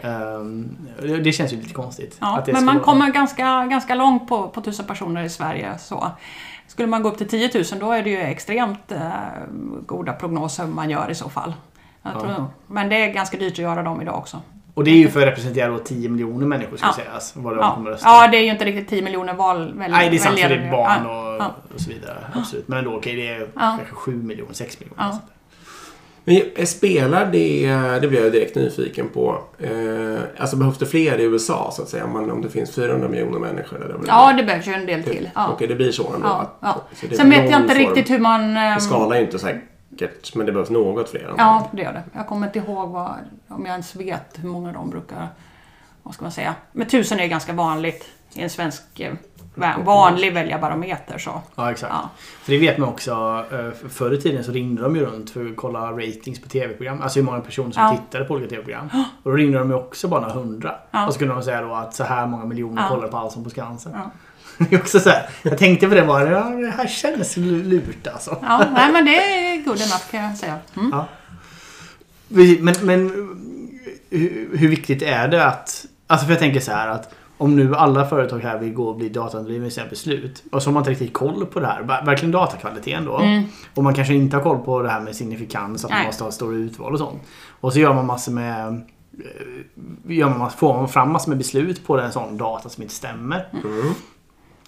Ehm, 0.00 0.76
det, 1.02 1.16
det 1.16 1.32
känns 1.32 1.52
ju 1.52 1.56
lite 1.56 1.74
konstigt. 1.74 2.16
Ja, 2.20 2.44
men 2.46 2.64
man 2.64 2.74
vara- 2.74 2.84
kommer 2.84 3.10
ganska, 3.10 3.64
ganska 3.66 3.94
långt 3.94 4.28
på, 4.28 4.48
på 4.48 4.60
1000 4.60 4.86
personer 4.86 5.22
i 5.22 5.28
Sverige. 5.28 5.78
Så. 5.78 6.10
Skulle 6.66 6.88
man 6.88 7.02
gå 7.02 7.08
upp 7.08 7.18
till 7.18 7.28
10 7.28 7.50
000 7.54 7.64
då 7.80 7.92
är 7.92 8.02
det 8.02 8.10
ju 8.10 8.18
extremt 8.20 8.92
eh, 8.92 9.10
goda 9.86 10.12
prognoser 10.12 10.66
man 10.66 10.90
gör 10.90 11.10
i 11.10 11.14
så 11.14 11.28
fall. 11.28 11.54
Tror, 12.12 12.46
men 12.66 12.88
det 12.88 12.96
är 12.96 13.12
ganska 13.12 13.36
dyrt 13.38 13.52
att 13.52 13.58
göra 13.58 13.82
dem 13.82 14.02
idag 14.02 14.14
också. 14.18 14.40
Och 14.74 14.84
det 14.84 14.90
är 14.90 14.96
ju 14.96 15.08
för 15.08 15.20
att 15.20 15.26
representera 15.26 15.68
då 15.68 15.78
10 15.78 16.08
miljoner 16.08 16.46
människor 16.46 16.76
ska 16.76 16.86
Ja. 16.86 16.92
sägas. 16.92 17.32
Vad 17.36 17.52
de 17.52 17.58
Ja. 17.60 17.74
kommer 17.74 17.90
rösta. 17.90 18.08
ja, 18.08 18.28
det 18.28 18.36
är 18.36 18.42
ju 18.42 18.50
inte 18.50 18.64
riktigt 18.64 18.88
10 18.88 19.02
miljoner 19.02 19.34
val 19.34 19.72
väl, 19.78 19.90
Nej, 19.90 20.10
det 20.10 20.16
är 20.16 20.18
sant 20.18 20.38
för 20.40 20.48
det 20.48 20.54
är 20.54 20.70
barn 20.70 21.00
Ja, 21.04 21.28
och, 21.34 21.36
ja. 21.42 21.54
och 21.74 21.80
så 21.80 21.90
vidare. 21.90 22.18
Absolut. 22.34 22.68
Men 22.68 22.78
ändå, 22.78 22.94
okej, 22.96 23.16
det 23.16 23.28
är 23.28 23.40
Ja. 23.40 23.48
kanske 23.54 23.94
7 23.94 24.12
miljoner, 24.22 24.52
6 24.54 24.80
miljoner. 24.80 25.02
Ja. 25.04 25.18
Men 26.24 26.66
spelar 26.66 27.26
det, 27.32 27.66
det 28.00 28.08
blir 28.08 28.22
jag 28.22 28.32
direkt 28.32 28.54
nyfiken 28.56 29.08
på. 29.08 29.38
Eh, 29.58 29.70
alltså 30.38 30.56
behövs 30.56 30.78
det 30.78 30.86
fler 30.86 31.18
i 31.20 31.22
USA 31.24 31.70
så 31.72 31.82
att 31.82 31.88
säga? 31.88 32.04
Om, 32.04 32.12
man, 32.12 32.30
om 32.30 32.42
det 32.42 32.48
finns 32.48 32.74
400 32.74 33.08
miljoner 33.08 33.38
människor? 33.38 33.84
Eller 33.84 33.96
ja, 34.06 34.32
det 34.36 34.42
behövs 34.42 34.66
ju 34.68 34.72
en 34.72 34.86
del 34.86 35.02
till. 35.02 35.30
Ja. 35.34 35.48
Okej, 35.52 35.66
det 35.68 35.74
blir 35.74 35.92
så 35.92 36.02
ändå? 36.14 36.26
Ja, 36.28 36.40
att- 36.40 36.56
ja. 36.60 36.82
så 36.94 37.06
det 37.06 37.16
Sen 37.16 37.30
vet 37.30 37.50
jag 37.50 37.60
inte 37.60 37.74
form- 37.74 37.78
riktigt 37.78 38.10
hur 38.10 38.18
man... 38.18 38.56
ehm, 38.56 38.80
Skala 38.80 39.14
är 39.14 39.20
ju 39.20 39.24
inte 39.26 39.38
säkert, 39.98 40.34
men 40.34 40.46
det 40.46 40.52
behövs 40.52 40.70
något 40.70 41.10
fler. 41.10 41.34
Ja, 41.38 41.68
det 41.72 41.82
gör 41.82 41.92
det. 41.92 42.02
Jag 42.14 42.26
kommer 42.26 42.46
inte 42.46 42.58
ihåg 42.58 42.88
vad, 42.90 43.10
om 43.48 43.64
jag 43.66 43.72
ens 43.72 43.96
vet 43.96 44.38
hur 44.42 44.48
många 44.48 44.72
de 44.72 44.90
brukar... 44.90 45.28
Vad 46.02 46.14
ska 46.14 46.24
man 46.24 46.32
säga? 46.32 46.54
Men 46.72 46.86
tusen 46.86 47.20
är 47.20 47.26
ganska 47.26 47.52
vanligt 47.52 48.08
i 48.34 48.42
en 48.42 48.50
svensk 48.50 49.00
eh, 49.00 49.12
va- 49.54 49.74
vanlig 49.84 50.34
väljarbarometer. 50.34 51.18
Så. 51.18 51.40
Ja, 51.54 51.70
exakt. 51.70 51.92
Ja. 51.96 52.10
För 52.42 52.52
det 52.52 52.58
vet 52.58 52.78
man 52.78 52.88
också. 52.88 53.44
eh, 53.52 53.88
Förr 53.88 54.14
i 54.14 54.20
tiden 54.20 54.44
så 54.44 54.52
ringde 54.52 54.82
de 54.82 54.96
ju 54.96 55.04
runt 55.06 55.30
för 55.30 55.46
att 55.50 55.56
kolla 55.56 55.90
ratings 55.92 56.40
på 56.40 56.48
tv-program. 56.48 57.02
Alltså 57.02 57.18
hur 57.18 57.26
många 57.26 57.40
personer 57.40 57.70
som 57.70 57.82
Ja. 57.82 57.90
tittade 57.96 58.24
på 58.24 58.34
olika 58.34 58.50
tv-program. 58.50 58.88
Och 59.22 59.30
då 59.30 59.36
ringde 59.36 59.58
de 59.58 59.70
ju 59.70 59.76
också 59.76 60.08
bara 60.08 60.20
några 60.20 60.34
hundra. 60.34 60.74
Ja. 60.90 61.06
Och 61.06 61.12
så 61.12 61.18
kunde 61.18 61.34
de 61.34 61.42
säga 61.42 61.60
då 61.62 61.74
att 61.74 61.94
så 61.94 62.04
här 62.04 62.26
många 62.26 62.44
miljoner 62.44 62.82
Ja. 62.82 62.88
kollar 62.88 63.08
på 63.08 63.16
Allsång 63.16 63.44
på 63.44 63.50
Skansen. 63.50 63.92
Ja. 63.94 64.10
Det 64.68 64.74
är 64.74 64.80
också 64.80 65.00
så 65.00 65.10
här. 65.10 65.28
Jag 65.42 65.58
tänkte 65.58 65.88
på 65.88 65.94
det 65.94 66.02
bara. 66.02 66.30
Ja, 66.30 66.40
det 66.44 66.70
här 66.76 66.86
känns 66.86 67.36
lu- 67.36 67.64
lurt 67.64 68.06
alltså. 68.06 68.36
Ja, 68.42 68.64
nej, 68.74 68.92
men 68.92 69.04
det 69.04 69.16
är 69.62 69.68
good 69.68 69.76
enough 69.80 70.10
kan 70.10 70.22
jag 70.24 70.36
säga. 70.36 70.58
Mm. 70.76 70.90
Ja. 70.92 71.06
Men, 72.60 72.74
men 72.82 73.08
hur, 74.10 74.56
hur 74.56 74.68
viktigt 74.68 75.02
är 75.02 75.28
det 75.28 75.46
att... 75.46 75.86
Alltså 76.06 76.26
för 76.26 76.32
jag 76.32 76.40
tänker 76.40 76.60
så 76.60 76.72
här 76.72 76.88
att 76.88 77.14
om 77.38 77.56
nu 77.56 77.74
alla 77.76 78.06
företag 78.08 78.38
här 78.38 78.58
vill 78.58 78.72
gå 78.74 78.88
och 78.88 78.96
bli 78.96 79.08
datadrivna 79.08 79.66
i 79.66 79.70
sina 79.70 79.86
beslut 79.86 80.42
och 80.52 80.62
så 80.62 80.68
har 80.68 80.72
man 80.74 80.80
inte 80.80 80.90
riktigt 80.90 81.12
koll 81.12 81.46
på 81.46 81.60
det 81.60 81.66
här, 81.66 81.82
ver- 81.82 82.04
verkligen 82.06 82.32
datakvaliteten 82.32 83.04
då. 83.04 83.18
Mm. 83.18 83.42
Och 83.74 83.84
man 83.84 83.94
kanske 83.94 84.14
inte 84.14 84.36
har 84.36 84.42
koll 84.42 84.58
på 84.58 84.82
det 84.82 84.88
här 84.90 85.00
med 85.00 85.16
signifikans, 85.16 85.84
att 85.84 85.90
man 85.90 85.98
Nej. 85.98 86.06
måste 86.06 86.24
ha 86.24 86.30
stora 86.30 86.56
utval 86.56 86.92
och 86.92 86.98
sånt. 86.98 87.22
Och 87.60 87.72
så 87.72 87.78
gör 87.78 87.94
man 87.94 88.06
massor 88.06 88.32
med... 88.32 88.66
eh, 88.68 90.12
Gör 90.16 90.28
man, 90.28 90.38
massor- 90.38 90.56
får 90.58 90.74
man 90.74 90.88
fram 90.88 91.12
massor 91.12 91.28
med 91.28 91.38
beslut 91.38 91.86
på 91.86 91.98
en 92.00 92.12
sån 92.12 92.36
data 92.36 92.68
som 92.68 92.82
inte 92.82 92.94
stämmer. 92.94 93.48
Mm. 93.64 93.92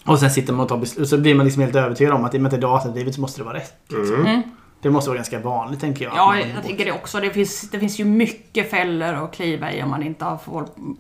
Och 0.04 0.18
sen 0.18 0.30
sitter 0.30 0.52
man 0.52 0.62
och 0.62 0.68
tar 0.68 0.76
beslut 0.76 1.02
och 1.02 1.08
så 1.08 1.18
blir 1.18 1.34
man 1.34 1.46
liksom 1.46 1.62
helt 1.62 1.74
övertygad 1.74 2.14
om 2.14 2.24
att 2.24 2.34
i 2.34 2.36
och 2.38 2.42
med 2.42 2.46
att 2.54 2.60
det 2.60 2.66
är 2.66 2.70
datadrivet 2.70 3.14
så 3.14 3.20
måste 3.20 3.40
det 3.40 3.44
vara 3.44 3.56
rätt. 3.56 3.74
Liksom. 3.88 4.20
Mm. 4.20 4.42
Det 4.84 4.90
måste 4.90 5.10
vara 5.10 5.16
ganska 5.16 5.38
vanligt 5.38 5.80
tänker 5.80 6.04
jag. 6.04 6.14
Ja, 6.16 6.36
jag 6.54 6.64
tycker 6.64 6.84
det 6.84 6.92
också. 6.92 7.20
Det 7.20 7.30
finns, 7.30 7.70
det 7.70 7.78
finns 7.80 8.00
ju 8.00 8.04
mycket 8.04 8.70
fällor 8.70 9.14
att 9.14 9.34
kliva 9.34 9.72
i 9.72 9.82
om 9.82 9.90
man 9.90 10.02
inte 10.02 10.24
har 10.24 10.38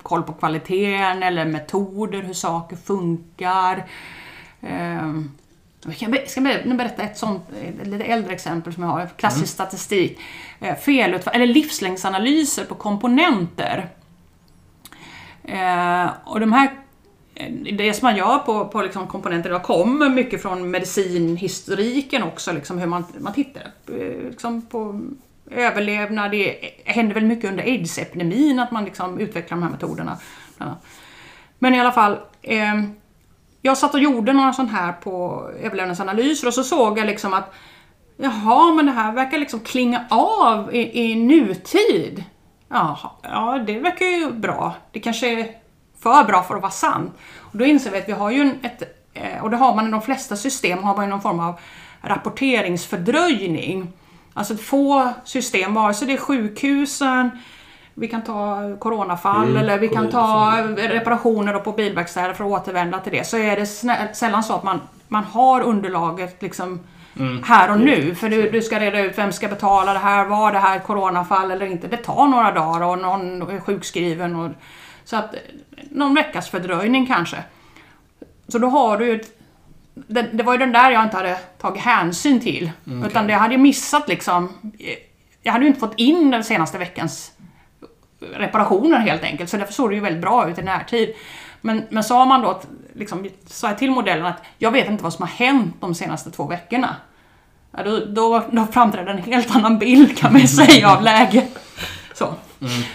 koll 0.02 0.22
på 0.22 0.32
kvaliteten 0.32 1.22
eller 1.22 1.44
metoder, 1.44 2.22
hur 2.22 2.34
saker 2.34 2.76
funkar. 2.76 3.84
Ehm, 4.60 5.30
jag 5.86 5.96
kan 5.96 6.10
be- 6.10 6.26
ska 6.26 6.40
nu 6.40 6.74
berätta 6.74 7.02
ett 7.02 7.18
sånt 7.18 7.42
ett 7.80 7.86
lite 7.86 8.04
äldre 8.04 8.32
exempel 8.32 8.74
som 8.74 8.82
jag 8.82 8.90
har. 8.90 9.08
Klassisk 9.16 9.52
statistik. 9.52 10.18
Eh, 10.60 10.74
Felutfall, 10.76 11.34
eller 11.34 11.46
livslängdsanalyser 11.46 12.64
på 12.64 12.74
komponenter. 12.74 13.88
Eh, 15.44 16.06
och 16.24 16.40
de 16.40 16.52
här 16.52 16.70
Eh, 17.34 17.52
det 17.52 17.94
som 17.94 18.06
man 18.06 18.16
gör 18.16 18.38
på, 18.38 18.68
på 18.68 18.82
liksom 18.82 19.06
komponenter 19.06 19.50
idag 19.50 19.62
kommer 19.62 20.08
mycket 20.08 20.42
från 20.42 20.70
medicinhistoriken 20.70 22.22
också, 22.22 22.52
liksom 22.52 22.78
hur 22.78 22.86
man, 22.86 23.04
man 23.18 23.32
tittar 23.32 23.62
eh, 23.88 24.28
liksom 24.30 24.62
på 24.62 25.00
överlevnad. 25.50 26.30
Det 26.30 26.56
hände 26.84 27.14
väl 27.14 27.24
mycket 27.24 27.50
under 27.50 27.64
aids-epidemin 27.64 28.62
att 28.62 28.70
man 28.70 28.84
liksom 28.84 29.18
utvecklar 29.18 29.56
de 29.56 29.62
här 29.62 29.70
metoderna. 29.70 30.18
Men 31.58 31.74
i 31.74 31.80
alla 31.80 31.92
fall, 31.92 32.18
eh, 32.42 32.82
jag 33.62 33.78
satt 33.78 33.94
och 33.94 34.00
gjorde 34.00 34.32
några 34.32 34.52
sån 34.52 34.68
här 34.68 34.92
på 34.92 35.48
överlevnadsanalyser 35.62 36.46
och 36.46 36.54
så 36.54 36.64
såg 36.64 36.98
jag 36.98 37.06
liksom 37.06 37.34
att 37.34 37.54
Jaha, 38.16 38.72
men 38.72 38.86
det 38.86 38.92
här 38.92 39.12
verkar 39.12 39.38
liksom 39.38 39.60
klinga 39.60 40.04
av 40.10 40.74
i, 40.74 41.00
i 41.02 41.14
nutid. 41.14 42.24
Jaha, 42.68 43.10
ja, 43.22 43.64
det 43.66 43.78
verkar 43.78 44.06
ju 44.06 44.32
bra. 44.32 44.74
Det 44.92 45.00
kanske 45.00 45.40
är 45.40 45.63
för 46.04 46.24
bra 46.24 46.42
för 46.42 46.54
att 46.54 46.62
vara 46.62 46.72
sant. 46.72 47.12
Och 47.38 47.58
då 47.58 47.64
inser 47.64 47.90
vi 47.90 47.98
att 47.98 48.08
vi 48.08 48.12
har 48.12 48.30
ju 48.30 48.50
ett, 48.62 48.82
eh, 49.14 49.42
och 49.42 49.50
det 49.50 49.56
har 49.56 49.74
man 49.74 49.88
i 49.88 49.90
de 49.90 50.02
flesta 50.02 50.36
system, 50.36 50.82
har 50.82 50.96
man 50.96 51.04
ju 51.04 51.10
någon 51.10 51.22
form 51.22 51.40
av 51.40 51.54
rapporteringsfördröjning. 52.02 53.92
Alltså 54.34 54.56
få 54.56 55.12
system, 55.24 55.74
vare 55.74 55.94
sig 55.94 56.08
det 56.08 56.14
är 56.14 56.18
sjukhusen, 56.18 57.30
vi 57.94 58.08
kan 58.08 58.22
ta 58.22 58.76
coronafall 58.78 59.48
Mm, 59.48 59.56
eller 59.56 59.78
vi 59.78 59.88
kan 59.88 60.10
ta 60.10 60.52
reparationer 60.76 61.58
på 61.58 61.72
bilverkstäder 61.72 62.34
för 62.34 62.44
att 62.44 62.50
återvända 62.50 62.98
till 62.98 63.12
det. 63.12 63.26
Så 63.26 63.36
är 63.36 63.56
det 63.56 63.66
sällan 64.16 64.42
så 64.42 64.54
att 64.54 64.62
man, 64.62 64.80
man 65.08 65.24
har 65.24 65.60
underlaget 65.60 66.42
liksom 66.42 66.80
här 67.44 67.70
och 67.70 67.80
nu. 67.80 68.14
För 68.14 68.28
du, 68.28 68.50
du 68.50 68.62
ska 68.62 68.80
reda 68.80 69.00
ut 69.00 69.18
vem 69.18 69.32
ska 69.32 69.48
betala 69.48 69.92
det 69.92 69.98
här, 69.98 70.24
var 70.24 70.52
det 70.52 70.58
här 70.58 70.76
ett 70.76 70.84
coronafall 70.84 71.50
eller 71.50 71.66
inte. 71.66 71.88
Det 71.88 71.96
tar 71.96 72.26
några 72.26 72.52
dagar 72.52 72.86
och 72.86 72.98
någon 72.98 73.42
är 73.42 73.60
sjukskriven. 73.60 74.36
Och, 74.36 74.50
så 75.04 75.16
att 75.16 75.34
någon 75.90 76.14
veckas 76.14 76.48
fördröjning 76.48 77.06
kanske. 77.06 77.36
Så 78.48 78.58
då 78.58 78.68
har 78.68 78.98
du 78.98 79.06
ju 79.06 79.20
ett, 79.20 79.38
det, 79.94 80.22
det 80.22 80.42
var 80.42 80.52
ju 80.52 80.58
den 80.58 80.72
där 80.72 80.90
jag 80.90 81.02
inte 81.02 81.16
hade 81.16 81.36
tagit 81.36 81.82
hänsyn 81.82 82.40
till. 82.40 82.70
Utan 83.06 83.26
det 83.26 83.34
hade 83.34 83.54
jag 83.54 83.60
missat 83.60 84.08
liksom. 84.08 84.72
Jag 85.42 85.52
hade 85.52 85.64
ju 85.64 85.68
inte 85.68 85.80
fått 85.80 85.98
in 85.98 86.30
den 86.30 86.44
senaste 86.44 86.78
veckans 86.78 87.32
reparationer 88.32 88.98
helt 88.98 89.22
enkelt. 89.22 89.50
Så 89.50 89.56
därför 89.56 89.72
såg 89.72 89.90
det 89.90 89.94
ju 89.94 90.00
väldigt 90.00 90.22
bra 90.22 90.50
ut 90.50 90.58
i 90.58 90.62
närtid. 90.62 91.14
Men, 91.60 91.82
men 91.90 92.04
sa 92.04 92.24
man 92.24 92.40
då, 92.40 92.50
att, 92.50 92.66
liksom, 92.94 93.30
sa 93.46 93.68
jag 93.68 93.78
till 93.78 93.90
modellen 93.90 94.26
att 94.26 94.42
jag 94.58 94.70
vet 94.70 94.88
inte 94.88 95.04
vad 95.04 95.12
som 95.12 95.22
har 95.22 95.46
hänt 95.46 95.74
de 95.80 95.94
senaste 95.94 96.30
två 96.30 96.46
veckorna. 96.46 96.96
Ja, 97.70 97.82
då, 97.82 97.98
då, 97.98 98.42
då 98.50 98.66
framträdde 98.66 99.10
en 99.10 99.18
helt 99.18 99.56
annan 99.56 99.78
bild 99.78 100.18
kan 100.18 100.32
man 100.32 100.48
säga 100.48 100.90
av 100.90 101.02
läget. 101.02 101.58
Så. 102.14 102.34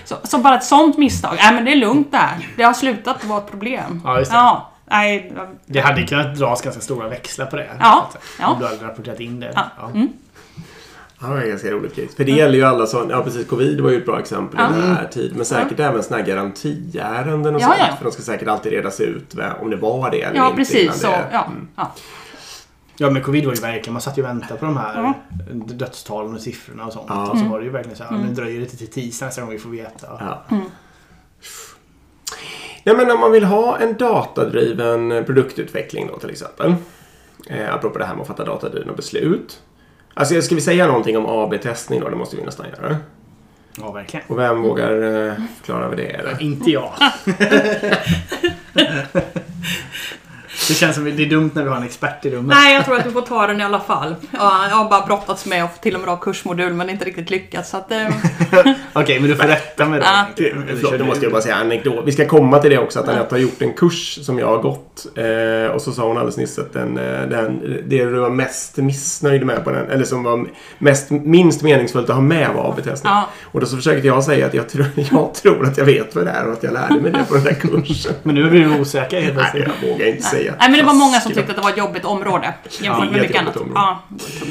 Så, 0.05 0.15
så 0.23 0.37
bara 0.37 0.55
ett 0.55 0.63
sånt 0.63 0.97
misstag. 0.97 1.35
Nej 1.41 1.53
men 1.53 1.65
det 1.65 1.71
är 1.71 1.75
lugnt 1.75 2.11
där. 2.11 2.47
Det 2.57 2.63
har 2.63 2.73
slutat 2.73 3.23
vara 3.23 3.39
ett 3.39 3.49
problem. 3.49 4.01
Ja, 4.05 4.19
just 4.19 4.31
det. 4.31 4.37
Ja, 4.37 4.71
nej, 4.85 5.33
Det 5.65 5.79
hade 5.79 6.03
kunnat 6.03 6.35
dras 6.35 6.61
ganska 6.61 6.81
stora 6.81 7.07
växlar 7.09 7.45
på 7.45 7.55
det. 7.55 7.67
Ja, 7.79 8.09
Så 8.11 8.17
att 8.17 8.23
säga. 8.23 8.33
ja. 8.39 8.47
Om 8.53 8.59
du 8.59 8.65
hade 8.65 8.83
rapporterat 8.87 9.19
in 9.19 9.39
det. 9.39 9.51
Ja. 9.55 9.63
Ja. 9.79 9.89
Mm. 9.89 10.07
Ja, 11.21 11.27
det 11.27 11.41
är 11.43 11.47
ganska 11.49 11.71
roligt 11.71 11.95
case. 11.95 12.07
För 12.17 12.23
det 12.23 12.31
gäller 12.31 12.55
ju 12.55 12.63
alla 12.63 12.85
sådana, 12.85 13.11
ja 13.13 13.23
precis, 13.23 13.47
covid 13.47 13.81
var 13.81 13.89
ju 13.89 13.97
ett 13.97 14.05
bra 14.05 14.19
exempel 14.19 14.59
Ja. 14.59 14.77
i 14.77 14.81
den 14.81 14.95
här 14.95 15.07
tid. 15.07 15.33
Men 15.35 15.45
säkert 15.45 15.79
även 15.79 16.03
sådana 16.03 16.23
här 16.23 16.29
garantiärenden 16.31 17.55
och 17.55 17.61
Ja, 17.61 17.65
sånt. 17.67 17.79
ja. 17.79 17.95
För 17.97 18.05
de 18.05 18.11
ska 18.11 18.21
säkert 18.21 18.47
alltid 18.47 18.71
redas 18.71 18.99
ut 18.99 19.35
om 19.61 19.69
det 19.69 19.75
var 19.75 20.11
det 20.11 20.21
eller 20.21 20.35
Ja, 20.37 20.45
inte. 20.45 20.55
precis 20.57 21.01
så. 21.01 21.07
det- 21.07 21.25
Ja, 21.31 21.45
Mm. 21.45 21.67
ja. 21.75 21.91
Ja 23.01 23.09
men 23.09 23.21
covid 23.23 23.45
var 23.45 23.53
ju 23.53 23.61
verkligen, 23.61 23.93
man 23.93 24.01
satt 24.01 24.17
ju 24.17 24.21
och 24.21 24.29
väntade 24.29 24.59
på 24.59 24.65
de 24.65 24.77
här 24.77 24.95
Ja. 24.95 25.13
dödstalen 25.73 26.33
och 26.35 26.41
siffrorna 26.41 26.85
och 26.85 26.93
sånt. 26.93 27.05
Ja. 27.09 27.29
Och 27.31 27.37
så 27.37 27.45
var 27.45 27.59
det 27.59 27.65
ju 27.65 27.71
verkligen 27.71 27.97
så 27.97 28.03
här, 28.03 28.17
nu 28.17 28.33
dröjer 28.33 28.59
det 28.59 28.65
till 28.65 28.87
tisdag 28.87 29.25
nästa 29.25 29.41
gång 29.41 29.49
vi 29.49 29.59
får 29.59 29.69
veta. 29.69 30.07
Ja. 30.19 30.43
Mm. 30.51 30.63
Nej, 32.83 32.95
men 32.95 33.11
om 33.11 33.19
man 33.19 33.31
vill 33.31 33.43
ha 33.43 33.77
en 33.77 33.97
datadriven 33.97 35.23
produktutveckling 35.25 36.07
då 36.07 36.19
till 36.19 36.29
exempel. 36.29 36.75
Eh, 37.49 37.73
apropå 37.73 37.99
det 37.99 38.05
här 38.05 38.13
med 38.13 38.21
att 38.21 38.27
fatta 38.27 38.45
datadrivna 38.45 38.93
beslut. 38.93 39.61
Alltså 40.13 40.41
ska 40.41 40.55
vi 40.55 40.61
säga 40.61 40.87
någonting 40.87 41.17
om 41.17 41.25
AB-testning 41.25 41.99
då? 41.99 42.09
Det 42.09 42.15
måste 42.15 42.35
vi 42.35 42.43
nästan 42.43 42.65
göra. 42.69 42.97
Ja, 43.77 43.91
verkligen. 43.91 44.25
Och 44.27 44.39
vem 44.39 44.61
vågar 44.61 44.91
eh, 45.27 45.33
förklara 45.57 45.87
vad 45.87 45.97
det 45.97 46.11
är? 46.15 46.19
Eller? 46.19 46.41
Inte 46.41 46.71
jag. 46.71 46.93
det 50.67 50.73
känns 50.73 50.95
som 50.95 51.03
det 51.03 51.23
är 51.23 51.29
dumt 51.29 51.51
när 51.53 51.63
vi 51.63 51.69
har 51.69 51.77
en 51.77 51.83
expert 51.83 52.25
i 52.25 52.29
rummet. 52.29 52.57
Nej, 52.57 52.73
jag 52.73 52.85
tror 52.85 52.97
att 52.97 53.03
du 53.03 53.11
får 53.11 53.21
ta 53.21 53.47
den 53.47 53.61
i 53.61 53.63
alla 53.63 53.79
fall. 53.79 54.15
Ja, 54.31 54.67
jag 54.69 54.75
har 54.75 54.89
bara 54.89 55.05
brottats 55.05 55.45
med 55.45 55.63
och 55.63 55.69
till 55.81 55.95
och 55.95 56.01
med 56.01 56.09
ha 56.09 56.17
kursmodul 56.17 56.73
men 56.73 56.89
inte 56.89 57.05
riktigt 57.05 57.29
lyckats. 57.29 57.69
Så 57.69 57.77
att, 57.77 57.91
eh, 57.91 58.07
Okej, 58.93 59.19
men 59.19 59.29
du 59.29 59.35
får 59.35 59.47
rätta 59.47 59.85
mig 59.85 59.99
då. 59.99 60.05
Ja. 60.05 60.25
Förlåt, 60.35 60.99
då 60.99 61.05
måste 61.05 61.25
jag 61.25 61.31
bara 61.31 61.41
säga 61.41 61.55
anekdot. 61.55 62.03
Vi 62.05 62.11
ska 62.11 62.27
komma 62.27 62.59
till 62.59 62.71
det 62.71 62.77
också 62.77 62.99
att 62.99 63.09
Anette 63.09 63.35
har 63.35 63.39
gjort 63.39 63.61
en 63.61 63.73
kurs 63.73 64.19
som 64.25 64.39
jag 64.39 64.47
har 64.47 64.57
gått 64.57 64.88
något. 65.05 65.17
Eh, 65.17 65.75
och 65.75 65.81
så 65.81 65.91
sa 65.91 66.07
hon 66.07 66.17
alldeles 66.17 66.37
nyss 66.37 66.59
att 66.59 66.73
den, 66.73 66.97
eh, 66.97 67.21
den, 67.29 67.59
det 67.87 68.05
du 68.05 68.19
var 68.19 68.29
mest 68.29 68.77
missnöjd 68.77 69.45
med 69.45 69.63
på 69.63 69.71
den, 69.71 69.89
eller 69.89 70.03
som 70.03 70.23
var 70.23 70.45
mest, 70.77 71.09
minst 71.11 71.61
meningsfullt 71.63 72.09
att 72.09 72.15
ha 72.15 72.21
med 72.23 72.49
var 72.55 72.69
AB-testning. 72.69 73.11
Ja. 73.13 73.29
Och 73.43 73.59
då 73.59 73.65
så 73.65 73.75
försökte 73.75 74.07
jag 74.07 74.23
säga 74.23 74.45
att 74.45 74.53
jag, 74.53 74.69
tror- 74.69 74.85
jag 75.11 75.33
tror 75.33 75.65
att 75.65 75.77
jag 75.77 75.85
vet 75.85 76.15
vad 76.15 76.25
det 76.25 76.31
är 76.31 76.47
och 76.47 76.53
att 76.53 76.63
jag 76.63 76.73
lärde 76.73 76.99
mig 77.01 77.11
det 77.11 77.25
på 77.27 77.33
den 77.33 77.43
där 77.43 77.53
kursen. 77.53 78.13
Men 78.23 78.35
nu 78.35 78.49
blir 78.49 78.65
du 78.65 78.79
osäker 78.81 79.21
helt 79.21 79.35
Nej, 79.37 79.67
jag 79.81 79.89
vågar 79.89 80.05
inte 80.07 80.23
säga. 80.23 80.53
Nej, 80.59 80.69
men 80.69 80.79
det 80.79 80.85
var 80.85 80.93
många 80.93 81.19
som 81.19 81.31
tyckte 81.31 81.49
att 81.51 81.55
det 81.57 81.63
var 81.63 81.69
ett 81.69 81.77
jobbigt 81.77 82.05
område 82.05 82.53
jämfört 82.81 83.03
Ja, 83.05 83.11
med 83.11 83.21
mycket 83.21 83.37
annat. 83.41 83.57
område. 83.57 83.71
Ja, 83.75 83.99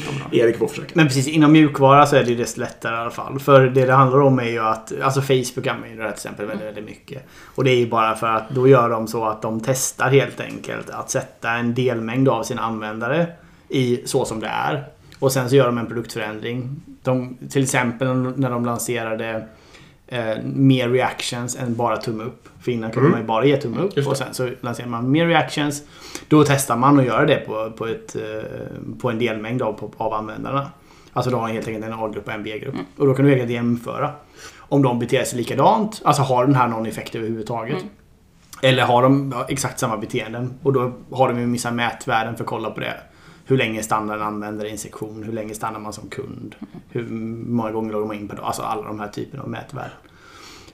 område. 0.09 0.37
Erik 0.37 0.57
får 0.57 0.67
försöka. 0.67 0.89
Men 0.93 1.07
precis, 1.07 1.27
inom 1.27 1.51
mjukvara 1.51 2.05
så 2.05 2.15
är 2.15 2.23
det 2.23 2.29
ju 2.29 2.35
desto 2.35 2.59
lättare 2.59 2.95
i 2.95 2.99
alla 2.99 3.09
fall. 3.11 3.39
För 3.39 3.61
det 3.61 3.85
det 3.85 3.93
handlar 3.93 4.21
om 4.21 4.39
är 4.39 4.43
ju 4.43 4.59
att, 4.59 4.91
alltså 5.03 5.21
Facebook 5.21 5.67
använder 5.67 5.97
det 5.97 6.03
här 6.03 6.11
till 6.11 6.17
exempel 6.17 6.45
väldigt, 6.45 6.67
väldigt 6.67 6.85
mycket. 6.85 7.27
Och 7.55 7.63
det 7.63 7.71
är 7.71 7.75
ju 7.75 7.87
bara 7.89 8.15
för 8.15 8.27
att 8.27 8.49
då 8.49 8.67
gör 8.67 8.89
de 8.89 9.07
så 9.07 9.25
att 9.25 9.41
de 9.41 9.59
testar 9.65 10.09
helt 10.09 10.38
enkelt 10.39 10.89
att 10.89 11.11
sätta 11.11 11.51
en 11.51 11.73
delmängd 11.73 12.29
av 12.29 12.43
sina 12.43 12.61
användare 12.61 13.27
i 13.69 14.01
så 14.05 14.25
som 14.25 14.39
det 14.39 14.47
är. 14.47 14.83
Och 15.19 15.31
sen 15.31 15.49
så 15.49 15.55
gör 15.55 15.65
de 15.65 15.77
en 15.77 15.85
produktförändring. 15.87 16.75
De, 17.03 17.37
till 17.49 17.63
exempel 17.63 18.07
när 18.35 18.49
de 18.49 18.65
lanserade 18.65 19.47
eh, 20.07 20.37
mer 20.43 20.89
reactions 20.89 21.55
än 21.55 21.75
bara 21.75 21.97
tumme 21.97 22.23
upp. 22.23 22.47
För 22.61 22.71
innan 22.71 22.91
kunde 22.91 23.07
Mm. 23.07 23.11
man 23.11 23.21
ju 23.21 23.27
bara 23.27 23.45
ge 23.45 23.57
tumme 23.57 23.81
upp 23.81 24.07
och 24.07 24.17
sen 24.17 24.33
så 24.33 24.49
lanserar 24.61 24.87
man 24.87 25.11
mer 25.11 25.25
reactions. 25.25 25.83
Då 26.27 26.43
testar 26.47 26.77
man 26.77 26.99
att 26.99 27.05
göra 27.05 27.25
det 27.25 27.35
på, 27.35 27.71
på, 27.77 27.87
ett, 27.87 28.15
eh, 28.15 28.21
på 29.01 29.09
en 29.09 29.19
delmängd 29.19 29.61
av, 29.61 29.73
på, 29.73 29.91
av 29.97 30.13
användarna. 30.13 30.71
Alltså 31.13 31.31
då 31.31 31.37
har 31.37 31.41
man 31.41 31.51
helt 31.51 31.67
enkelt 31.67 31.85
en 31.85 31.93
A-grupp 31.93 32.27
och 32.27 32.33
en 32.33 32.43
B-grupp. 32.43 32.75
Och 32.97 33.05
då 33.07 33.13
kan 33.13 33.25
du 33.25 33.31
egentligen 33.33 33.65
jämföra. 33.65 34.11
Om 34.57 34.81
de 34.81 34.99
beter 34.99 35.23
sig 35.23 35.37
likadant. 35.37 36.01
Alltså 36.05 36.23
har 36.23 36.45
den 36.45 36.55
här 36.55 36.67
någon 36.67 36.85
effekt 36.85 37.15
överhuvudtaget. 37.15 37.77
Eller 38.61 38.83
har 38.83 39.03
de 39.03 39.33
exakt 39.47 39.79
samma 39.79 39.97
beteenden. 39.97 40.53
Och 40.63 40.73
då 40.73 40.93
har 41.11 41.27
de 41.29 41.39
ju 41.39 41.45
vissa 41.45 41.71
mätvärden 41.71 42.35
för 42.35 42.43
att 42.43 42.49
kolla 42.49 42.69
på 42.69 42.79
det. 42.79 42.97
Hur 43.45 43.57
länge 43.57 43.83
stannar 43.83 44.15
en 44.15 44.21
användare 44.21 44.67
i 44.67 44.71
en 44.71 44.77
sektion? 44.77 45.23
Hur 45.23 45.33
länge 45.33 45.53
stannar 45.53 45.79
man 45.79 45.93
som 45.93 46.09
kund? 46.09 46.55
Hur 46.89 47.07
många 47.47 47.71
gånger 47.71 47.91
loggar 47.91 48.07
man 48.07 48.15
in 48.15 48.27
per 48.27 48.35
dag? 48.35 48.45
Alltså 48.45 48.61
alla 48.61 48.83
de 48.83 48.99
här 48.99 49.07
typerna 49.07 49.43
av 49.43 49.49
mätvärden. 49.49 49.91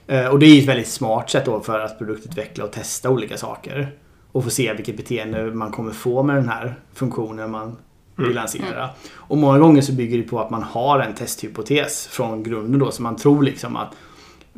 Eh, 0.06 0.26
Och 0.26 0.38
det 0.38 0.46
är 0.46 0.54
ju 0.54 0.60
ett 0.60 0.68
väldigt 0.68 0.88
smart 0.88 1.30
sätt 1.30 1.44
då 1.44 1.60
för 1.60 1.80
att 1.80 1.98
produktutveckla 1.98 2.64
och 2.64 2.72
testa 2.72 3.10
olika 3.10 3.36
saker. 3.36 3.92
Och 4.32 4.44
få 4.44 4.50
se 4.50 4.72
vilket 4.74 4.96
beteende 4.96 5.44
man 5.54 5.70
kommer 5.72 5.92
få 5.92 6.22
med 6.22 6.36
den 6.36 6.48
här 6.48 6.74
funktionen 6.94 7.50
man 7.50 7.76
vill 8.16 8.34
lansera. 8.34 8.90
Och 9.12 9.36
många 9.38 9.58
gånger 9.58 9.82
så 9.82 9.92
bygger 9.92 10.16
det 10.18 10.22
på 10.22 10.40
att 10.40 10.50
man 10.50 10.62
har 10.62 11.00
en 11.00 11.14
testhypotes 11.14 12.06
från 12.06 12.42
grunden 12.42 12.80
då. 12.80 12.90
Så 12.90 13.02
man 13.02 13.16
tror 13.16 13.42
liksom 13.42 13.76
att 13.76 13.88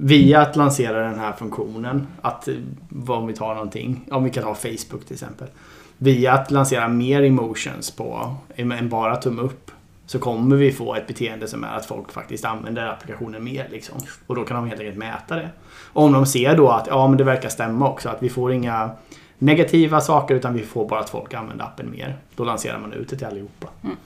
via 0.01 0.41
att 0.41 0.57
lansera 0.57 1.11
den 1.11 1.19
här 1.19 1.33
funktionen, 1.33 2.07
att 2.23 2.49
eh, 2.49 2.55
om 3.09 3.27
vi 3.27 3.35
tar 3.35 3.55
någonting, 3.55 4.01
om 4.11 4.25
vi 4.25 4.31
kan 4.31 4.43
ta 4.43 4.55
Facebook 4.55 5.05
till 5.05 5.15
exempel. 5.15 5.49
Via 5.99 6.33
att 6.33 6.51
lansera 6.51 6.89
mer 6.89 7.23
emotions 7.23 7.91
på 7.91 8.37
än 8.57 8.89
bara 8.89 9.17
tumme 9.17 9.43
upp 9.43 9.71
så 10.07 10.19
kommer 10.19 10.57
vi 10.57 10.73
få 10.73 10.95
ett 10.95 11.07
beteende 11.07 11.47
som 11.47 11.65
är 11.65 11.77
att 11.77 11.87
folk 11.87 12.13
faktiskt 12.13 12.45
använder 12.45 12.87
applikationen 12.87 13.45
mer. 13.45 13.69
Liksom. 13.71 13.99
Och 14.27 14.35
då 14.35 14.45
kan 14.45 14.57
de 14.57 14.69
helt 14.69 14.81
enkelt 14.81 14.99
mäta 14.99 15.37
det. 15.37 15.49
Och 15.93 16.03
om 16.03 16.13
de 16.13 16.27
ser 16.27 16.57
då 16.57 16.69
att 16.69 16.87
ja, 16.87 17.09
men 17.09 17.19
det 17.19 17.25
verkar 17.25 17.49
stämma 17.49 17.89
också, 17.89 18.09
att 18.09 18.23
vi 18.23 18.29
får 18.29 18.53
inga 18.53 18.91
negativa 19.39 20.01
saker 20.01 20.35
utan 20.35 20.55
vi 20.55 20.63
får 20.63 20.89
bara 20.89 21.01
att 21.01 21.11
folk 21.11 21.35
använder 21.35 21.65
appen 21.65 21.91
mer. 21.91 22.17
Då 22.37 22.45
lanserar 22.45 22.79
man 22.79 22.93
ut 22.93 23.09
det 23.09 23.17
till 23.17 23.27
allihopa. 23.27 23.69
Mm. 23.85 23.97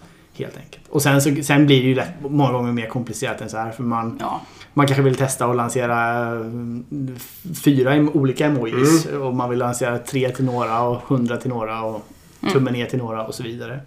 Helt 0.45 0.57
enkelt. 0.57 0.89
Och 0.89 1.03
sen, 1.03 1.23
så, 1.23 1.43
sen 1.43 1.67
blir 1.67 1.83
det 1.83 1.89
ju 1.89 1.95
lätt, 1.95 2.11
många 2.29 2.53
gånger 2.53 2.73
mer 2.73 2.87
komplicerat 2.87 3.41
än 3.41 3.49
så 3.51 3.57
här. 3.57 3.71
För 3.71 3.83
man, 3.83 4.17
Ja. 4.21 4.41
man 4.75 4.87
kanske 4.87 5.03
vill 5.03 5.15
testa 5.17 5.47
att 5.47 5.57
lansera 5.57 6.19
mm, 6.29 7.17
fyra 7.65 7.97
olika 8.13 8.47
emojis. 8.47 9.07
Och 9.07 9.35
man 9.35 9.51
vill 9.51 9.59
lansera 9.59 9.99
tre 9.99 10.31
till 10.31 10.45
några 10.45 10.83
och 10.83 10.97
hundra 11.07 11.37
till 11.37 11.51
några 11.51 11.83
och 11.83 12.09
tummen 12.53 12.73
ner 12.73 12.87
till 12.87 12.99
några 12.99 13.27
och 13.27 13.35
så 13.35 13.43
vidare. 13.43 13.81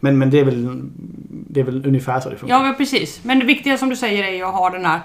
Men, 0.00 0.18
men 0.18 0.30
det, 0.30 0.38
är 0.40 0.44
väl, 0.44 0.80
det 1.28 1.60
är 1.60 1.64
väl 1.64 1.86
ungefär 1.86 2.20
så 2.20 2.30
det 2.30 2.36
funkar. 2.36 2.56
Ja, 2.56 2.62
men 2.62 2.74
precis. 2.76 3.20
Men 3.24 3.38
det 3.38 3.44
viktiga 3.44 3.78
som 3.78 3.88
du 3.88 3.96
säger 3.96 4.24
är 4.24 4.30
ju 4.30 4.42
att 4.42 4.54
ha 4.54 4.70
den 4.70 4.84
här 4.84 5.00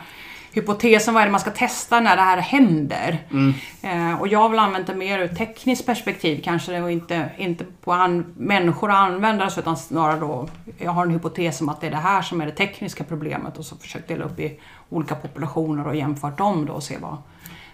hypotesen, 0.55 1.13
vad 1.13 1.21
är 1.21 1.25
det 1.27 1.31
man 1.31 1.41
ska 1.41 1.51
testa 1.51 1.99
när 1.99 2.15
det 2.15 2.21
här 2.21 2.37
händer? 2.37 3.17
Eh, 3.81 4.21
och 4.21 4.27
jag 4.27 4.39
har 4.39 4.49
väl 4.49 4.59
använt 4.59 4.87
det 4.87 4.95
mer 4.95 5.19
ur 5.19 5.25
ett 5.25 5.37
tekniskt 5.37 5.85
perspektiv 5.85 6.41
kanske 6.43 6.81
och 6.81 6.91
inte, 6.91 7.29
inte 7.37 7.65
på 7.83 7.93
an- 7.93 8.33
människor 8.37 8.89
och 8.89 8.97
användare 8.97 9.49
utan 9.59 9.77
snarare 9.77 10.19
då, 10.19 10.47
jag 10.77 10.91
har 10.91 11.05
en 11.05 11.11
hypotes 11.11 11.61
om 11.61 11.69
att 11.69 11.81
det 11.81 11.87
är 11.87 11.91
det 11.91 11.97
här 11.97 12.21
som 12.21 12.41
är 12.41 12.45
det 12.45 12.51
tekniska 12.51 13.03
problemet 13.03 13.57
och 13.57 13.65
så 13.65 13.75
försökt 13.75 14.07
dela 14.07 14.25
upp 14.25 14.39
i 14.39 14.59
olika 14.89 15.15
populationer 15.15 15.87
och 15.87 15.95
jämfört 15.95 16.37
dem 16.37 16.65
då 16.65 16.73
och 16.73 16.83
se 16.83 16.97
vad, 17.01 17.17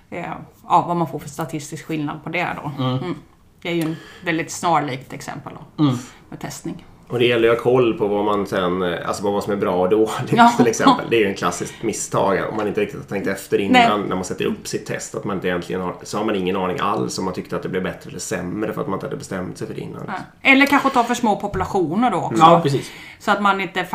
eh, 0.09 0.31
ja, 0.69 0.83
vad 0.87 0.97
man 0.97 1.07
får 1.07 1.19
för 1.19 1.29
statistisk 1.29 1.85
skillnad 1.85 2.23
på 2.23 2.29
det 2.29 2.47
då. 2.63 2.83
Mm. 2.83 3.15
Det 3.61 3.69
är 3.69 3.73
ju 3.73 3.81
en 3.81 3.95
väldigt 4.25 4.51
snarlikt 4.51 5.13
exempel 5.13 5.53
då, 5.53 5.83
med 6.29 6.39
testning. 6.39 6.85
Och 7.11 7.19
det 7.19 7.25
gäller 7.25 7.47
ju 7.47 7.53
att 7.53 7.57
ha 7.57 7.71
koll 7.71 7.93
på 7.93 8.07
vad 8.07 8.25
man 8.25 8.47
sen, 8.47 8.81
eh, 8.81 9.07
alltså 9.07 9.23
vad 9.23 9.43
som 9.43 9.53
är 9.53 9.57
bra 9.57 9.75
och 9.75 9.89
dåligt 9.89 10.31
Ja. 10.31 10.53
till 10.57 10.67
exempel. 10.67 11.05
Det 11.09 11.15
är 11.15 11.19
ju 11.19 11.27
en 11.27 11.35
klassiskt 11.35 11.83
misstag 11.83 12.39
om 12.49 12.57
man 12.57 12.67
inte 12.67 12.81
riktigt 12.81 12.99
har 12.99 13.07
tänkt 13.07 13.27
efter 13.27 13.57
innan 13.59 13.99
Nej. 13.99 14.09
när 14.09 14.15
man 14.15 14.25
sätter 14.25 14.45
upp 14.45 14.67
sitt 14.67 14.85
test. 14.85 15.15
Att 15.15 15.23
man 15.23 15.35
inte 15.35 15.47
egentligen 15.47 15.81
har, 15.81 15.95
så 16.03 16.17
har 16.17 16.25
man 16.25 16.35
ingen 16.35 16.55
aning 16.55 16.77
alls 16.79 17.19
om 17.19 17.25
man 17.25 17.33
tyckte 17.33 17.55
att 17.55 17.63
det 17.63 17.69
blev 17.69 17.83
bättre 17.83 18.09
eller 18.09 18.19
sämre 18.19 18.73
för 18.73 18.81
att 18.81 18.87
man 18.87 18.97
inte 18.97 19.05
hade 19.05 19.17
bestämt 19.17 19.57
sig 19.57 19.67
för 19.67 19.73
det 19.73 19.81
innan. 19.81 20.03
Ja. 20.07 20.13
Eller 20.41 20.65
kanske 20.65 20.89
ta 20.89 21.03
för 21.03 21.13
små 21.13 21.35
populationer 21.35 22.11
då 22.11 22.17
också. 22.17 22.43
Ja, 22.43 22.59
precis. 22.63 22.91
Så 23.19 23.31
att 23.31 23.41
man 23.41 23.61
inte... 23.61 23.85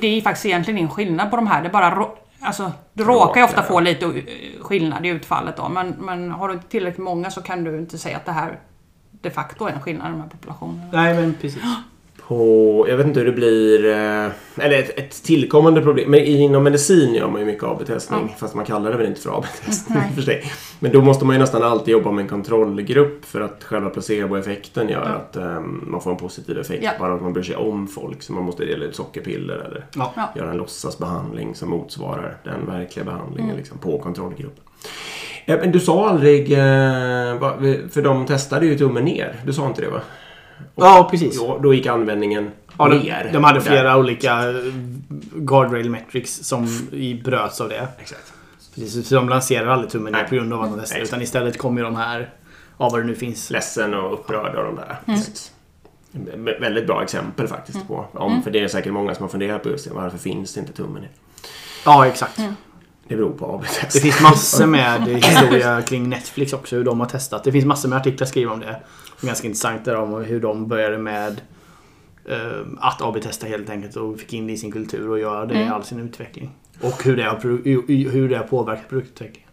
Det 0.00 0.06
är 0.06 0.20
faktiskt 0.20 0.46
egentligen 0.46 0.78
ingen 0.78 0.90
skillnad 0.90 1.30
på 1.30 1.36
de 1.36 1.46
här. 1.46 1.62
Det 1.62 1.68
är 1.68 1.72
bara... 1.72 2.06
Alltså, 2.40 2.72
du 2.92 3.04
råkar 3.04 3.40
ju 3.40 3.44
ofta 3.44 3.62
få 3.62 3.80
lite 3.80 4.06
eh, 4.06 4.12
skillnad 4.60 5.06
i 5.06 5.08
utfallet 5.08 5.56
då. 5.56 5.68
Men, 5.68 5.94
men 5.98 6.30
har 6.30 6.48
du 6.48 6.60
tillräckligt 6.68 7.04
många 7.04 7.30
så 7.30 7.42
kan 7.42 7.64
du 7.64 7.78
inte 7.78 7.98
säga 7.98 8.16
att 8.16 8.26
det 8.26 8.32
här 8.32 8.58
de 9.22 9.30
facto 9.30 9.66
är 9.66 9.72
en 9.72 9.80
skillnad 9.80 10.08
i 10.08 10.10
de 10.10 10.20
här 10.20 10.28
populationerna. 10.28 10.88
Nej, 10.92 11.14
men 11.14 11.34
precis. 11.40 11.62
På, 12.28 12.86
jag 12.88 12.96
vet 12.96 13.06
inte 13.06 13.20
hur 13.20 13.26
det 13.26 13.32
blir, 13.32 13.84
eh, 13.86 14.30
eller 14.64 14.78
ett, 14.78 14.98
ett 14.98 15.22
tillkommande 15.24 15.80
problem. 15.82 16.10
Men 16.10 16.20
inom 16.20 16.62
medicin 16.64 17.14
gör 17.14 17.28
man 17.28 17.40
ju 17.40 17.46
mycket 17.46 17.64
AB-testning. 17.64 18.34
Fast 18.38 18.54
man 18.54 18.64
kallar 18.64 18.90
det 18.90 18.96
väl 18.96 19.06
inte 19.06 19.20
för 19.20 19.38
AB-testning 19.38 19.98
Nej. 19.98 20.12
för 20.14 20.22
sig. 20.22 20.42
Men 20.80 20.92
då 20.92 21.02
måste 21.02 21.24
man 21.24 21.34
ju 21.36 21.40
nästan 21.40 21.62
alltid 21.62 21.92
jobba 21.92 22.10
med 22.12 22.22
en 22.22 22.28
kontrollgrupp 22.28 23.24
för 23.24 23.40
att 23.40 23.64
själva 23.64 23.90
placeboeffekten 23.90 24.88
gör 24.88 25.02
att 25.02 25.36
eh, 25.36 25.60
man 25.60 26.00
får 26.00 26.10
en 26.10 26.16
positiv 26.16 26.58
effekt. 26.58 26.84
Ja. 26.84 26.90
Bara 27.00 27.14
att 27.14 27.22
man 27.22 27.32
bryr 27.32 27.42
sig 27.42 27.56
om 27.56 27.86
folk. 27.88 28.22
Så 28.22 28.32
man 28.32 28.44
måste 28.44 28.64
dela 28.64 28.84
ut 28.84 28.96
sockerpiller 28.96 29.54
eller 29.54 29.86
Ja. 29.94 30.32
Göra 30.36 30.50
en 30.50 30.56
låtsasbehandling 30.56 31.54
som 31.54 31.70
motsvarar 31.70 32.36
den 32.44 32.66
verkliga 32.66 33.04
behandlingen 33.04 33.56
liksom, 33.56 33.78
på 33.78 33.98
kontrollgruppen. 33.98 34.64
Eh, 35.44 35.58
Men 35.60 35.72
du 35.72 35.80
sa 35.80 36.08
aldrig, 36.08 36.52
eh, 36.52 36.58
för 37.90 38.02
de 38.02 38.26
testade 38.26 38.66
ju 38.66 38.78
tummen 38.78 39.04
ner. 39.04 39.36
Du 39.46 39.52
sa 39.52 39.66
inte 39.66 39.82
det 39.82 39.88
va? 39.90 40.00
Ja, 40.74 41.08
precis. 41.10 41.38
Då, 41.38 41.58
då 41.62 41.74
gick 41.74 41.86
användningen 41.86 42.50
Ja, 42.78 42.88
ner. 42.88 43.24
de, 43.24 43.32
de 43.32 43.44
hade 43.44 43.58
Och 43.58 43.64
där- 43.64 43.70
flera 43.70 43.96
olika 43.98 44.48
eh, 44.50 44.54
guardrail 45.34 45.90
metrics 45.90 46.32
som 46.34 46.68
bröts 47.24 47.60
av 47.60 47.68
det. 47.68 47.88
Exakt. 47.98 48.32
Precis, 48.74 49.08
så 49.08 49.14
de 49.14 49.28
lanserar 49.28 49.66
aldrig 49.66 49.90
tummen 49.90 50.12
ner 50.12 50.24
på 50.24 50.34
grund 50.34 50.52
av 50.52 50.62
att 50.62 50.70
de 50.70 50.80
testar. 50.80 50.96
Exakt. 50.96 51.08
Utan 51.12 51.22
istället 51.22 51.58
kommer 51.58 51.80
ju 51.80 51.84
de 51.84 51.96
här, 51.96 52.30
av 52.76 52.92
vad 52.92 53.00
det 53.00 53.06
nu 53.06 53.14
finns. 53.14 53.50
Ledsen 53.50 53.94
och 53.94 54.12
upprörd 54.14 54.56
av 54.56 54.64
de 54.64 54.76
där. 54.76 54.96
Vä- 56.12 56.60
Väldigt 56.60 56.86
bra 56.86 57.02
exempel 57.02 57.48
faktiskt 57.48 57.88
på. 57.88 58.06
Om, 58.12 58.42
För 58.42 58.50
det 58.50 58.60
är 58.60 58.68
säkert 58.68 58.92
många 58.92 59.14
som 59.14 59.22
har 59.22 59.28
funderat 59.28 59.62
på 59.62 59.68
just 59.68 59.84
det. 59.88 59.94
Varför 59.94 60.18
finns 60.18 60.54
det 60.54 60.60
inte 60.60 60.72
tummen 60.72 61.02
ner? 61.02 61.10
Ja, 61.84 62.06
exakt. 62.06 62.36
Det 63.08 63.16
beror 63.16 63.30
på 63.32 63.46
AB-test. 63.54 63.92
Det 63.92 64.00
finns 64.00 64.20
massor 64.20 64.66
med 64.66 65.00
historia 65.08 65.82
kring 65.82 66.08
Netflix 66.08 66.52
också, 66.52 66.76
hur 66.76 66.84
de 66.84 67.00
har 67.00 67.06
testat. 67.06 67.44
Det 67.44 67.52
finns 67.52 67.64
massor 67.64 67.88
med 67.88 67.98
artiklar 67.98 68.26
skrivna 68.26 68.52
om 68.52 68.60
det. 68.60 68.80
Ganska 69.20 69.46
intressant 69.46 69.84
där 69.84 69.96
om 69.96 70.24
hur 70.24 70.40
de 70.40 70.68
började 70.68 70.98
med 70.98 71.40
eh, 72.24 72.66
att 72.78 73.02
AB-testa 73.02 73.46
helt 73.46 73.70
enkelt 73.70 73.96
och 73.96 74.18
fick 74.18 74.32
in 74.32 74.46
det 74.46 74.52
i 74.52 74.56
sin 74.56 74.72
kultur 74.72 75.10
och 75.10 75.18
göra 75.18 75.46
det 75.46 75.54
i 75.54 75.68
all 75.68 75.84
sin 75.84 76.00
utveckling. 76.00 76.50
Och 76.80 77.04
hur 77.04 77.16
det 77.16 77.22
har, 77.22 78.10
hur 78.10 78.28
det 78.28 78.36
har 78.36 78.44
påverkat 78.44 78.88
produktutvecklingen. 78.88 79.48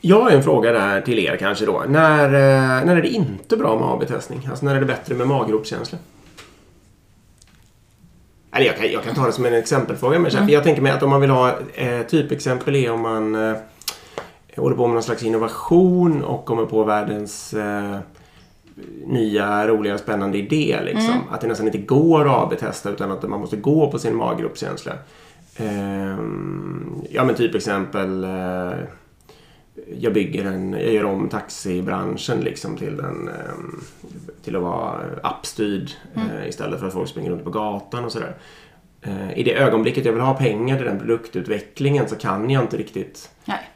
Jag 0.00 0.20
har 0.20 0.30
en 0.30 0.42
fråga 0.42 0.72
där 0.72 1.00
till 1.00 1.18
er 1.18 1.36
kanske 1.36 1.66
då. 1.66 1.84
När, 1.88 2.24
eh, 2.24 2.86
när 2.86 2.96
är 2.96 3.02
det 3.02 3.08
inte 3.08 3.56
bra 3.56 3.78
med 3.78 3.88
AB-testning? 3.88 4.46
Alltså 4.50 4.64
när 4.64 4.74
är 4.74 4.80
det 4.80 4.86
bättre 4.86 5.14
med 5.14 5.26
maggropskänsla? 5.28 5.98
Eller 8.52 8.66
jag 8.66 8.76
kan, 8.76 8.92
jag 8.92 9.04
kan 9.04 9.14
ta 9.14 9.26
det 9.26 9.32
som 9.32 9.46
en 9.46 9.54
exempelfråga. 9.54 10.18
Men 10.18 10.30
mm. 10.30 10.48
Jag 10.48 10.64
tänker 10.64 10.82
mig 10.82 10.92
att 10.92 11.02
om 11.02 11.10
man 11.10 11.20
vill 11.20 11.30
ha 11.30 11.58
eh, 11.74 12.02
typexempel 12.02 12.76
är 12.76 12.90
om 12.90 13.00
man 13.00 13.34
eh, 13.34 13.56
håller 14.56 14.76
på 14.76 14.86
med 14.86 14.94
någon 14.94 15.02
slags 15.02 15.22
innovation 15.22 16.24
och 16.24 16.44
kommer 16.44 16.66
på 16.66 16.84
världens 16.84 17.54
eh, 17.54 17.98
nya, 19.06 19.68
roliga, 19.68 19.98
spännande 19.98 20.38
idé. 20.38 20.80
Liksom. 20.84 21.14
Att 21.30 21.40
det 21.40 21.46
nästan 21.46 21.66
inte 21.66 21.78
går 21.78 22.28
att 22.28 22.52
AB-testa 22.52 22.90
utan 22.90 23.12
att 23.12 23.22
man 23.22 23.40
måste 23.40 23.56
gå 23.56 23.90
på 23.90 23.98
sin 23.98 24.16
maggropskänsla. 24.16 24.92
Ehm, 25.56 27.02
ja 27.10 27.24
men 27.24 27.34
typ 27.34 27.54
exempel 27.54 28.24
eh, 28.24 28.78
jag 29.98 30.12
bygger 30.12 30.44
en, 30.44 30.72
jag 30.72 30.92
gör 30.92 31.04
om 31.04 31.28
taxibranschen 31.28 32.40
liksom 32.40 32.76
till, 32.76 33.00
en, 33.00 33.28
ehm, 33.28 33.80
till 34.44 34.56
att 34.56 34.62
vara 34.62 35.00
appstyrd 35.22 35.90
eh, 36.14 36.48
istället 36.48 36.80
för 36.80 36.86
att 36.86 36.92
folk 36.92 37.08
springer 37.08 37.30
runt 37.30 37.44
på 37.44 37.50
gatan 37.50 38.04
och 38.04 38.12
sådär. 38.12 38.34
Eh, 39.02 39.38
I 39.38 39.42
det 39.42 39.54
ögonblicket 39.54 40.04
jag 40.04 40.12
vill 40.12 40.22
ha 40.22 40.34
pengar 40.34 40.76
till 40.76 40.86
den 40.86 40.98
produktutvecklingen 40.98 42.08
så 42.08 42.16
kan 42.16 42.50
jag 42.50 42.62
inte 42.62 42.76
riktigt, 42.76 43.30
Nej. 43.44 43.70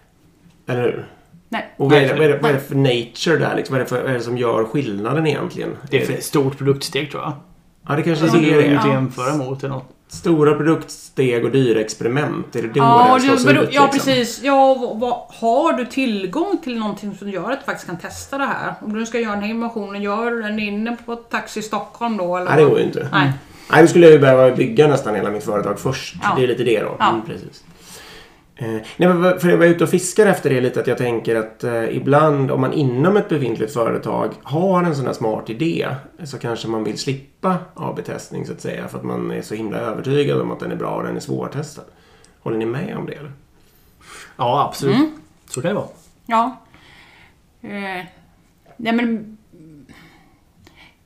eller 0.66 0.82
hur? 0.82 1.06
Nej. 1.54 1.74
Och 1.76 1.90
vad 1.90 1.98
är, 1.98 2.08
det, 2.08 2.14
vad, 2.14 2.22
är 2.24 2.28
det, 2.28 2.38
vad 2.42 2.50
är 2.50 2.54
det 2.54 2.60
för 2.60 2.74
nature 2.74 3.36
där? 3.48 3.56
Liksom? 3.56 3.72
Vad, 3.74 3.80
är 3.80 3.84
det 3.84 3.88
för, 3.88 4.02
vad 4.02 4.10
är 4.10 4.14
det 4.14 4.20
som 4.20 4.38
gör 4.38 4.64
skillnaden 4.64 5.26
egentligen? 5.26 5.76
Det 5.90 6.02
är 6.10 6.12
ett 6.14 6.24
stort 6.24 6.58
produktsteg 6.58 7.10
tror 7.10 7.22
jag. 7.22 7.32
Ja, 7.88 7.96
det 7.96 8.02
kanske 8.02 8.24
Alltså, 8.24 8.38
är 8.38 8.42
det 8.42 8.52
är 8.52 8.68
det. 8.68 8.74
Ja. 8.84 8.88
jämföra 8.92 9.36
mot 9.36 9.64
eller 9.64 9.74
något. 9.74 9.88
Stora 10.08 10.54
produktsteg 10.54 11.44
och 11.44 11.50
dyra 11.50 11.80
experiment. 11.80 12.56
Är 12.56 12.62
det 12.62 12.68
då 12.68 12.72
Ja, 12.80 13.18
slås 13.20 13.44
det, 13.44 13.54
beror- 13.54 13.64
ut? 13.64 13.74
ja 13.74 13.90
liksom? 13.92 14.12
precis. 14.12 14.42
Ja, 14.42 14.74
vad, 14.80 15.00
vad, 15.00 15.12
har 15.28 15.72
du 15.72 15.84
tillgång 15.86 16.58
till 16.64 16.78
någonting 16.78 17.14
som 17.18 17.30
gör 17.30 17.50
att 17.50 17.58
du 17.60 17.64
faktiskt 17.64 17.86
kan 17.86 17.98
testa 17.98 18.38
det 18.38 18.44
här? 18.44 18.74
Om 18.80 18.94
du 18.94 19.06
ska 19.06 19.20
göra 19.20 19.32
den 19.32 19.42
här 19.42 19.50
innovationen, 19.50 20.02
gör 20.02 20.30
du 20.30 20.42
den 20.42 20.58
inne 20.58 20.96
på 21.06 21.16
Taxi 21.16 21.62
Stockholm 21.62 22.16
då? 22.16 22.36
Eller 22.36 22.50
Nej, 22.50 22.64
det 22.64 22.70
går 22.70 22.78
ju 22.78 22.84
inte. 22.84 23.08
Nej. 23.12 23.32
Nej, 23.72 23.82
då 23.82 23.88
skulle 23.88 24.06
jag 24.06 24.12
ju 24.12 24.18
behöva 24.18 24.56
bygga 24.56 24.86
nästan 24.86 25.14
hela 25.14 25.30
mitt 25.30 25.44
företag 25.44 25.80
först. 25.80 26.14
Ja. 26.22 26.32
Det 26.36 26.42
är 26.44 26.46
lite 26.46 26.64
det 26.64 26.80
då. 26.80 26.96
Ja. 26.98 27.08
Mm, 27.10 27.26
precis. 27.26 27.64
Eh, 28.56 28.66
nej, 28.96 29.08
men 29.08 29.40
för 29.40 29.48
jag 29.48 29.58
var 29.58 29.66
ute 29.66 29.84
och 29.84 29.90
fiskar 29.90 30.26
efter 30.26 30.50
det 30.50 30.60
lite 30.60 30.80
att 30.80 30.86
jag 30.86 30.98
tänker 30.98 31.36
att 31.36 31.64
eh, 31.64 31.96
ibland 31.96 32.50
om 32.50 32.60
man 32.60 32.72
inom 32.72 33.16
ett 33.16 33.28
befintligt 33.28 33.72
företag 33.72 34.32
har 34.42 34.82
en 34.82 34.96
sån 34.96 35.06
här 35.06 35.12
smart 35.12 35.50
idé 35.50 35.88
så 36.24 36.38
kanske 36.38 36.68
man 36.68 36.84
vill 36.84 36.98
slippa 36.98 37.58
AB-testning 37.74 38.46
så 38.46 38.52
att 38.52 38.60
säga 38.60 38.88
för 38.88 38.98
att 38.98 39.04
man 39.04 39.30
är 39.30 39.42
så 39.42 39.54
himla 39.54 39.78
övertygad 39.78 40.40
om 40.40 40.50
att 40.50 40.60
den 40.60 40.72
är 40.72 40.76
bra 40.76 40.96
och 40.96 41.02
den 41.02 41.16
är 41.16 41.20
svårtestad. 41.20 41.84
Håller 42.40 42.58
ni 42.58 42.66
med 42.66 42.96
om 42.96 43.06
det? 43.06 43.12
Eller? 43.12 43.32
Ja, 44.36 44.68
absolut. 44.68 44.96
Mm. 44.96 45.10
Så 45.46 45.62
kan 45.62 45.68
det 45.68 45.74
vara. 45.74 45.88
Ja. 46.26 46.60
Eh, 47.62 48.06
nej 48.76 48.92
men... 48.92 49.33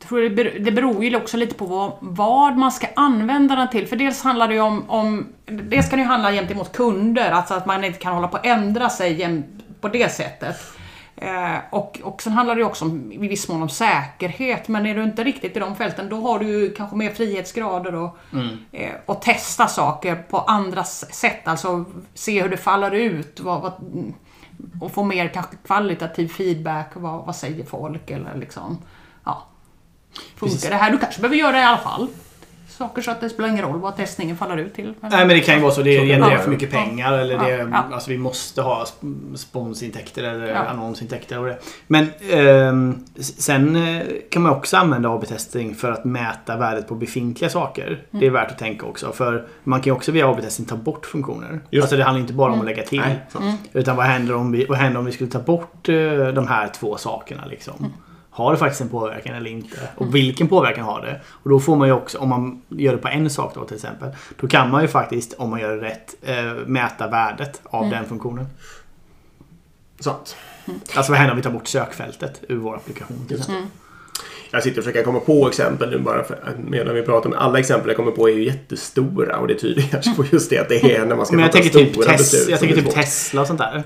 Tror 0.09 0.21
det, 0.21 0.31
ber, 0.31 0.59
det 0.59 0.73
beror 0.73 1.05
ju 1.05 1.17
också 1.17 1.37
lite 1.37 1.55
på 1.55 1.67
vad, 1.67 1.93
vad 2.01 2.57
man 2.57 2.73
ska 2.73 2.87
använda 2.97 3.57
den 3.57 3.69
till. 3.69 3.87
För 3.87 3.97
dels 3.97 4.23
handlar 4.23 4.49
det 4.49 4.55
ju 4.55 4.61
om... 4.61 4.91
om 4.91 5.27
det 5.47 5.93
ju 5.93 6.03
handla 6.03 6.33
gentemot 6.33 6.73
kunder, 6.73 7.31
alltså 7.31 7.55
att 7.55 7.67
man 7.67 7.85
inte 7.85 7.99
kan 7.99 8.15
hålla 8.15 8.29
på 8.29 8.37
att 8.37 8.47
ändra 8.47 8.91
sig 8.91 9.43
på 9.81 9.89
det 9.89 10.13
sättet. 10.13 10.57
Eh, 11.17 11.57
och, 11.71 12.01
och 12.03 12.23
sen 12.23 12.33
handlar 12.33 12.57
det 12.57 12.65
också 12.65 12.85
om, 12.85 13.13
i 13.13 13.29
viss 13.29 13.49
mån 13.49 13.63
om 13.63 13.69
säkerhet, 13.69 14.69
men 14.69 14.87
är 14.87 14.95
du 14.95 15.03
inte 15.03 15.25
riktigt 15.25 15.57
i 15.57 15.61
de 15.61 15.77
fälten 15.77 16.09
då 16.09 16.17
har 16.17 16.39
du 16.39 16.47
ju 16.47 16.75
kanske 16.75 16.97
mer 16.97 17.11
frihetsgrader 17.11 17.95
och, 17.95 18.19
eh, 18.73 18.93
och 19.07 19.23
testa 19.23 19.67
saker 19.67 20.15
på 20.15 20.39
andra 20.39 20.85
sätt. 20.85 21.49
Alltså 21.49 21.85
se 22.15 22.43
hur 22.43 22.49
det 22.49 22.57
faller 22.57 22.91
ut 22.91 23.41
vad, 23.41 23.63
vad, 23.63 23.73
och 24.81 24.93
få 24.93 25.05
mer 25.05 25.29
kanske 25.29 25.57
kvalitativ 25.67 26.29
feedback. 26.29 26.91
Vad, 26.95 27.27
vad 27.27 27.37
säger 27.37 27.65
folk? 27.65 28.11
Eller 28.11 28.37
liksom. 28.37 28.79
Funkar 30.37 30.55
Precis. 30.55 30.69
det 30.69 30.75
här? 30.75 30.91
Du 30.91 30.99
kanske 30.99 31.21
behöver 31.21 31.37
göra 31.37 31.53
det 31.53 31.59
i 31.59 31.63
alla 31.65 31.79
fall. 31.79 32.09
Saker 32.69 33.03
så 33.03 33.11
att 33.11 33.21
det 33.21 33.29
spelar 33.31 33.49
ingen 33.49 33.65
roll 33.65 33.79
vad 33.81 33.97
testningen 33.97 34.37
faller 34.37 34.57
ut 34.57 34.75
till. 34.75 34.95
Nej 35.01 35.11
men 35.11 35.29
det 35.29 35.41
kan 35.41 35.55
ju 35.55 35.61
vara 35.61 35.73
så. 35.73 35.83
Det 35.83 36.07
genererar 36.07 36.39
för 36.39 36.51
mycket 36.51 36.71
pengar 36.71 37.13
eller 37.13 37.35
Ja, 37.35 37.43
det, 37.43 37.69
ja. 37.71 37.85
Alltså 37.93 38.11
vi 38.11 38.19
måste 38.19 38.63
ha 38.63 38.85
sp- 38.85 39.37
sponsintäkter 39.37 40.23
eller 40.25 40.47
Ja. 40.47 40.57
annonsintäkter 40.59 41.39
och 41.39 41.47
det. 41.47 41.59
Men 41.87 42.07
ehm, 42.31 43.05
s- 43.19 43.43
sen 43.43 43.77
eh, 43.77 44.03
kan 44.31 44.43
man 44.43 44.53
också 44.53 44.77
använda 44.77 45.09
AB-testing 45.09 45.75
för 45.75 45.93
att 45.93 46.05
mäta 46.05 46.57
värdet 46.57 46.89
på 46.89 46.95
befintliga 46.95 47.51
saker. 47.51 48.03
Det 48.11 48.27
är 48.27 48.31
värt 48.31 48.51
att 48.51 48.59
tänka 48.59 48.87
också. 48.87 49.13
För 49.13 49.47
man 49.65 49.81
kan 49.81 49.85
ju 49.85 49.93
också 49.97 50.13
via 50.13 50.29
AB-testing 50.29 50.67
ta 50.67 50.77
bort 50.77 51.07
funktioner. 51.07 51.61
Just 51.71 51.83
Alltså 51.85 51.97
det 51.97 52.05
handlar 52.05 52.21
inte 52.21 52.33
bara 52.33 52.53
om 52.53 52.59
att 52.61 52.65
lägga 52.67 52.83
till. 52.83 53.01
Nej, 53.01 53.19
sant. 53.33 53.61
Utan 53.73 53.97
vad 53.97 54.07
händer 54.07 54.35
om 54.35 54.53
vi, 54.53 54.65
vad 54.65 54.79
händer 54.79 54.99
om 54.99 55.05
vi 55.07 55.13
skulle 55.13 55.31
ta 55.31 55.39
bort 55.41 55.89
eh, 55.89 55.95
de 56.35 56.47
här 56.49 56.69
två 56.69 56.97
sakerna 56.97 57.45
liksom? 57.45 57.93
Har 58.39 58.53
det 58.53 58.59
faktiskt 58.59 58.81
en 58.81 58.89
påverkan 58.89 59.35
eller 59.35 59.51
inte? 59.51 59.77
Och 59.97 60.15
vilken 60.15 60.49
påverkan 60.49 60.85
har 60.85 61.01
det? 61.03 61.21
Och 61.27 61.51
då 61.51 61.61
får 61.61 61.77
man 61.77 61.89
ju 61.89 61.95
också, 61.95 62.19
om 62.19 62.29
man 62.29 62.63
gör 62.69 62.93
det 62.93 62.99
på 62.99 63.09
en 63.09 63.31
sak 63.31 63.55
då 63.55 63.65
till 63.65 63.75
exempel. 63.77 64.09
Då 64.41 64.47
kan 64.49 64.71
man 64.71 64.83
ju 64.83 64.89
faktiskt, 64.89 65.33
om 65.39 65.51
man 65.51 65.61
gör 65.61 65.77
det 65.77 65.83
rätt, 65.89 66.15
eh, 66.23 66.53
mäta 66.67 67.09
värdet 67.09 67.61
av 67.65 67.91
den 67.91 68.05
funktionen. 68.05 68.47
Sant. 70.01 70.37
Alltså 70.95 71.13
vad 71.13 71.19
händer 71.19 71.31
om 71.33 71.37
vi 71.37 71.43
tar 71.43 71.51
bort 71.51 71.67
sökfältet 71.69 72.41
ur 72.49 72.57
vår 72.57 72.77
applikation? 72.77 73.25
Till 73.29 73.37
exempel? 73.39 73.65
Jag 74.51 74.63
sitter 74.63 74.79
och 74.79 74.85
försöker 74.85 75.05
komma 75.05 75.21
på 75.21 75.49
exempel 75.49 75.91
nu 75.91 75.99
bara 75.99 76.25
för 76.25 76.35
att 76.35 76.59
medan 76.59 76.95
vi 76.95 77.03
pratar. 77.03 77.31
Men 77.31 77.39
alla 77.39 77.59
exempel 77.59 77.89
jag 77.89 77.97
kommer 77.97 78.11
på 78.13 78.29
är 78.29 78.33
ju 78.35 78.45
jättestora 78.45 79.37
och 79.39 79.49
det 79.49 79.55
tyder 79.55 79.83
kanske 79.83 80.15
på 80.15 80.25
just 80.33 80.51
det 80.51 80.59
att 80.59 80.69
det 80.69 80.97
är 80.97 81.07
när 81.07 81.17
man 81.17 81.27
ska 81.27 81.37
Men 81.37 81.45
jag 81.45 81.53
fatta 81.53 81.69
typ, 81.69 81.93
stora 81.93 82.07
tes- 82.13 82.19
beslut. 82.19 82.49
jag 82.49 82.61
tänker 82.61 82.77
typ. 82.77 82.91
Tesla 82.95 83.41
och 83.41 83.47
sånt 83.47 83.59
där. 83.59 83.83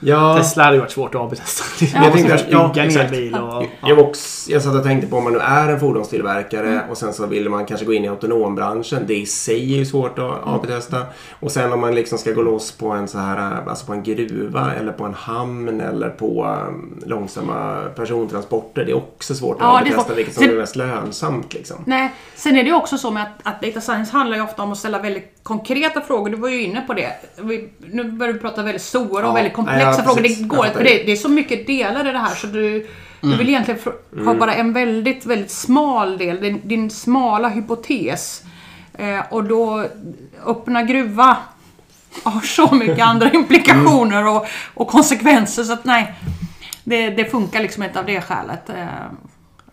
Ja, 0.00 0.36
Tesla 0.38 0.62
hade 0.64 0.76
ju 0.76 0.80
varit 0.80 0.90
svårt 0.92 1.14
att 1.14 1.20
AB-testa. 1.20 1.64
Ja, 1.80 2.04
jag 2.04 2.12
tänkte 2.12 2.44
Ja, 2.50 2.68
bygga 2.74 2.84
en 2.84 2.96
elbil 2.96 3.34
och... 3.34 3.64
Jag, 3.88 3.98
också, 3.98 4.50
jag 4.50 4.62
satt 4.62 4.74
och 4.74 4.82
tänkte 4.82 5.06
på 5.06 5.16
om 5.16 5.24
man 5.24 5.32
nu 5.32 5.38
är 5.38 5.68
en 5.68 5.80
fordonstillverkare 5.80 6.68
Mm. 6.68 6.90
och 6.90 6.96
sen 6.98 7.12
så 7.12 7.26
vill 7.26 7.48
man 7.48 7.66
kanske 7.66 7.86
gå 7.86 7.92
in 7.92 8.04
i 8.04 8.08
autonombranschen. 8.08 9.04
Det 9.06 9.14
i 9.14 9.26
sig 9.26 9.74
är 9.74 9.78
ju 9.78 9.86
svårt 9.86 10.18
att 10.18 10.24
Mm. 10.42 10.54
AB-testa. 10.54 11.02
Och 11.40 11.50
sen 11.52 11.72
om 11.72 11.80
man 11.80 11.94
liksom 11.94 12.18
ska 12.18 12.32
gå 12.32 12.42
loss 12.42 12.72
på 12.72 12.90
en 12.90 13.08
så 13.08 13.18
här, 13.18 13.68
alltså 13.68 13.86
på 13.86 13.92
en 13.92 14.02
gruva 14.02 14.72
eller 14.74 14.92
på 14.92 15.04
en 15.04 15.14
hamn 15.14 15.80
eller 15.80 16.08
på 16.10 16.44
um, 16.68 17.02
långsamma 17.06 17.82
persontransporter. 17.96 18.84
Det 18.84 18.90
är 18.90 18.96
också 18.96 19.34
svårt 19.34 19.56
att 19.56 19.62
Ja, 19.62 19.78
AB-testa 19.80 20.14
vilket 20.14 20.34
som 20.34 20.42
Sen- 20.44 20.52
är 20.52 20.58
mest 20.58 20.76
lönsamt 20.76 21.54
liksom. 21.54 21.76
Nej, 21.86 22.12
sen 22.36 22.56
är 22.56 22.62
det 22.62 22.68
ju 22.68 22.74
också 22.74 22.98
så 22.98 23.10
med 23.10 23.22
att, 23.22 23.28
att 23.42 23.62
data 23.62 23.80
science 23.80 24.12
handlar 24.12 24.36
ju 24.36 24.42
ofta 24.42 24.62
om 24.62 24.72
att 24.72 24.78
ställa 24.78 24.98
väldigt 24.98 25.30
konkreta 25.42 26.00
frågor. 26.00 26.30
Du 26.30 26.36
var 26.36 26.48
ju 26.48 26.62
inne 26.62 26.80
på 26.80 26.94
det. 26.94 27.08
Vi, 27.36 27.68
nu 27.92 28.04
börjar 28.12 28.32
vi 28.32 28.38
prata 28.38 28.62
väldigt 28.62 28.82
stora 28.82 29.28
och 29.30 29.36
väldigt 29.36 29.54
komplexa 29.54 29.83
ja, 29.86 30.02
frågor. 30.04 30.22
Det, 30.22 30.42
går, 30.48 30.66
inte, 30.66 30.78
för 30.78 30.84
det, 30.84 31.02
det 31.06 31.12
är 31.12 31.16
så 31.16 31.28
mycket 31.28 31.66
delar 31.66 32.08
i 32.08 32.12
det 32.12 32.18
här 32.18 32.34
så 32.34 32.46
du, 32.46 32.86
du 33.20 33.36
vill 33.36 33.48
egentligen 33.48 33.80
fr- 33.80 34.24
ha 34.24 34.34
bara 34.34 34.54
en 34.54 34.72
väldigt, 34.72 35.26
väldigt 35.26 35.50
smal 35.50 36.18
del. 36.18 36.40
Din, 36.40 36.60
din 36.64 36.90
smala 36.90 37.48
hypotes. 37.48 38.42
Eh, 38.98 39.20
och 39.30 39.44
då 39.44 39.86
öppna 40.46 40.82
gruva 40.82 41.36
har 42.22 42.40
så 42.40 42.74
mycket 42.74 43.00
andra 43.04 43.30
implikationer 43.32 44.26
och, 44.26 44.46
och 44.74 44.88
konsekvenser 44.88 45.64
så 45.64 45.72
att 45.72 45.84
nej. 45.84 46.14
Det, 46.84 47.10
det 47.10 47.24
funkar 47.24 47.60
liksom 47.60 47.82
inte 47.82 47.98
av 47.98 48.06
det 48.06 48.20
skälet. 48.20 48.70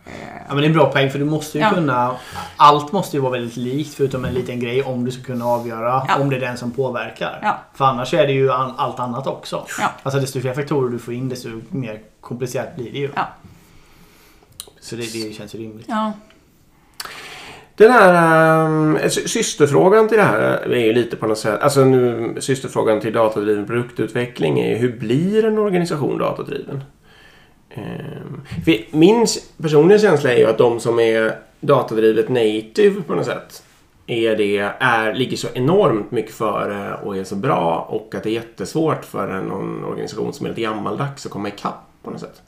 Eh, 0.06 0.12
Ja 0.48 0.54
men 0.54 0.56
det 0.56 0.64
är 0.64 0.68
en 0.68 0.72
bra 0.74 0.92
poäng 0.92 1.10
för 1.10 1.18
du 1.18 1.24
måste 1.24 1.58
ju 1.58 1.64
Ja. 1.64 1.70
kunna... 1.70 2.16
Allt 2.56 2.92
måste 2.92 3.16
ju 3.16 3.20
vara 3.20 3.32
väldigt 3.32 3.56
likt 3.56 3.94
förutom 3.94 4.24
en 4.24 4.34
liten 4.34 4.60
grej 4.60 4.82
om 4.82 5.04
du 5.04 5.10
ska 5.10 5.22
kunna 5.22 5.44
avgöra 5.46 6.02
Ja. 6.08 6.18
om 6.20 6.30
det 6.30 6.36
är 6.36 6.40
den 6.40 6.56
som 6.56 6.70
påverkar. 6.70 7.38
Ja. 7.42 7.58
För 7.74 7.84
annars 7.84 8.14
är 8.14 8.26
det 8.26 8.32
ju 8.32 8.50
allt 8.52 9.00
annat 9.00 9.26
också. 9.26 9.66
Ja. 9.80 9.90
Alltså 10.02 10.20
desto 10.20 10.40
fler 10.40 10.54
faktorer 10.54 10.90
du 10.90 10.98
får 10.98 11.14
in 11.14 11.28
desto 11.28 11.48
mer 11.68 12.00
komplicerat 12.20 12.76
blir 12.76 12.92
det 12.92 12.98
ju. 12.98 13.10
Ja. 13.14 13.28
Så 14.80 14.96
det, 14.96 15.02
det 15.12 15.34
känns 15.34 15.54
ju 15.54 15.58
rimligt. 15.58 15.86
ja. 15.88 16.12
Den 17.76 17.90
här 17.92 18.64
um, 18.64 18.98
sy- 19.10 19.28
systerfrågan 19.28 20.08
till 20.08 20.18
det 20.18 20.24
här 20.24 20.40
är 20.72 20.76
ju 20.78 20.92
lite 20.92 21.16
på 21.16 21.26
något 21.26 21.38
sätt, 21.38 21.60
alltså 21.60 21.84
nu 21.84 22.34
systerfrågan 22.40 23.00
till 23.00 23.12
datadriven 23.12 23.66
produktutveckling 23.66 24.60
är 24.60 24.68
ju 24.68 24.74
hur 24.76 24.98
blir 24.98 25.44
en 25.44 25.58
organisation 25.58 26.18
datadriven? 26.18 26.84
För 28.64 28.96
min 28.96 29.26
personliga 29.62 29.98
känsla 29.98 30.32
är 30.32 30.36
ju 30.36 30.46
att 30.46 30.58
de 30.58 30.80
som 30.80 31.00
är 31.00 31.36
datadrivet 31.60 32.28
native 32.28 33.02
på 33.02 33.14
något 33.14 33.26
sätt 33.26 33.62
är 34.06 34.36
det, 34.36 34.58
är, 34.78 35.14
ligger 35.14 35.36
så 35.36 35.48
enormt 35.54 36.10
mycket 36.10 36.34
före 36.34 36.94
och 36.94 37.16
är 37.16 37.24
så 37.24 37.36
bra 37.36 37.86
och 37.88 38.14
att 38.14 38.22
det 38.22 38.28
är 38.28 38.34
jättesvårt 38.34 39.04
för 39.04 39.42
någon 39.42 39.84
organisation 39.84 40.32
som 40.32 40.46
är 40.46 40.50
lite 40.50 40.60
gammaldags 40.60 41.26
att 41.26 41.32
komma 41.32 41.48
ikapp 41.48 41.84
på 42.02 42.10
något 42.10 42.20
sätt. 42.20 42.42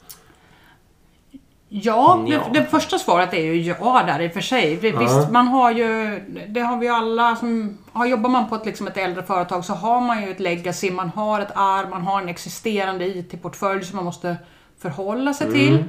Ja, 1.69 2.25
Ja. 2.27 2.41
Det, 2.53 2.59
det 2.59 2.65
första 2.65 2.99
svaret 2.99 3.33
är 3.33 3.41
ju 3.41 3.61
ja 3.61 4.03
där 4.07 4.21
i 4.21 4.27
och 4.27 4.33
för 4.33 4.41
sig. 4.41 4.75
Det, 4.75 4.91
Visst, 4.91 5.31
man 5.31 5.47
har 5.47 5.71
ju, 5.71 6.19
det 6.47 6.59
har 6.59 6.77
vi 6.77 6.85
ju 6.85 6.91
alla 6.91 7.35
som, 7.35 7.77
har, 7.91 8.05
jobbar 8.05 8.29
man 8.29 8.49
på 8.49 8.55
ett, 8.55 8.65
liksom 8.65 8.87
ett 8.87 8.97
äldre 8.97 9.23
företag 9.23 9.65
så 9.65 9.73
har 9.73 10.01
man 10.01 10.21
ju 10.21 10.31
ett 10.31 10.39
legacy, 10.39 10.91
man 10.91 11.09
har 11.09 11.41
ett 11.41 11.51
arv, 11.55 11.89
man 11.89 12.01
har 12.01 12.21
en 12.21 12.29
existerande 12.29 13.05
IT-portfölj 13.05 13.83
som 13.83 13.95
man 13.95 14.05
måste 14.05 14.37
förhålla 14.79 15.33
sig 15.33 15.51
till. 15.51 15.83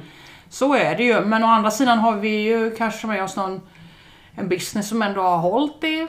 Så 0.49 0.75
är 0.75 0.95
det 0.95 1.03
ju, 1.03 1.21
men 1.25 1.43
å 1.43 1.47
andra 1.47 1.71
sidan 1.71 1.99
har 1.99 2.15
vi 2.15 2.41
ju 2.41 2.75
kanske 2.75 3.07
med 3.07 3.23
oss 3.23 3.35
någon, 3.35 3.61
en 4.35 4.49
business 4.49 4.89
som 4.89 5.01
ändå 5.01 5.21
har 5.21 5.37
hållit 5.37 5.83
i 5.83 6.07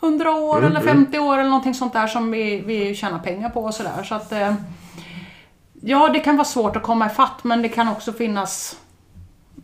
100 0.00 0.32
år 0.32 0.64
eller 0.64 0.80
50 0.80 1.18
år 1.18 1.38
eller 1.38 1.50
någonting 1.50 1.74
sånt 1.74 1.92
där 1.92 2.06
som 2.06 2.30
vi, 2.30 2.60
vi 2.60 2.94
tjänar 2.94 3.18
pengar 3.18 3.50
på 3.50 3.64
och 3.64 3.74
sådär. 3.74 4.02
Så 4.02 4.14
att, 4.14 4.32
eh, 4.32 4.54
Ja, 5.80 6.08
det 6.08 6.20
kan 6.20 6.36
vara 6.36 6.44
svårt 6.44 6.76
att 6.76 6.82
komma 6.82 7.06
ifatt 7.06 7.44
men 7.44 7.62
det 7.62 7.68
kan 7.68 7.88
också 7.88 8.12
finnas... 8.12 8.80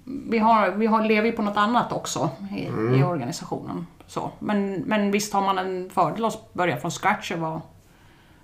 Vi, 0.04 0.38
har, 0.38 0.70
vi 0.70 0.86
har, 0.86 1.04
lever 1.04 1.26
ju 1.26 1.32
på 1.32 1.42
något 1.42 1.56
annat 1.56 1.92
också 1.92 2.30
i, 2.56 2.62
i 2.98 3.02
organisationen. 3.02 3.86
Så. 4.06 4.30
Men, 4.38 4.72
men 4.72 5.10
visst 5.10 5.32
har 5.32 5.40
man 5.40 5.58
en 5.58 5.90
fördel 5.90 6.24
att 6.24 6.54
börja 6.54 6.76
från 6.76 6.90
scratch 6.90 7.32
och 7.32 7.38
vara 7.38 7.62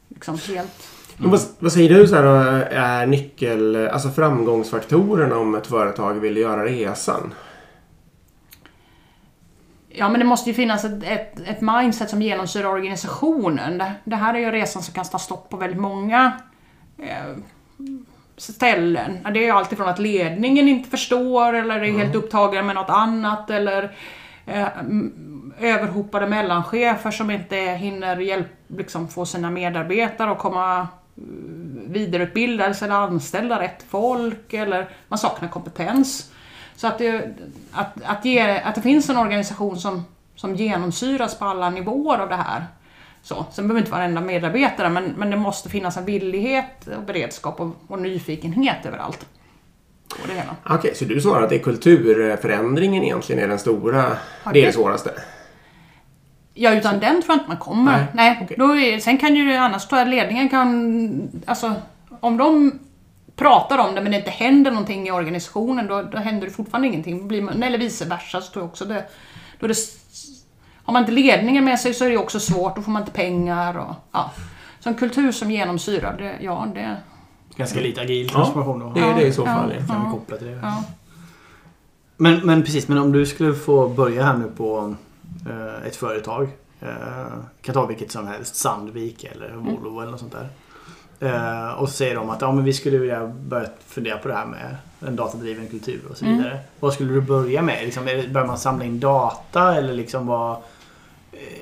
liksom 0.08 0.38
helt... 0.48 0.88
Men 1.18 1.30
vad, 1.30 1.40
vad 1.58 1.72
säger 1.72 1.88
du 1.88 2.06
så 2.06 2.14
här, 2.14 2.24
är 2.70 3.06
nyckel, 3.06 3.88
alltså 3.88 4.10
framgångsfaktorerna 4.10 5.36
om 5.38 5.54
ett 5.54 5.66
företag 5.66 6.14
vill 6.14 6.36
göra 6.36 6.64
resan? 6.64 7.34
Ja, 9.88 10.08
men 10.08 10.20
det 10.20 10.26
måste 10.26 10.50
ju 10.50 10.54
finnas 10.54 10.84
ett, 10.84 11.02
ett, 11.02 11.40
ett 11.48 11.60
mindset 11.60 12.10
som 12.10 12.22
genomsyrar 12.22 12.68
organisationen. 12.68 13.78
Det, 13.78 13.92
det 14.04 14.16
här 14.16 14.34
är 14.34 14.38
ju 14.38 14.50
resan 14.50 14.82
som 14.82 14.94
kan 14.94 15.04
ta 15.04 15.18
stopp 15.18 15.50
på 15.50 15.56
väldigt 15.56 15.80
många 15.80 16.32
eh, 16.98 17.36
ställen. 18.36 19.18
Det 19.32 19.40
är 19.40 19.44
ju 19.44 19.50
alltifrån 19.50 19.88
att 19.88 19.98
ledningen 19.98 20.68
inte 20.68 20.90
förstår 20.90 21.54
eller 21.54 21.80
är 21.82 21.98
helt 21.98 22.14
upptagen 22.14 22.66
med 22.66 22.74
något 22.74 22.90
annat 22.90 23.50
eller 23.50 23.96
eh, 24.46 24.68
överhopade 25.60 26.26
mellanchefer 26.26 27.10
som 27.10 27.30
inte 27.30 27.56
hinner 27.56 28.16
hjälp, 28.16 28.48
liksom, 28.66 29.08
få 29.08 29.26
sina 29.26 29.50
medarbetare 29.50 30.30
att 30.30 30.38
komma 30.38 30.88
vidareutbilda 31.86 32.74
sig 32.74 32.86
eller 32.86 32.96
anställa 32.96 33.60
rätt 33.60 33.84
folk 33.88 34.52
eller 34.52 34.88
man 35.08 35.18
saknar 35.18 35.48
kompetens. 35.48 36.30
Så 36.76 36.86
att 36.86 36.98
det, 36.98 37.34
att, 37.72 37.92
att, 38.04 38.24
ge, 38.24 38.60
att 38.60 38.74
det 38.74 38.80
finns 38.80 39.10
en 39.10 39.16
organisation 39.16 39.78
som, 39.78 40.04
som 40.34 40.54
genomsyras 40.54 41.38
på 41.38 41.44
alla 41.44 41.70
nivåer 41.70 42.18
av 42.18 42.28
det 42.28 42.36
här. 42.36 42.66
Så. 43.22 43.46
Sen 43.52 43.68
behöver 43.68 43.80
inte 43.80 43.92
varenda 43.92 44.20
medarbetare 44.20 44.88
men, 44.90 45.04
men 45.16 45.30
det 45.30 45.36
måste 45.36 45.68
finnas 45.68 45.96
en 45.96 46.04
villighet 46.04 46.88
och 46.96 47.02
beredskap 47.02 47.60
och, 47.60 47.76
och 47.88 47.98
nyfikenhet 47.98 48.86
överallt. 48.86 49.26
Okej, 50.66 50.94
så 50.94 51.04
du 51.04 51.20
svarar 51.20 51.42
att 51.42 51.50
det 51.50 51.56
är 51.56 51.62
kulturförändringen 51.62 53.04
egentligen 53.04 53.42
är 53.42 53.48
den 53.48 53.58
stora, 53.58 54.16
Ja, 54.44 54.52
det 54.52 54.62
är 54.62 54.66
det 54.66 54.72
svåraste? 54.72 55.10
Ja, 56.60 56.74
utan 56.74 57.00
den 57.00 57.22
tror 57.22 57.24
jag 57.26 57.36
inte 57.36 57.48
man 57.48 57.56
kommer. 57.56 57.92
Nej, 57.92 58.06
Nej. 58.12 58.40
okej. 58.42 58.56
Då 58.58 58.76
är, 58.76 58.98
sen 58.98 59.18
kan 59.18 59.36
ju 59.36 59.54
annars 59.54 59.86
tror 59.86 59.98
jag 59.98 60.08
ledningen 60.08 60.48
kan... 60.48 61.30
Alltså, 61.46 61.74
om 62.20 62.36
de 62.36 62.78
pratar 63.36 63.78
om 63.78 63.94
det 63.94 64.00
men 64.00 64.12
det 64.12 64.18
inte 64.18 64.30
händer 64.30 64.70
någonting 64.70 65.08
i 65.08 65.10
organisationen 65.10 65.86
då, 65.86 66.02
då 66.02 66.18
händer 66.18 66.46
det 66.46 66.52
fortfarande 66.52 66.88
ingenting. 66.88 67.28
Blir 67.28 67.42
man, 67.42 67.62
eller 67.62 67.78
vice 67.78 68.04
versa 68.04 68.40
så 68.40 68.52
tror 68.52 68.62
jag 68.62 68.70
också 68.70 68.84
det... 68.84 69.04
Då 69.58 69.66
det 69.66 69.74
har 70.84 70.92
man 70.92 71.02
inte 71.02 71.12
ledningen 71.12 71.64
med 71.64 71.80
sig 71.80 71.94
så 71.94 72.04
är 72.04 72.10
det 72.10 72.16
också 72.16 72.40
svårt, 72.40 72.76
då 72.76 72.82
får 72.82 72.90
man 72.90 73.02
inte 73.02 73.12
pengar 73.12 73.78
och... 73.78 73.94
Ja. 74.12 74.30
Så 74.80 74.88
en 74.88 74.94
kultur 74.94 75.32
som 75.32 75.50
genomsyrar, 75.50 76.16
det, 76.18 76.44
ja 76.44 76.66
det... 76.74 76.96
Ganska 77.56 77.80
lite 77.80 78.00
agil 78.00 78.28
transformation 78.28 78.78
då. 78.80 78.92
Det 78.92 79.00
är 79.00 79.14
det 79.14 79.26
i 79.26 79.32
så 79.32 79.42
Ja, 79.42 79.46
fall. 79.54 79.74
ja. 79.80 79.94
Kan 79.94 80.04
vi 80.04 80.10
koppla 80.10 80.36
till 80.36 80.46
det. 80.46 80.58
Ja. 80.62 80.84
Men, 82.16 82.46
men 82.46 82.62
precis, 82.62 82.88
men 82.88 82.98
om 82.98 83.12
du 83.12 83.26
skulle 83.26 83.54
få 83.54 83.88
börja 83.88 84.24
här 84.24 84.34
nu 84.36 84.50
på 84.56 84.94
ett 85.86 85.96
företag. 85.96 86.48
Eh, 86.80 86.88
kan 87.62 87.74
ta 87.74 87.86
vilket 87.86 88.12
som 88.12 88.26
helst. 88.26 88.56
Sandvik 88.56 89.24
eller 89.24 89.52
Volvo 89.52 90.00
eller 90.00 90.10
något 90.10 90.20
sånt 90.20 90.32
där. 90.32 90.48
Eh, 91.20 91.72
och 91.72 91.88
så 91.88 91.94
säger 91.94 92.14
de 92.14 92.30
att 92.30 92.40
ja, 92.40 92.52
men 92.52 92.64
vi 92.64 92.72
skulle 92.72 92.98
vilja 92.98 93.26
börja 93.26 93.68
fundera 93.86 94.18
på 94.18 94.28
det 94.28 94.34
här 94.34 94.46
med 94.46 94.76
en 95.06 95.16
datadriven 95.16 95.66
kultur 95.68 96.00
och 96.10 96.16
så 96.16 96.24
Mm. 96.24 96.36
vidare. 96.38 96.58
Vad 96.80 96.92
skulle 96.92 97.12
du 97.12 97.20
börja 97.20 97.62
med? 97.62 97.84
Liksom, 97.84 98.04
börjar 98.04 98.46
man 98.46 98.58
samla 98.58 98.84
in 98.84 99.00
data 99.00 99.74
eller 99.74 99.92
liksom 99.94 100.26
vad... 100.26 100.56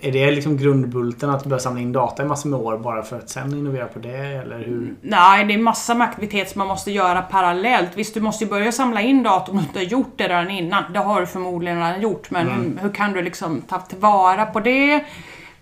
Är 0.01 0.13
det 0.13 0.31
liksom 0.31 0.57
grundbulten 0.57 1.31
att 1.31 1.45
börja 1.45 1.61
samla 1.61 1.81
in 1.81 1.93
data 1.93 2.23
i 2.23 2.27
massor 2.27 2.49
med 2.51 2.61
år 2.61 2.79
bara 2.79 3.03
för 3.03 3.17
att 3.19 3.31
sen 3.31 3.53
innovera 3.55 3.87
på 3.87 3.99
det? 3.99 4.17
Eller 4.17 4.59
hur? 4.59 4.95
Nej, 5.03 5.45
det 5.45 5.55
är 5.55 5.59
massor 5.59 5.95
med 5.95 6.09
aktivitet 6.09 6.51
som 6.51 6.59
man 6.59 6.69
måste 6.69 6.91
göra 6.91 7.23
parallellt. 7.23 7.91
Visst, 7.95 8.15
du 8.15 8.21
måste 8.21 8.45
ju 8.45 8.51
börja 8.51 8.73
samla 8.73 9.01
in 9.01 9.23
data 9.23 9.51
om 9.53 9.57
du 9.59 9.63
inte 9.63 9.79
har 9.79 9.85
gjort 9.85 10.13
det 10.17 10.29
redan 10.29 10.51
innan. 10.51 10.93
Det 10.93 10.99
har 10.99 11.21
du 11.21 11.27
förmodligen 11.27 11.79
redan 11.79 12.01
gjort, 12.01 12.31
men 12.31 12.49
hur, 12.49 12.79
hur 12.83 12.93
kan 12.95 13.13
du 13.13 13.23
liksom 13.23 13.61
ta 13.61 13.79
tillvara 13.79 14.47
på 14.47 14.61
det? 14.61 15.05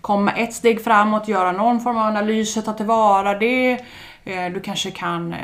Komma 0.01 0.31
ett 0.31 0.53
steg 0.53 0.83
framåt, 0.83 1.27
göra 1.27 1.51
någon 1.51 1.79
form 1.81 1.97
av 1.97 2.03
analys, 2.03 2.53
ta 2.65 2.73
tillvara 2.73 3.33
det. 3.39 3.71
Eh, 4.25 4.45
Du 4.53 4.59
kanske 4.59 4.91
kan 4.91 5.33
eh, 5.33 5.39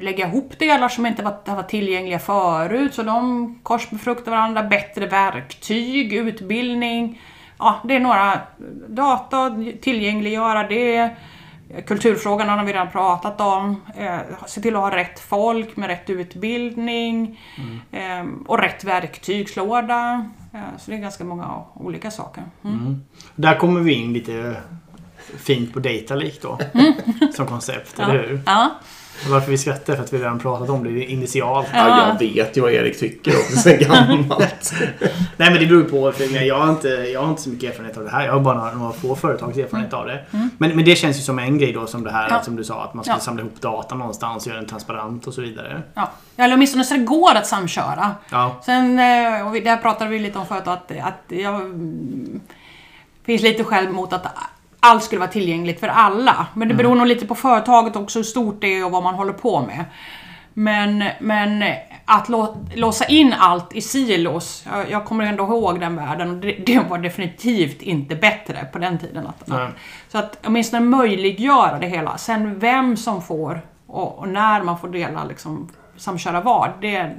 lägga 0.00 0.26
ihop 0.26 0.58
delar 0.58 0.88
som 0.88 1.06
inte 1.06 1.22
har 1.22 1.56
varit 1.56 1.68
tillgängliga 1.68 2.18
förut, 2.18 2.94
så 2.94 3.02
de 3.02 3.58
korsbefruktar 3.62 4.30
varandra. 4.30 4.62
Bättre 4.62 5.06
verktyg, 5.06 6.12
utbildning. 6.12 7.20
Ja, 7.58 7.80
det 7.84 7.96
är 7.96 8.00
några 8.00 8.40
data, 8.88 9.56
tillgängliggöra 9.80 10.68
det. 10.68 11.16
Kulturfrågan 11.86 12.48
har 12.48 12.64
vi 12.64 12.72
redan 12.72 12.90
pratat 12.90 13.40
om. 13.40 13.80
Eh, 13.96 14.18
se 14.46 14.60
till 14.60 14.76
att 14.76 14.82
ha 14.82 14.96
rätt 14.96 15.20
folk 15.20 15.76
med 15.76 15.88
rätt 15.88 16.10
utbildning 16.10 17.40
eh, 17.90 18.24
och 18.46 18.58
rätt 18.58 18.84
verktygslåda. 18.84 20.30
Eh, 20.52 20.60
så 20.78 20.90
det 20.90 20.96
är 20.96 21.00
ganska 21.00 21.24
många 21.24 21.62
olika 21.74 22.10
saker. 22.10 22.44
Mm. 22.64 23.04
Där 23.34 23.58
kommer 23.58 23.80
vi 23.80 23.92
in 23.92 24.12
lite 24.12 24.56
fint 25.38 25.72
på 25.72 25.80
Data 25.80 26.14
Lake 26.14 26.38
då. 26.42 26.58
Som 27.34 27.46
koncept, 27.46 27.98
eller 27.98 28.28
hur? 28.28 28.42
Ja. 28.46 28.70
Varför 29.28 29.50
vi 29.50 29.58
skrattar 29.58 29.96
för 29.96 30.02
att 30.02 30.12
vi 30.12 30.18
redan 30.18 30.38
pratat 30.38 30.70
om 30.70 30.84
det 30.84 31.04
initialt. 31.04 31.66
Ja, 31.72 32.08
jag 32.08 32.18
vet 32.28 32.56
ju 32.56 32.60
vad 32.60 32.72
Erik 32.72 32.98
tycker 33.00 33.30
också 33.30 33.56
sen 33.56 33.78
gammalt. 33.78 34.72
Nej 35.36 35.50
men 35.50 35.54
det 35.60 35.66
beror 35.66 35.82
ju 35.82 35.88
på. 35.88 36.12
För 36.12 36.42
jag, 36.42 36.58
har 36.58 36.70
inte, 36.70 36.88
jag 36.88 37.20
har 37.22 37.30
inte 37.30 37.42
så 37.42 37.48
mycket 37.48 37.70
erfarenhet 37.70 37.96
av 37.96 38.04
det 38.04 38.10
här. 38.10 38.26
Jag 38.26 38.32
har 38.32 38.40
bara 38.40 38.58
några, 38.58 38.72
några 38.72 38.92
få 38.92 39.16
företags 39.16 39.58
erfarenhet 39.58 39.92
av 39.92 40.06
det. 40.06 40.24
Men, 40.30 40.76
men 40.76 40.84
det 40.84 40.96
känns 40.96 41.16
ju 41.18 41.20
som 41.22 41.38
en 41.38 41.58
grej 41.58 41.72
då 41.72 41.86
som 41.86 42.04
det 42.04 42.10
här 42.10 42.24
Mm. 42.24 42.36
Ja. 42.36 42.42
som 42.44 42.56
du 42.56 42.64
sa. 42.64 42.84
Att 42.84 42.94
man 42.94 43.04
ska 43.04 43.12
Ja. 43.14 43.18
samla 43.20 43.40
ihop 43.42 43.60
data 43.60 43.94
någonstans 43.94 44.44
och 44.46 44.48
göra 44.50 44.60
den 44.60 44.68
transparent 44.68 45.26
och 45.26 45.34
så 45.34 45.40
vidare. 45.40 45.82
Ja. 45.94 46.10
Eller 46.36 46.54
åtminstone 46.54 46.84
så 46.84 46.94
det 46.94 47.00
går 47.00 47.34
att 47.34 47.46
samköra. 47.46 48.10
Ja. 48.30 48.60
Sen, 48.64 48.98
eh, 48.98 49.46
och 49.48 49.56
här 49.56 49.76
pratade 49.76 50.10
vi 50.10 50.18
lite 50.18 50.38
om 50.38 50.46
förut, 50.46 50.62
att, 50.68 50.90
att 50.90 51.22
jag 51.28 51.54
mm, 51.54 52.40
finns 53.26 53.42
lite 53.42 53.64
själv 53.64 53.90
mot 53.92 54.12
att 54.12 54.26
allt 54.84 55.02
skulle 55.02 55.18
vara 55.18 55.30
tillgängligt 55.30 55.80
för 55.80 55.88
alla. 55.88 56.46
Men 56.54 56.68
det 56.68 56.74
beror 56.74 56.94
nog 56.94 57.06
lite 57.06 57.26
på 57.26 57.34
företaget 57.34 57.96
också, 57.96 58.18
hur 58.18 58.24
stort 58.24 58.60
det 58.60 58.78
är 58.78 58.84
och 58.84 58.90
vad 58.90 59.02
man 59.02 59.14
håller 59.14 59.32
på 59.32 59.60
med. 59.60 59.84
Men, 60.54 61.04
men 61.20 61.64
att 62.04 62.28
lå, 62.28 62.56
låsa 62.74 63.04
in 63.04 63.34
allt 63.38 63.72
i 63.72 63.80
silos, 63.80 64.66
jag, 64.72 64.90
jag 64.90 65.04
kommer 65.04 65.24
ändå 65.24 65.44
ihåg 65.44 65.80
den 65.80 65.96
världen 65.96 66.30
och 66.30 66.36
det, 66.36 66.52
det 66.66 66.80
var 66.88 66.98
definitivt 66.98 67.82
inte 67.82 68.14
bättre 68.16 68.64
på 68.72 68.78
den 68.78 68.98
tiden. 68.98 69.26
Att, 69.26 69.50
att, 69.50 69.70
så 70.08 70.18
att 70.18 70.38
åtminstone 70.46 70.86
möjliggöra 70.86 71.78
det 71.78 71.86
hela. 71.86 72.18
Sen 72.18 72.58
vem 72.58 72.96
som 72.96 73.22
får 73.22 73.60
och, 73.86 74.18
och 74.18 74.28
när 74.28 74.62
man 74.62 74.78
får 74.78 74.88
dela, 74.88 75.24
liksom, 75.24 75.68
samköra 75.96 76.40
vad, 76.40 76.70
det, 76.80 77.10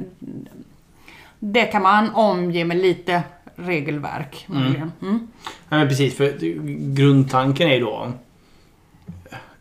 det 1.40 1.66
kan 1.66 1.82
man 1.82 2.16
omge 2.16 2.66
med 2.66 2.78
lite 2.78 3.24
regelverk. 3.56 4.46
möjligen. 4.48 4.92
Mm. 5.02 5.28
Ja, 5.70 5.78
men 5.78 5.88
precis, 5.88 6.16
för 6.16 6.38
grundtanken 6.94 7.68
är 7.68 7.74
ju 7.74 7.80
då... 7.80 8.12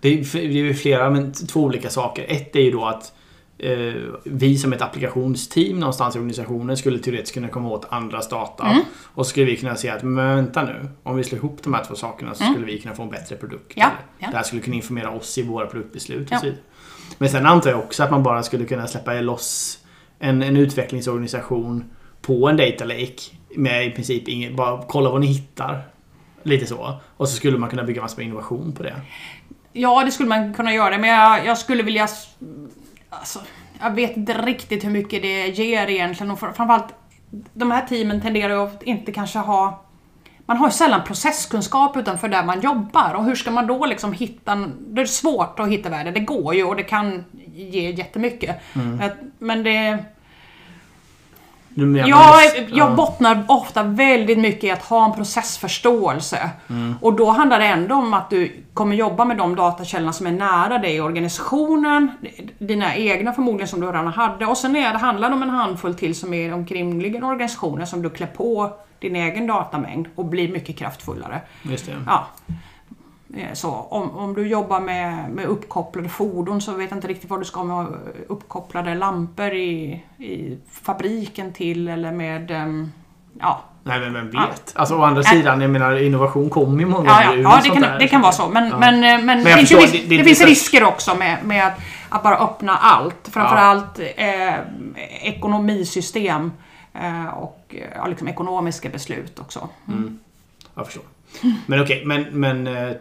Det 0.00 0.08
är, 0.08 0.38
ju 0.38 0.74
flera, 0.74 1.10
men 1.10 1.32
två 1.32 1.60
olika 1.60 1.90
saker. 1.90 2.24
Ett 2.28 2.56
är 2.56 2.60
ju 2.60 2.70
då 2.70 2.84
att 2.84 3.12
eh, 3.58 3.94
vi 4.24 4.58
som 4.58 4.72
ett 4.72 4.82
applikationsteam 4.82 5.80
någonstans 5.80 6.16
i 6.16 6.18
organisationen 6.18 6.76
skulle 6.76 6.98
teoretiskt 6.98 7.34
kunna 7.34 7.48
komma 7.48 7.68
åt 7.68 7.86
andras 7.88 8.28
data. 8.28 8.66
Mm. 8.66 8.82
Och 9.02 9.26
så 9.26 9.30
skulle 9.30 9.46
vi 9.46 9.56
kunna 9.56 9.76
säga 9.76 9.94
att 9.94 10.02
men 10.02 10.36
vänta 10.36 10.62
nu, 10.64 10.88
om 11.02 11.16
vi 11.16 11.24
slår 11.24 11.38
ihop 11.38 11.58
de 11.62 11.74
här 11.74 11.84
två 11.84 11.94
sakerna 11.94 12.34
så 12.34 12.44
skulle 12.44 12.66
vi 12.66 12.80
kunna 12.80 12.94
få 12.94 13.02
en 13.02 13.10
bättre 13.10 13.36
produkt. 13.36 13.76
Mm. 13.76 13.88
Ja, 13.88 13.90
ja. 14.18 14.30
Det 14.30 14.36
här 14.36 14.44
skulle 14.44 14.62
kunna 14.62 14.76
informera 14.76 15.10
oss 15.10 15.38
i 15.38 15.42
våra 15.42 15.66
produktbeslut 15.66 16.28
Ja. 16.30 16.40
Men 17.18 17.28
sen 17.28 17.46
antar 17.46 17.70
jag 17.70 17.78
också 17.78 18.02
att 18.02 18.10
man 18.10 18.22
bara 18.22 18.42
skulle 18.42 18.64
kunna 18.64 18.86
släppa 18.86 19.12
loss 19.12 19.78
en, 20.18 20.42
en 20.42 20.56
utvecklingsorganisation 20.56 21.84
på 22.22 22.48
en 22.48 22.56
data 22.56 22.84
lake 22.84 23.22
med 23.56 23.86
i 23.86 23.90
princip 23.90 24.28
ingen, 24.28 24.56
bara 24.56 24.82
kolla 24.88 25.10
vad 25.10 25.20
ni 25.20 25.26
hittar. 25.26 25.82
Lite 26.42 26.66
så. 26.66 27.00
Och 27.16 27.28
så 27.28 27.36
skulle 27.36 27.58
man 27.58 27.70
kunna 27.70 27.82
bygga 27.84 28.02
massor 28.02 28.16
med 28.18 28.26
innovation 28.26 28.72
på 28.72 28.82
det. 28.82 28.94
Ja, 29.72 30.04
det 30.04 30.10
skulle 30.10 30.28
man 30.28 30.54
kunna 30.54 30.74
göra, 30.74 30.98
men 30.98 31.10
jag, 31.10 31.46
jag 31.46 31.58
skulle 31.58 31.82
vilja... 31.82 32.08
Alltså, 33.10 33.40
jag 33.80 33.90
vet 33.94 34.16
inte 34.16 34.32
riktigt 34.42 34.84
hur 34.84 34.90
mycket 34.90 35.22
det 35.22 35.46
ger 35.48 35.86
egentligen 35.90 36.30
och 36.30 36.38
fr- 36.38 36.52
framförallt 36.52 36.94
de 37.54 37.70
här 37.70 37.86
teamen 37.86 38.20
tenderar 38.20 38.54
ju 38.54 38.60
att 38.60 38.82
inte 38.82 39.12
kanske 39.12 39.38
ha... 39.38 39.80
Man 40.46 40.56
har 40.56 40.66
ju 40.66 40.72
sällan 40.72 41.00
processkunskap 41.06 41.96
utanför 41.96 42.28
där 42.28 42.44
man 42.44 42.60
jobbar 42.60 43.14
och 43.14 43.24
hur 43.24 43.34
ska 43.34 43.50
man 43.50 43.66
då 43.66 43.86
liksom 43.86 44.12
hitta... 44.12 44.54
Det 44.78 45.00
är 45.02 45.06
svårt 45.06 45.60
att 45.60 45.68
hitta 45.68 45.88
värde, 45.88 46.10
det 46.10 46.20
går 46.20 46.54
ju 46.54 46.64
och 46.64 46.76
det 46.76 46.82
kan 46.82 47.24
ge 47.54 47.90
jättemycket. 47.90 48.56
Att- 49.00 49.16
Men 49.38 49.62
det... 49.62 50.04
Jag, 51.74 52.08
jag 52.08 52.68
ja. 52.70 52.94
bottnar 52.96 53.44
ofta 53.48 53.82
väldigt 53.82 54.38
mycket 54.38 54.64
i 54.64 54.70
att 54.70 54.82
ha 54.82 55.04
en 55.04 55.12
processförståelse. 55.12 56.50
Och 57.00 57.12
då 57.12 57.30
handlar 57.30 57.58
det 57.58 57.66
ändå 57.66 57.94
om 57.94 58.14
att 58.14 58.30
du 58.30 58.64
kommer 58.74 58.96
jobba 58.96 59.24
med 59.24 59.36
de 59.36 59.56
datakällorna 59.56 60.12
som 60.12 60.26
är 60.26 60.32
nära 60.32 60.78
dig 60.78 60.96
i 60.96 61.00
organisationen, 61.00 62.10
dina 62.58 62.96
egna 62.96 63.32
förmodligen 63.32 63.68
som 63.68 63.80
du 63.80 63.86
redan 63.86 64.06
hade, 64.06 64.46
och 64.46 64.58
sen 64.58 64.76
är 64.76 64.92
det, 64.92 64.98
handlar 64.98 65.28
det 65.28 65.34
om 65.34 65.42
en 65.42 65.50
handfull 65.50 65.94
till 65.94 66.14
som 66.14 66.34
är 66.34 66.54
omkringliggande 66.54 67.26
organisationer 67.26 67.84
som 67.84 68.02
du 68.02 68.10
klär 68.10 68.26
på 68.26 68.72
din 68.98 69.16
egen 69.16 69.46
datamängd 69.46 70.06
och 70.14 70.24
blir 70.24 70.48
mycket 70.48 70.78
kraftfullare. 70.78 71.40
Just 71.62 71.86
det. 71.86 71.92
Ja. 72.06 72.26
Eh, 73.36 73.52
Så 73.52 73.70
om, 73.70 74.10
om 74.16 74.34
du 74.34 74.46
jobbar 74.48 74.80
med, 74.80 75.30
med 75.30 75.44
uppkopplade 75.46 76.08
fordon 76.08 76.60
så 76.60 76.72
vet 76.72 76.90
jag 76.90 76.96
inte 76.96 77.08
riktigt 77.08 77.30
vad 77.30 77.40
du 77.40 77.44
ska 77.44 77.64
med 77.64 77.86
uppkopplade 78.28 78.94
lampor 78.94 79.52
i, 79.52 80.02
i 80.18 80.58
fabriken 80.72 81.52
till 81.52 81.88
eller 81.88 82.12
med... 82.12 82.50
ehm, 82.50 82.92
Ja, 83.40 83.60
Nej 83.86 84.00
men 84.00 84.12
vem 84.14 84.26
vet? 84.26 84.34
Ja. 84.34 84.48
Alltså 84.74 84.96
å 84.98 85.02
andra 85.02 85.22
sidan, 85.22 85.60
jag 85.60 85.70
menar 85.70 85.96
innovation 85.96 86.50
kommer 86.50 86.80
ju 86.80 86.86
många 86.86 87.10
ja, 87.10 87.22
ja, 87.24 87.34
ja 87.34 87.60
det, 87.64 87.70
kan, 87.70 87.82
där. 87.82 87.98
det 87.98 88.08
kan 88.08 88.20
vara 88.20 88.32
så. 88.32 88.48
Men, 88.48 88.68
Ja. 88.68 88.78
men, 88.78 88.94
eh, 89.04 89.24
men, 89.24 89.44
det 89.44 89.50
finns, 89.50 89.72
ju 89.72 89.76
förstår, 89.76 89.80
ris- 89.98 90.02
det- 90.08 90.08
det 90.08 90.16
det 90.16 90.24
finns 90.24 90.40
risker 90.44 90.84
också 90.84 91.14
med, 91.14 91.44
med 91.44 91.66
att, 91.66 91.78
att 92.08 92.22
bara 92.22 92.36
öppna 92.38 92.76
allt. 92.76 93.28
Framförallt 93.32 93.98
eh, 94.16 94.54
ekonomisystem 95.22 96.52
eh, 96.94 97.26
och 97.26 97.74
ja, 97.96 98.06
liksom 98.06 98.28
ekonomiska 98.28 98.88
beslut 98.88 99.38
också. 99.38 99.68
Jag 100.74 100.86
förstår. 100.86 101.02
Men 101.66 101.82
okej, 101.82 102.02
men, 102.04 102.22
men 102.40 102.66
eh, 102.66 102.92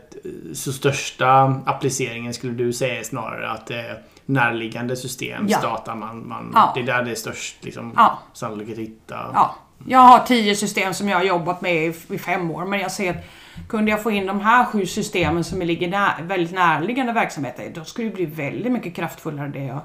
så 0.53 0.73
största 0.73 1.61
appliceringen 1.65 2.34
skulle 2.34 2.53
du 2.53 2.73
säga 2.73 2.99
är 2.99 3.03
snarare 3.03 3.49
att 3.51 3.65
det 3.67 3.75
är 3.81 4.01
närliggande 4.25 4.95
systems 4.95 5.51
Ja. 5.51 5.61
data 5.61 5.95
man, 5.95 6.27
man 6.27 6.51
Ja. 6.53 6.71
Det 6.75 6.79
är 6.81 6.86
där 6.86 7.03
det 7.03 7.11
är 7.11 7.15
störst 7.15 7.55
liksom, 7.63 7.93
Ja. 7.95 8.19
sannolikhet 8.34 8.77
att 8.77 8.84
hitta. 8.84 9.15
Ja. 9.34 9.55
Jag 9.88 9.99
har 9.99 10.19
tio 10.19 10.55
system 10.55 10.93
som 10.93 11.09
jag 11.09 11.17
har 11.17 11.23
jobbat 11.23 11.61
med 11.61 11.86
i, 12.09 12.17
fem 12.17 12.51
år, 12.51 12.65
men 12.65 12.79
jag 12.79 12.91
ser 12.91 13.09
att 13.09 13.25
kunde 13.69 13.91
jag 13.91 14.03
få 14.03 14.11
in 14.11 14.25
de 14.27 14.39
här 14.41 14.65
sju 14.65 14.86
systemen 14.86 15.43
som 15.43 15.61
ligger 15.61 15.88
nä, 15.88 16.11
väldigt 16.21 16.53
närliggande 16.53 17.13
verksamheter, 17.13 17.71
då 17.75 17.84
skulle 17.84 18.07
det 18.09 18.15
bli 18.15 18.25
väldigt 18.25 18.71
mycket 18.71 18.95
kraftfullare 18.95 19.47
det 19.47 19.63
jag, 19.63 19.79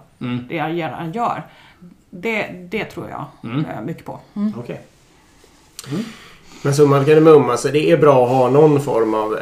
det 0.49 0.57
jag 0.57 0.75
gör- 0.75 1.11
gör. 1.15 1.43
Det, 2.11 2.47
det 2.71 2.85
tror 2.85 3.11
jag 3.11 3.25
eh, 3.53 3.81
mycket 3.85 4.05
på. 4.05 4.21
Mm. 4.37 4.53
Okej. 4.59 4.81
Men 6.63 6.75
summan 6.75 7.01
av 7.01 7.05
kardemumman, 7.05 7.51
alltså 7.51 7.69
det 7.69 7.91
är 7.91 7.97
bra 7.97 8.25
att 8.25 8.31
ha 8.31 8.51
någon 8.51 8.81
form 8.81 9.15
av 9.15 9.35
eh, 9.37 9.41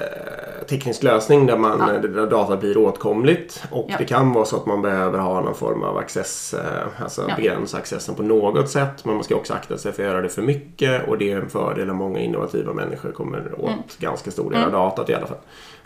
teknisk 0.69 1.03
lösning 1.03 1.47
där, 1.47 1.57
man, 1.57 1.83
Ja. 2.03 2.09
där 2.09 2.27
data 2.27 2.57
blir 2.57 2.79
åtkomligt. 2.79 3.63
Och 3.71 3.87
Ja. 3.91 3.95
det 3.99 4.05
kan 4.05 4.33
vara 4.33 4.45
så 4.45 4.57
att 4.57 4.67
man 4.67 4.83
behöver 4.83 5.19
ha 5.19 5.41
någon 5.41 5.55
form 5.55 5.83
av 5.83 5.97
access, 5.99 6.55
eh, 6.55 7.03
alltså 7.03 7.25
Ja. 7.29 7.37
begränsa 7.37 7.77
accessen 7.77 8.15
på 8.15 8.23
något 8.23 8.71
sätt. 8.71 9.05
Men 9.05 9.15
man 9.15 9.25
ska 9.25 9.35
också 9.37 9.55
akta 9.55 9.79
sig 9.79 9.93
för 9.93 10.03
att 10.03 10.09
göra 10.09 10.21
det 10.23 10.29
för 10.29 10.43
mycket 10.43 11.09
och 11.09 11.19
det 11.19 11.33
är 11.33 11.37
en 11.41 11.49
fördel 11.51 11.91
att 11.91 11.97
många 11.97 12.19
innovativa 12.21 12.73
människor 12.73 13.13
kommer 13.13 13.53
åt 13.61 13.69
Mm. 13.71 13.79
ganska 13.99 14.31
stor 14.31 14.51
del 14.51 14.65
av 14.65 14.73
datat 14.73 15.11
i 15.11 15.15
alla 15.15 15.27
fall. 15.27 15.39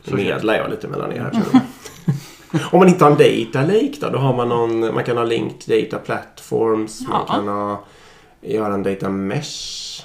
Nu 0.04 0.10
Så 0.10 0.16
medlar 0.16 0.54
jag 0.54 0.70
lite 0.70 0.88
mellan 0.88 1.12
er 1.12 1.18
här. 1.20 1.30
jag. 1.52 1.60
Om 2.72 2.78
man 2.78 2.88
inte 2.88 3.04
har 3.04 3.10
en 3.10 3.16
data 3.18 3.62
lake 3.66 3.94
då, 4.00 4.08
då 4.08 4.18
har 4.18 4.36
man 4.36 4.48
någon, 4.48 4.94
man 4.94 5.04
kan 5.04 5.16
ha 5.16 5.24
linked 5.24 5.82
data 5.82 5.98
platforms, 5.98 7.00
man 7.08 7.26
kan 7.26 7.48
ha, 7.48 7.84
göra 8.40 8.74
en 8.74 8.82
data 8.82 9.08
mesh. 9.08 10.02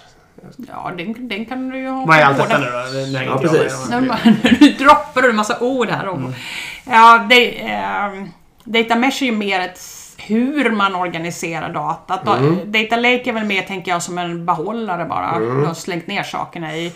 Ja, 0.68 0.92
den, 0.98 1.28
den 1.28 1.46
kan 1.46 1.70
du 1.70 1.78
ju 1.78 1.90
ha 1.90 2.06
Vad 2.06 2.18
är 2.18 2.24
allt 2.24 2.38
detta 2.38 2.58
nu 2.58 2.66
då? 2.66 3.24
Ja, 3.24 3.38
precis. 3.38 3.90
Nu 3.90 4.02
nu 4.62 4.68
droppar 4.70 5.22
du 5.22 5.30
en 5.30 5.36
massa 5.36 5.60
ord 5.60 5.90
här. 5.90 6.08
om. 6.08 6.34
Ja, 6.86 7.26
det, 7.30 7.72
eh, 7.72 8.24
data 8.64 8.96
mesh 8.96 9.24
är 9.24 9.26
ju 9.26 9.32
mer 9.32 9.60
ett 9.60 9.80
hur 10.18 10.72
man 10.72 10.96
organiserar 10.96 11.74
datat. 11.74 12.26
Data 12.66 12.96
lake 12.96 13.30
är 13.30 13.34
väl 13.34 13.46
mer, 13.46 13.62
tänker 13.62 13.92
jag, 13.92 14.04
som 14.04 14.18
en 14.18 14.46
behållare 14.46 15.06
bara. 15.06 15.40
Du 15.40 15.66
har 15.66 15.74
slängt 15.74 16.08
ner 16.08 16.24
sakerna 16.24 16.76
i. 16.76 16.94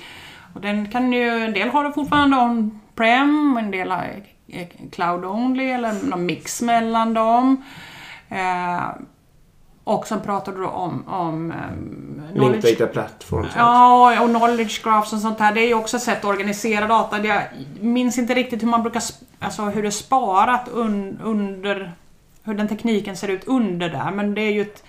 Och 0.54 0.62
den 0.62 0.92
kan 0.92 1.14
ju, 1.14 1.30
en 1.30 1.54
del 1.54 1.70
har 1.70 1.84
det 1.84 1.92
fortfarande 1.94 2.38
on-prem, 2.38 3.58
en 3.58 3.72
del 3.72 3.92
har 3.92 4.06
eh, 4.48 4.68
cloud 4.92 5.26
only 5.26 5.70
eller 5.70 5.94
någon 6.10 6.26
mix 6.26 6.62
mellan 6.62 7.14
dem. 7.14 7.64
Eh, 8.30 8.82
och 9.90 10.08
sen 10.08 10.22
pratar 10.22 10.52
du 10.52 10.66
om, 10.66 11.08
om 11.08 11.52
um, 11.52 12.22
Linked 12.34 12.80
data 12.80 12.94
platforms. 12.94 13.48
Ja, 13.56 14.22
och 14.22 14.30
knowledge 14.30 14.84
graphs 14.84 15.14
och 15.14 15.20
sånt 15.20 15.40
här. 15.40 15.54
Det 15.54 15.62
är 15.62 15.68
ju 15.68 15.74
också 15.74 15.98
ett 15.98 16.04
sätt 16.04 16.18
att 16.18 16.26
organisera 16.26 16.88
data. 16.88 17.26
Jag 17.26 17.44
minns 17.80 18.18
inte 18.18 18.34
riktigt 18.34 18.64
hur 18.64 18.68
man 18.68 18.84
brukar, 18.84 19.04
alltså 19.40 19.62
hur 19.62 19.82
det 19.82 19.88
är 19.88 19.92
sparat 19.92 20.70
un, 20.74 21.20
under, 21.24 21.92
hur 22.44 22.54
den 22.54 22.68
tekniken 22.68 23.18
ser 23.18 23.28
ut 23.28 23.48
under 23.48 23.90
där. 23.90 24.12
Men 24.12 24.34
det 24.36 24.42
är 24.42 24.52
ju 24.52 24.62
ett 24.62 24.84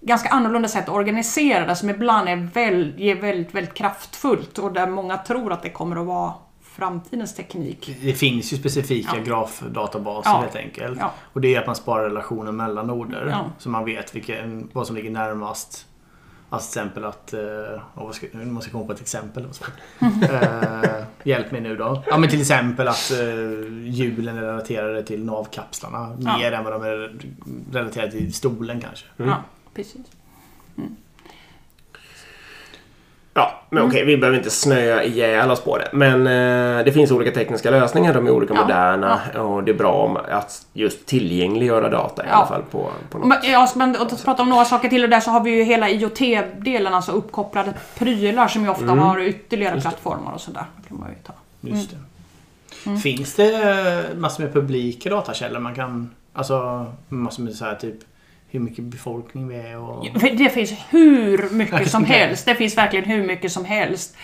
ganska 0.00 0.28
annorlunda 0.28 0.68
sätt 0.68 0.88
att 0.88 0.94
organisera 0.94 1.66
det 1.66 1.76
som 1.76 1.90
ibland 1.90 2.28
är 2.28 2.36
väl, 2.36 2.94
är 2.98 3.14
väldigt, 3.14 3.54
väldigt 3.54 3.74
kraftfullt 3.74 4.58
och 4.58 4.72
där 4.72 4.86
många 4.86 5.16
tror 5.16 5.52
att 5.52 5.62
det 5.62 5.70
kommer 5.70 5.96
att 5.96 6.06
vara 6.06 6.32
framtidens 6.76 7.34
teknik. 7.34 7.96
Det 8.02 8.12
finns 8.12 8.52
ju 8.52 8.56
specifika 8.56 9.16
Ja. 9.16 9.22
grafdatabaser 9.24 10.30
Ja. 10.30 10.40
helt 10.40 10.56
enkelt. 10.56 10.98
Ja. 11.00 11.12
Och 11.32 11.40
det 11.40 11.54
är 11.54 11.60
att 11.60 11.66
man 11.66 11.76
sparar 11.76 12.04
relationer 12.04 12.52
mellan 12.52 12.86
noder. 12.86 13.26
Ja. 13.30 13.44
Så 13.58 13.68
man 13.68 13.84
vet 13.84 14.14
vilken, 14.14 14.68
vad 14.72 14.86
som 14.86 14.96
ligger 14.96 15.10
närmast. 15.10 15.86
Alltså 16.48 16.72
till 16.72 16.80
exempel 16.80 17.04
att... 17.04 17.34
Uh, 17.34 17.80
vad 17.94 18.14
ska, 18.14 18.26
nu 18.32 18.44
måste 18.46 18.68
jag 18.68 18.72
komma 18.72 18.86
på 18.86 18.92
ett 18.92 19.00
exempel. 19.00 19.44
uh, 20.02 21.04
hjälp 21.24 21.52
mig 21.52 21.60
nu 21.60 21.76
då. 21.76 22.02
Ja 22.06 22.18
men 22.18 22.30
till 22.30 22.40
exempel 22.40 22.88
att 22.88 23.12
uh, 23.20 23.88
hjulen 23.88 24.36
är 24.36 24.42
relaterade 24.42 25.02
till 25.02 25.24
navkapslarna. 25.24 26.16
Mer 26.18 26.52
än 26.52 26.64
vad 26.64 26.72
de 26.72 26.82
är 26.82 27.16
relaterade 27.72 28.10
till 28.10 28.34
stolen 28.34 28.80
kanske. 28.80 29.06
Ja, 29.16 29.42
precis. 29.74 30.06
Ja, 33.34 33.60
men 33.70 33.78
Mm. 33.78 33.90
okej, 33.90 34.04
vi 34.04 34.16
behöver 34.16 34.38
inte 34.38 34.50
snöa 34.50 35.02
ihjäl 35.04 35.50
oss 35.50 35.60
på 35.60 35.78
det. 35.78 35.88
Men 35.92 36.26
eh, 36.26 36.84
det 36.84 36.92
finns 36.92 37.10
olika 37.10 37.30
tekniska 37.30 37.70
lösningar. 37.70 38.14
De 38.14 38.26
är 38.26 38.30
olika 38.30 38.54
Ja, 38.54 38.62
moderna. 38.62 39.20
Och 39.38 39.64
det 39.64 39.70
är 39.72 39.74
bra 39.74 39.92
om 39.92 40.16
att 40.16 40.66
just 40.72 41.06
tillgängliggöra 41.06 41.88
data 41.88 42.24
i 42.24 42.26
Ja. 42.28 42.34
alla 42.34 42.46
fall 42.46 42.62
på, 42.70 42.90
på 43.10 43.18
något 43.18 43.26
Men, 43.28 43.38
ja, 43.42 43.68
men 43.74 43.96
att 43.96 44.24
prata 44.24 44.42
om 44.42 44.50
några 44.50 44.64
saker 44.64 44.88
till 44.88 45.04
och 45.04 45.10
där 45.10 45.20
så 45.20 45.30
har 45.30 45.40
vi 45.40 45.50
ju 45.50 45.62
hela 45.62 45.88
IoT-delen, 45.90 46.94
alltså 46.94 47.12
uppkopplade 47.12 47.74
prylar 47.98 48.48
som 48.48 48.62
ju 48.62 48.68
ofta 48.68 48.84
har 48.86 49.20
ytterligare 49.20 49.80
plattformar 49.80 50.32
och 50.34 50.40
sådär. 50.40 50.64
Det 50.82 50.88
kan 50.88 50.98
man 51.00 51.08
ju 51.08 51.14
ta. 51.26 51.32
Just 51.60 51.90
det. 51.90 51.96
Mm. 52.86 52.98
Finns 52.98 53.34
det 53.34 54.04
massor 54.16 54.42
med 54.44 54.52
publika 54.52 55.10
datakällor 55.10 55.60
man 55.60 55.74
kan... 55.74 56.10
Alltså 56.34 56.86
massor 57.08 57.42
med 57.42 57.54
så 57.54 57.64
här 57.64 57.74
typ 57.74 57.96
hur 58.52 58.60
mycket 58.60 58.84
befolkning 58.84 59.48
vi 59.48 59.56
är 59.56 59.78
och... 59.78 60.06
Det 60.20 60.48
finns 60.48 60.72
hur 60.90 61.50
mycket 61.50 61.90
som 61.90 62.04
helst. 62.18 62.46
Det 62.46 62.54
finns 62.54 62.76
verkligen 62.76 63.04
hur 63.04 63.26
mycket 63.26 63.52
som 63.52 63.64
helst. 63.64 64.16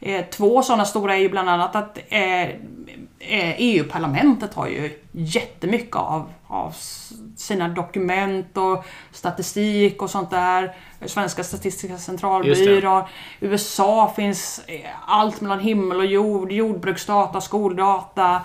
Eh, 0.00 0.24
Två 0.24 0.62
sådana 0.62 0.84
stora 0.84 1.14
är 1.16 1.20
ju 1.20 1.28
bland 1.28 1.50
annat 1.50 1.76
att 1.76 1.98
eh, 2.08 2.42
eh, 2.42 3.54
EU-parlamentet 3.58 4.54
har 4.54 4.68
ju 4.68 4.98
jättemycket 5.12 5.96
av, 5.96 6.32
av 6.46 6.74
sina 7.36 7.68
dokument 7.68 8.56
och 8.56 8.84
statistik 9.12 10.02
och 10.02 10.10
sånt 10.10 10.30
där. 10.30 10.74
Svenska 11.06 11.44
statistiska 11.44 11.98
centralbyrån. 11.98 13.04
USA 13.40 14.12
finns 14.16 14.60
allt 15.06 15.40
mellan 15.40 15.60
himmel 15.60 15.98
och 15.98 16.06
jord. 16.06 16.52
Jordbruksdata, 16.52 17.40
skoldata. 17.40 18.42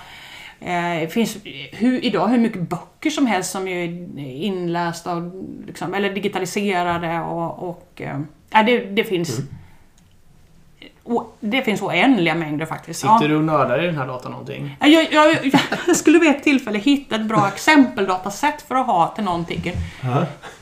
Eh, 0.61 0.99
Det 1.01 1.13
finns 1.13 1.37
hur, 1.71 2.05
idag 2.05 2.27
hur 2.27 2.37
mycket 2.39 2.61
böcker 2.69 3.09
som 3.09 3.27
helst 3.27 3.51
som 3.51 3.67
är 3.67 3.83
inlästa 4.43 5.15
och, 5.15 5.31
liksom, 5.67 5.93
eller 5.93 6.13
digitaliserade 6.13 7.19
och, 7.19 7.69
och 7.69 8.01
ja, 8.49 8.63
det, 8.63 8.77
det 8.79 9.03
finns 9.03 9.39
o, 11.03 11.23
det 11.39 11.61
finns 11.61 11.81
oändliga 11.81 12.35
mängder 12.35 12.65
faktiskt. 12.65 12.99
Sitter 12.99 13.13
Ja. 13.21 13.27
du 13.27 13.35
och 13.35 13.43
nördar 13.43 13.83
i 13.83 13.85
den 13.85 13.97
här 13.97 14.07
datan 14.07 14.31
någonting? 14.31 14.75
Ja, 14.79 14.87
Jag, 14.87 15.13
jag, 15.13 15.37
jag 15.87 15.95
skulle 15.95 16.19
vid 16.19 16.29
ett 16.29 16.43
tillfälle 16.43 16.79
hitta 16.79 17.15
ett 17.15 17.25
bra 17.25 17.47
exempeldataset 17.47 18.61
för 18.67 18.75
att 18.75 18.85
ha 18.87 19.07
till 19.07 19.23
någonting. 19.23 19.71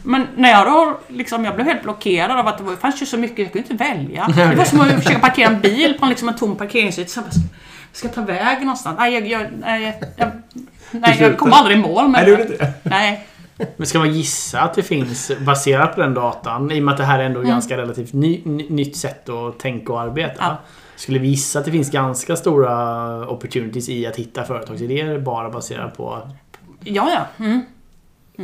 Men 0.03 0.27
när 0.35 0.49
jag 0.49 0.65
då 0.67 0.97
liksom, 1.07 1.45
jag 1.45 1.55
blev 1.55 1.67
helt 1.67 1.83
blockerad 1.83 2.39
av 2.39 2.47
att 2.47 2.57
det 2.57 2.63
var- 2.63 2.71
det 2.71 2.77
fanns 2.77 3.01
ju 3.01 3.05
så 3.05 3.17
mycket, 3.17 3.39
jag 3.39 3.51
kunde 3.51 3.71
inte 3.73 3.83
välja. 3.83 4.27
Det 4.49 4.55
var 4.55 4.65
som 4.65 4.79
att 4.81 4.91
försöka 5.03 5.19
parkera 5.19 5.49
en 5.49 5.61
bil 5.61 5.95
på 5.99 6.05
en, 6.05 6.09
liksom 6.09 6.29
en 6.29 6.35
tom 6.35 6.55
parkeringsyta. 6.55 7.21
Ska- 7.91 8.07
jag 8.07 8.15
ta 8.15 8.21
vägen 8.21 8.61
någonstans? 8.61 8.95
Nej, 8.99 9.13
jag, 9.13 9.27
jag, 9.27 9.47
nej, 9.59 10.01
jag, 10.15 10.31
nej, 10.91 11.17
jag 11.21 11.37
kom 11.37 11.53
aldrig 11.53 11.77
i 11.77 11.81
mål 11.81 12.07
med 12.07 12.23
Nej, 12.27 12.41
inte 12.41 12.53
det? 12.57 12.73
Nej. 12.83 13.27
Men 13.77 13.87
ska 13.87 13.99
man 13.99 14.13
gissa 14.13 14.61
att 14.61 14.73
det 14.73 14.83
finns, 14.83 15.31
baserat 15.39 15.95
på 15.95 16.01
den 16.01 16.13
datan, 16.13 16.71
i 16.71 16.79
och 16.79 16.83
med 16.83 16.91
att 16.91 16.97
det 16.97 17.03
här 17.05 17.19
är 17.19 17.25
Mm. 17.25 17.37
ändå 17.37 17.49
ganska 17.49 17.77
relativt 17.77 18.13
ny, 18.13 18.41
ny, 18.45 18.69
nytt 18.69 18.97
sätt 18.97 19.29
att 19.29 19.59
tänka 19.59 19.93
och 19.93 20.01
arbeta. 20.01 20.33
Ja. 20.39 20.57
Skulle 20.95 21.19
vi 21.19 21.27
gissa 21.27 21.59
att 21.59 21.65
det 21.65 21.71
finns 21.71 21.91
ganska 21.91 22.35
stora 22.35 23.29
opportunities 23.29 23.89
i 23.89 24.07
att 24.07 24.15
hitta 24.15 24.43
företagsidéer 24.43 25.19
bara 25.19 25.49
baserat 25.49 25.97
på, 25.97 26.29
Ja, 26.83 27.09
ja. 27.37 27.45
Mm. 27.45 27.61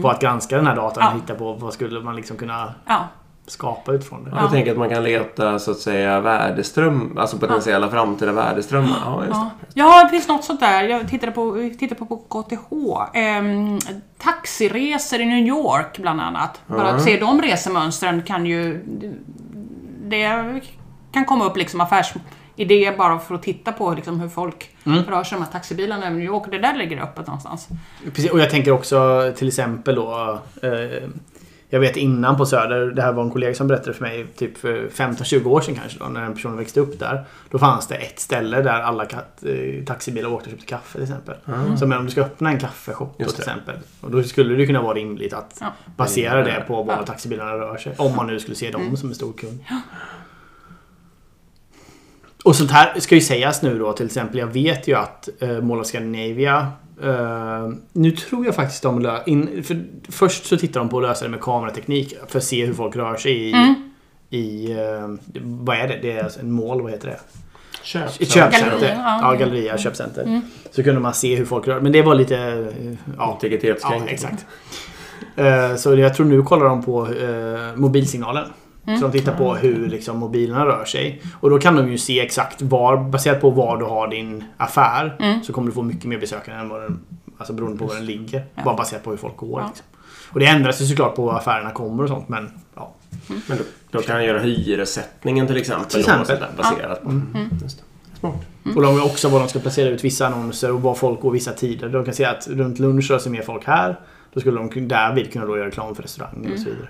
på 0.02 0.10
att 0.10 0.22
granska 0.22 0.56
den 0.56 0.68
här 0.68 0.76
datan 0.76 1.04
Ja. 1.04 1.10
och 1.10 1.16
hitta 1.22 1.36
på 1.36 1.54
vad 1.54 1.74
skulle 1.74 2.00
man 2.00 2.16
liksom 2.16 2.38
kunna 2.38 2.74
ja. 2.88 3.08
Skapa 3.48 3.92
utifrån 3.94 4.24
det. 4.24 4.30
Jag 4.40 4.52
tänker 4.52 4.72
att 4.72 4.78
man 4.78 4.90
kan 4.90 5.04
leta 5.04 5.60
så 5.60 5.72
att 5.72 5.78
säga 5.80 6.20
värdeström, 6.20 7.18
alltså 7.18 7.38
potentiella 7.38 7.90
framtida 7.90 8.32
värdeströmmar. 8.32 8.98
Ja, 9.06 9.22
just 9.26 9.36
Ja. 9.36 9.50
det. 9.60 9.80
ja, 9.80 10.04
det 10.04 10.10
finns 10.10 10.28
något 10.28 10.44
sånt 10.44 10.60
där. 10.60 10.84
Jag 10.84 11.10
tittade 11.10 11.32
på, 11.32 11.70
tittade 11.80 11.96
på, 12.06 12.06
på 12.06 12.44
KTH. 12.44 13.18
Ehm, 13.18 13.80
taxiresor 14.18 15.20
i 15.22 15.26
New 15.26 15.48
York 15.48 15.98
bland 15.98 16.22
annat. 16.22 16.62
Bara 16.68 16.90
att 16.90 17.04
se 17.04 17.18
de 17.20 17.42
resemönstren 17.42 18.22
kan 18.24 18.46
ju... 18.46 18.84
Det 20.08 20.62
kan 21.12 21.26
komma 21.26 21.46
upp 21.46 21.58
liksom 21.58 21.82
affärsidéer 21.82 22.98
bara 22.98 23.20
för 23.20 23.36
att 23.36 23.44
titta 23.44 23.72
på 23.72 23.94
liksom 23.94 24.20
hur 24.20 24.30
folk 24.30 24.70
rör 24.84 25.24
sig 25.24 25.40
med 25.40 25.52
taxibilarna 25.52 26.06
över 26.08 26.16
New 26.18 26.26
York. 26.26 26.44
Det 26.52 26.58
där 26.60 26.74
ligger 26.74 27.02
öppet 27.04 27.28
någonstans. 27.28 27.68
Precis, 28.14 28.32
och 28.32 28.40
jag 28.40 28.50
tänker 28.50 28.72
också 28.72 29.32
till 29.38 29.48
exempel 29.48 29.96
då 29.96 30.40
eh, 30.64 31.10
Jag 31.76 31.80
vet 31.80 31.98
innan 31.98 32.38
på 32.38 32.46
Söder, 32.46 32.86
det 32.86 33.02
här 33.02 33.12
var 33.14 33.24
en 33.24 33.30
kollega 33.32 33.54
som 33.56 33.68
berättade 33.68 33.94
för 33.94 34.02
mig 34.02 34.26
typ 34.38 34.58
för 34.58 34.88
15-20 34.90 35.46
år 35.46 35.62
sedan 35.62 35.76
kanske 35.76 36.00
då, 36.00 36.06
när 36.06 36.22
en 36.24 36.34
person 36.34 36.58
växte 36.58 36.80
upp 36.80 37.00
där. 37.00 37.26
Då 37.52 37.58
fanns 37.60 37.88
det 37.88 37.96
ett 37.96 38.20
ställe 38.20 38.62
där 38.62 38.82
alla 38.82 39.06
kat, 39.06 39.44
eh, 39.46 39.84
taxibilar 39.86 40.30
åkte 40.30 40.46
och 40.46 40.52
köpte 40.52 40.66
kaffe 40.66 40.92
till 40.94 41.04
exempel. 41.04 41.36
Så 41.80 41.88
men 41.88 41.98
om 41.98 42.06
du 42.06 42.12
ska 42.12 42.22
öppna 42.22 42.50
en 42.50 42.60
kaffeshop 42.60 43.18
till 43.18 43.26
exempel. 43.40 43.76
Och 44.02 44.12
då 44.12 44.24
skulle 44.24 44.56
det 44.56 44.66
kunna 44.66 44.82
vara 44.82 44.94
rimligt 44.94 45.34
att 45.34 45.58
Ja. 45.62 45.74
basera 45.98 46.44
det 46.44 46.64
på 46.68 46.84
var 46.84 46.94
Ja. 46.94 47.04
taxibilarna 47.06 47.52
rör 47.54 47.78
sig. 47.78 47.94
Om 47.98 48.16
man 48.16 48.28
nu 48.28 48.40
skulle 48.40 48.56
se 48.56 48.72
dem 48.72 48.98
som 48.98 49.10
en 49.10 49.16
stor 49.16 49.34
kund. 49.34 49.60
Och 52.44 52.56
sånt 52.56 52.72
här 52.72 53.00
ska 53.00 53.16
ju 53.16 53.22
sägas 53.22 53.62
nu 53.62 53.80
då 53.80 53.94
till 53.94 54.06
exempel. 54.06 54.38
Jag 54.38 54.48
vet 54.48 54.88
ju 54.88 54.96
att 54.96 55.30
uh, 55.44 55.62
Mall 55.62 55.80
of 55.80 55.88
Scandinavia 55.88 56.72
eh, 57.04 57.70
nu 57.94 58.12
tror 58.12 58.46
jag 58.46 58.56
faktiskt 58.56 58.84
de 58.84 59.00
lö- 59.06 59.24
in, 59.26 59.64
för 59.64 59.84
Först 60.10 60.46
så 60.46 60.58
tittar 60.58 60.80
de 60.80 60.90
på 60.90 60.98
att 60.98 61.04
lösa 61.04 61.26
det 61.26 61.32
med 61.32 61.42
kamerateknik 61.42 62.14
för 62.28 62.38
att 62.38 62.44
se 62.44 62.66
hur 62.66 62.74
folk 62.74 62.96
rör 62.96 63.16
sig 63.16 63.50
i... 63.50 63.76
i 64.38 64.72
eh, 64.72 65.08
vad 65.42 65.78
är 65.78 65.88
det? 65.88 66.00
Det 66.02 66.12
är 66.12 66.24
alltså 66.24 66.40
en 66.40 66.52
mål, 66.52 66.82
vad 66.82 66.92
heter 66.92 67.08
det? 67.08 67.20
Köp. 67.84 68.22
Ett 68.22 68.30
köpcenter. 68.32 68.70
Galleria, 68.72 68.96
ja. 68.96 69.20
Ja, 69.22 69.40
galleria, 69.40 69.78
köpcenter. 69.78 70.42
Så 70.72 70.84
kunde 70.84 71.02
man 71.02 71.14
se 71.14 71.36
hur 71.36 71.46
folk 71.46 71.68
rör 71.68 71.80
Men 71.82 71.92
det 71.92 72.02
var 72.02 72.16
lite... 72.16 72.38
eh, 72.38 72.86
Ja, 72.86 72.96
ja 73.18 73.34
Integritetskränkning. 73.34 74.14
exakt. 74.14 74.46
Så 75.82 75.96
jag 75.96 76.16
tror 76.16 76.26
nu 76.26 76.42
kollar 76.44 76.66
de 76.66 76.84
på 76.86 77.08
mobilsignalen. 77.76 78.46
Mm. 78.88 79.00
Så 79.00 79.08
de 79.08 79.12
tittar 79.20 79.38
på 79.38 79.56
hur 79.56 79.88
liksom, 79.90 80.18
mobilerna 80.18 80.66
rör 80.66 80.86
sig. 80.86 81.22
Och 81.40 81.50
då 81.50 81.60
kan 81.60 81.76
de 81.76 81.92
ju 81.92 81.98
se 81.98 82.20
exakt 82.20 82.62
var, 82.62 82.98
baserat 82.98 83.42
på 83.42 83.50
var 83.50 83.78
du 83.78 83.86
har 83.86 84.08
din 84.08 84.44
affär, 84.58 85.16
Mm. 85.20 85.44
så 85.44 85.54
kommer 85.54 85.68
du 85.68 85.74
få 85.74 85.82
mycket 85.82 86.06
mer 86.06 86.18
besökare 86.18 86.56
än 86.56 86.70
vad 86.70 86.82
den, 86.82 87.00
alltså 87.38 87.54
beroende 87.54 87.78
på 87.78 87.86
var 87.86 87.96
den 87.96 88.06
ligger. 88.06 88.46
Ja. 88.56 88.62
Bara 88.66 88.76
baserat 88.76 89.04
på 89.04 89.10
hur 89.10 89.18
folk 89.18 89.38
går. 89.38 89.62
Ja. 89.62 89.68
Liksom. 89.68 89.86
Och 90.32 90.40
det 90.40 90.46
ändras 90.46 90.82
ju 90.82 90.86
såklart 90.86 91.16
på 91.16 91.26
var 91.26 91.38
affärerna 91.38 91.72
kommer 91.72 92.04
och 92.04 92.10
sånt, 92.10 92.30
men 92.30 92.50
ja. 92.76 92.94
Men 93.48 93.58
då, 93.58 93.64
då 93.92 94.02
kan 94.02 94.16
han 94.16 94.26
göra 94.26 94.40
hyressättningen 94.40 95.48
till 95.48 95.58
exempel. 95.58 95.86
Till 95.90 96.00
exempel. 96.00 96.40
där 96.40 96.50
baserat 96.58 97.04
på. 97.04 97.10
Mm. 97.10 97.50
Just 97.64 97.78
det. 97.78 97.84
Smart. 98.20 98.36
Och 98.76 98.82
de 98.82 98.96
vet 98.96 99.06
också 99.06 99.30
var 99.30 99.40
de 99.40 99.50
ska 99.50 99.60
placera 99.60 99.90
ut 99.90 100.04
vissa 100.04 100.28
annonser 100.28 100.72
och 100.72 100.82
var 100.82 100.96
folk 100.96 101.22
går 101.22 101.32
vissa 101.32 101.52
tider. 101.52 101.90
De 101.90 102.06
kan 102.06 102.14
se 102.14 102.26
att 102.26 102.48
runt 102.48 102.80
lunch 102.80 103.12
rör 103.12 103.20
sig 103.20 103.32
mer 103.32 103.42
folk 103.42 103.66
här. 103.66 104.00
Då 104.34 104.40
skulle 104.40 104.58
de 104.58 104.88
därvid 104.88 105.34
kunna 105.34 105.46
då 105.46 105.58
göra 105.58 105.68
reklam 105.68 105.96
för 105.96 106.04
restauranger 106.04 106.54
och 106.54 106.60
så 106.60 106.66
vidare. 106.66 106.88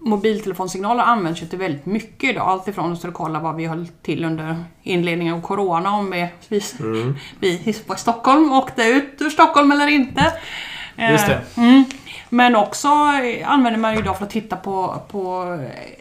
Mobiltelefonsignaler 0.00 1.04
används 1.04 1.42
ju 1.42 1.46
till 1.46 1.58
väldigt 1.58 1.86
mycket 1.86 2.30
idag. 2.30 2.48
Alltifrån 2.48 2.92
att 2.92 3.14
kolla 3.14 3.40
vad 3.40 3.56
vi 3.56 3.66
höll 3.66 3.86
till 4.02 4.24
under 4.24 4.64
inledningen 4.82 5.34
av 5.34 5.40
Corona. 5.40 5.90
Om 5.90 6.10
vi, 6.10 6.28
vi, 6.48 6.62
vi 7.40 7.74
var 7.86 7.94
i 7.94 7.98
Stockholm 7.98 8.52
åkte 8.52 8.82
ut 8.82 9.16
ur 9.18 9.30
Stockholm 9.30 9.72
eller 9.72 9.86
inte. 9.86 10.32
Eh, 10.96 11.12
Just 11.12 11.26
det. 11.26 11.40
Mm. 11.56 11.84
Men 12.28 12.56
också 12.56 12.88
eh, 12.88 13.50
använder 13.50 13.80
man 13.80 13.92
ju 13.92 13.98
idag 13.98 14.18
för 14.18 14.24
att 14.24 14.30
titta 14.30 14.56
på, 14.56 15.02
på 15.10 15.42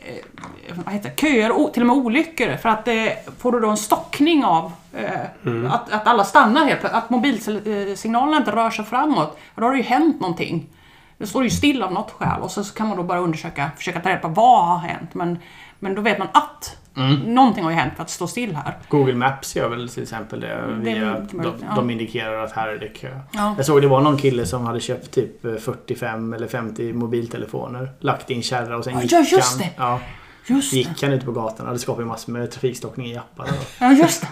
eh, 0.06 0.76
vad 0.86 0.94
heter 0.94 1.10
det, 1.10 1.22
köer 1.22 1.62
och 1.62 1.74
till 1.74 1.84
och 1.84 1.88
med 1.88 1.96
olyckor. 1.96 2.58
För 2.58 2.70
att 2.70 2.88
eh, 2.88 2.96
får 3.40 3.52
du 3.52 3.60
då 3.60 3.70
en 3.70 3.78
stockning 3.78 4.46
av 4.46 4.72
eh, 4.94 5.74
att, 5.74 5.92
att 5.92 6.08
alla 6.08 6.24
stannar 6.24 6.66
helt 6.66 6.84
att 6.84 7.10
mobilsignalerna 7.10 8.38
inte 8.38 8.52
rör 8.52 8.70
sig 8.70 8.86
framåt. 8.86 9.40
Då 9.56 9.64
har 9.64 9.72
det 9.72 9.78
ju 9.78 9.84
hänt 9.84 10.20
någonting. 10.20 10.70
Det 11.18 11.28
står 11.28 11.44
ju 11.44 11.50
still 11.50 11.84
av 11.84 11.94
något 11.94 12.12
skäl 12.12 12.42
och 12.42 12.52
så 12.52 12.64
kan 12.64 12.88
man 12.88 12.98
då 12.98 13.04
bara 13.04 13.20
undersöka, 13.20 13.72
försöka 13.78 14.00
ta 14.00 14.10
reda 14.10 14.20
på 14.20 14.28
vad 14.28 14.66
har 14.68 14.78
hänt. 14.78 15.14
Men, 15.14 15.38
men 15.80 15.96
då 15.96 16.02
vet 16.02 16.20
man 16.20 16.28
att 16.34 16.78
någonting 17.26 17.64
har 17.64 17.72
ju 17.72 17.78
hänt 17.78 17.94
för 17.96 18.04
att 18.04 18.10
stå 18.10 18.28
still 18.28 18.56
här. 18.56 18.78
Google 18.90 19.14
Maps 19.16 19.56
gör 19.56 19.70
väl 19.70 19.90
till 19.90 20.04
exempel 20.04 20.40
det. 20.40 20.48
Det 20.48 20.74
Via, 20.74 21.20
mycket 21.20 21.44
de, 21.44 21.54
ja. 21.70 21.76
de 21.76 21.90
indikerar 21.90 22.44
att 22.44 22.52
här 22.52 22.68
är 22.68 22.80
det 22.80 22.88
kö. 22.88 23.20
Ja. 23.32 23.54
Jag 23.58 23.66
såg 23.66 23.82
det 23.82 23.88
var 23.88 24.02
någon 24.02 24.18
kille 24.18 24.46
som 24.46 24.66
hade 24.66 24.80
köpt 24.80 25.12
typ 25.12 25.46
eh, 25.46 25.56
45 25.56 26.34
eller 26.34 26.48
50 26.48 26.94
mobiltelefoner. 26.94 27.92
Lagt 28.00 28.32
i 28.32 28.34
en 28.34 28.42
kärra 28.44 28.78
och 28.78 28.84
sen 28.84 28.94
Ja, 28.94 29.02
gick 29.02 29.32
just 29.32 29.50
han. 29.52 29.60
det. 29.60 29.70
Ja, 29.78 30.00
Just 30.48 30.72
det. 30.72 30.78
gick 30.78 31.04
han 31.04 31.14
ute 31.14 31.26
på 31.26 31.32
gatan 31.32 31.68
och 31.68 31.74
det 31.74 31.80
skapade 31.80 32.04
ju 32.04 32.08
massor 32.08 32.32
med 32.32 32.52
trafikstockning 32.52 33.08
i 33.08 33.18
apparna. 33.18 33.52
då. 33.52 33.86
Ja, 33.86 33.92
just 33.92 34.22
det. 34.22 34.28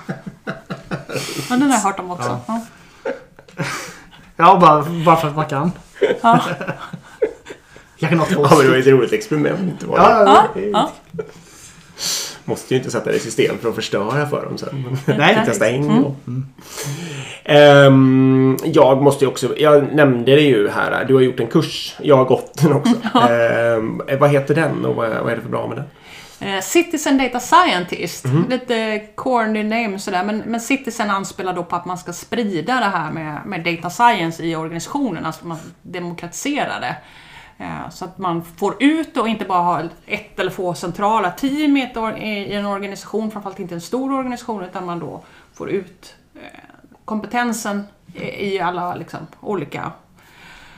Ja, 0.46 1.56
den 1.56 1.62
har 1.62 1.70
jag 1.70 1.80
hört 1.84 2.00
om 2.00 2.12
också. 2.12 2.40
Ja, 4.38 4.58
bara, 4.62 4.86
bara 5.06 5.16
för 5.16 5.28
att 5.28 5.36
man 5.36 5.46
kan. 5.46 5.72
Ja. 6.22 6.42
Kanske 8.00 8.16
något 8.16 8.32
Ja, 8.32 8.38
men 8.58 8.66
det 8.66 8.70
var 8.72 8.78
ett 8.78 8.88
roligt 8.88 9.14
experiment. 9.14 9.84
Var 9.84 9.98
det? 9.98 10.04
Ja, 10.04 10.48
Ja, 10.56 10.62
ja. 10.74 10.92
Måste 12.48 12.74
ju 12.74 12.78
inte 12.80 12.92
sätta 12.92 13.10
det 13.12 13.16
i 13.16 13.20
system 13.20 13.58
för 13.62 13.70
att 13.70 13.76
förstöra 13.76 14.26
för 14.28 14.46
dem 14.46 14.58
sen. 14.58 14.98
Men 15.06 15.18
Nej, 15.18 15.42
testa 15.46 15.70
en 15.70 15.84
Mm. 15.84 16.02
gång. 16.04 16.16
Ehm, 17.44 18.58
jag 18.64 19.02
måste 19.02 19.26
ju 19.26 19.32
också, 19.32 19.58
jag 19.58 19.94
nämnde 19.94 20.36
det 20.36 20.42
ju 20.42 20.70
här, 20.70 21.06
du 21.08 21.14
har 21.14 21.22
gjort 21.22 21.40
en 21.40 21.48
kurs. 21.48 21.96
Jag 22.02 22.18
har 22.18 22.26
gått 22.26 22.62
den 22.64 22.74
också. 22.74 22.94
Ehm, 23.30 24.02
vad 24.20 24.30
heter 24.30 24.56
den 24.56 24.86
och 24.86 24.96
vad, 24.96 25.10
vad 25.10 25.32
är 25.32 25.36
det 25.36 25.42
för 25.42 25.50
bra 25.50 25.68
med 25.68 25.78
den? 25.78 25.86
Eh, 26.46 26.62
Citizen 26.62 27.18
Data 27.18 27.40
Scientist. 27.40 28.26
Lite 28.50 29.00
corny 29.16 29.64
name 29.64 30.00
sådär. 30.00 30.24
Men, 30.24 30.38
men 30.38 30.60
Citizen 30.62 31.10
anspelar 31.10 31.54
då 31.54 31.64
på 31.64 31.76
att 31.76 31.86
man 31.86 31.98
ska 31.98 32.14
sprida 32.14 32.74
det 32.80 32.86
här 32.86 33.12
med, 33.12 33.42
med 33.46 33.64
data 33.64 33.90
science 33.90 34.44
i 34.44 34.56
organisationen. 34.56 35.26
Alltså 35.26 35.48
man 35.48 35.58
demokratiserar 35.82 36.82
det. 36.82 36.96
Eh, 37.58 37.90
Så 37.90 38.06
att 38.06 38.18
man 38.18 38.44
får 38.44 38.76
ut 38.84 39.18
och 39.18 39.28
inte 39.28 39.46
bara 39.46 39.62
ha 39.62 39.82
ett 40.06 40.40
eller 40.40 40.52
få 40.52 40.74
centrala 40.74 41.32
team 41.32 41.78
i, 41.78 41.92
en 42.54 42.66
organisation, 42.66 43.32
framförallt 43.32 43.60
inte 43.60 43.76
en 43.76 43.82
stor 43.82 44.14
organisation, 44.14 44.64
utan 44.64 44.86
man 44.86 45.00
då 45.00 45.24
får 45.54 45.70
ut 45.70 46.16
eh, 46.36 46.42
kompetensen 47.06 47.84
i 48.14 48.46
i 48.56 48.60
alla 48.60 48.96
liksom, 48.96 49.20
olika 49.42 49.92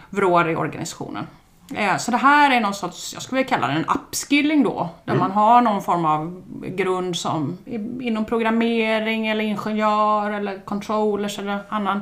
vrår 0.10 0.50
i 0.50 0.56
organisationen. 0.56 1.28
Eh, 1.76 1.98
Så 1.98 2.12
det 2.12 2.18
här 2.18 2.52
är 2.52 2.62
någon 2.62 2.74
sorts, 2.74 3.14
jag 3.14 3.24
skulle 3.24 3.38
vilja 3.40 3.50
kalla 3.50 3.68
det 3.68 3.74
en 3.74 3.86
upskilling 3.86 4.64
då, 4.64 4.90
där 5.06 5.16
man 5.16 5.32
har 5.32 5.62
någon 5.62 5.82
form 5.82 6.06
av 6.06 6.44
grund 6.68 7.16
som 7.16 7.58
inom 8.02 8.26
programmering 8.26 9.28
eller 9.28 9.44
ingenjör 9.44 10.32
eller 10.32 10.66
controllers 10.66 11.40
eller 11.40 11.60
annan 11.70 12.02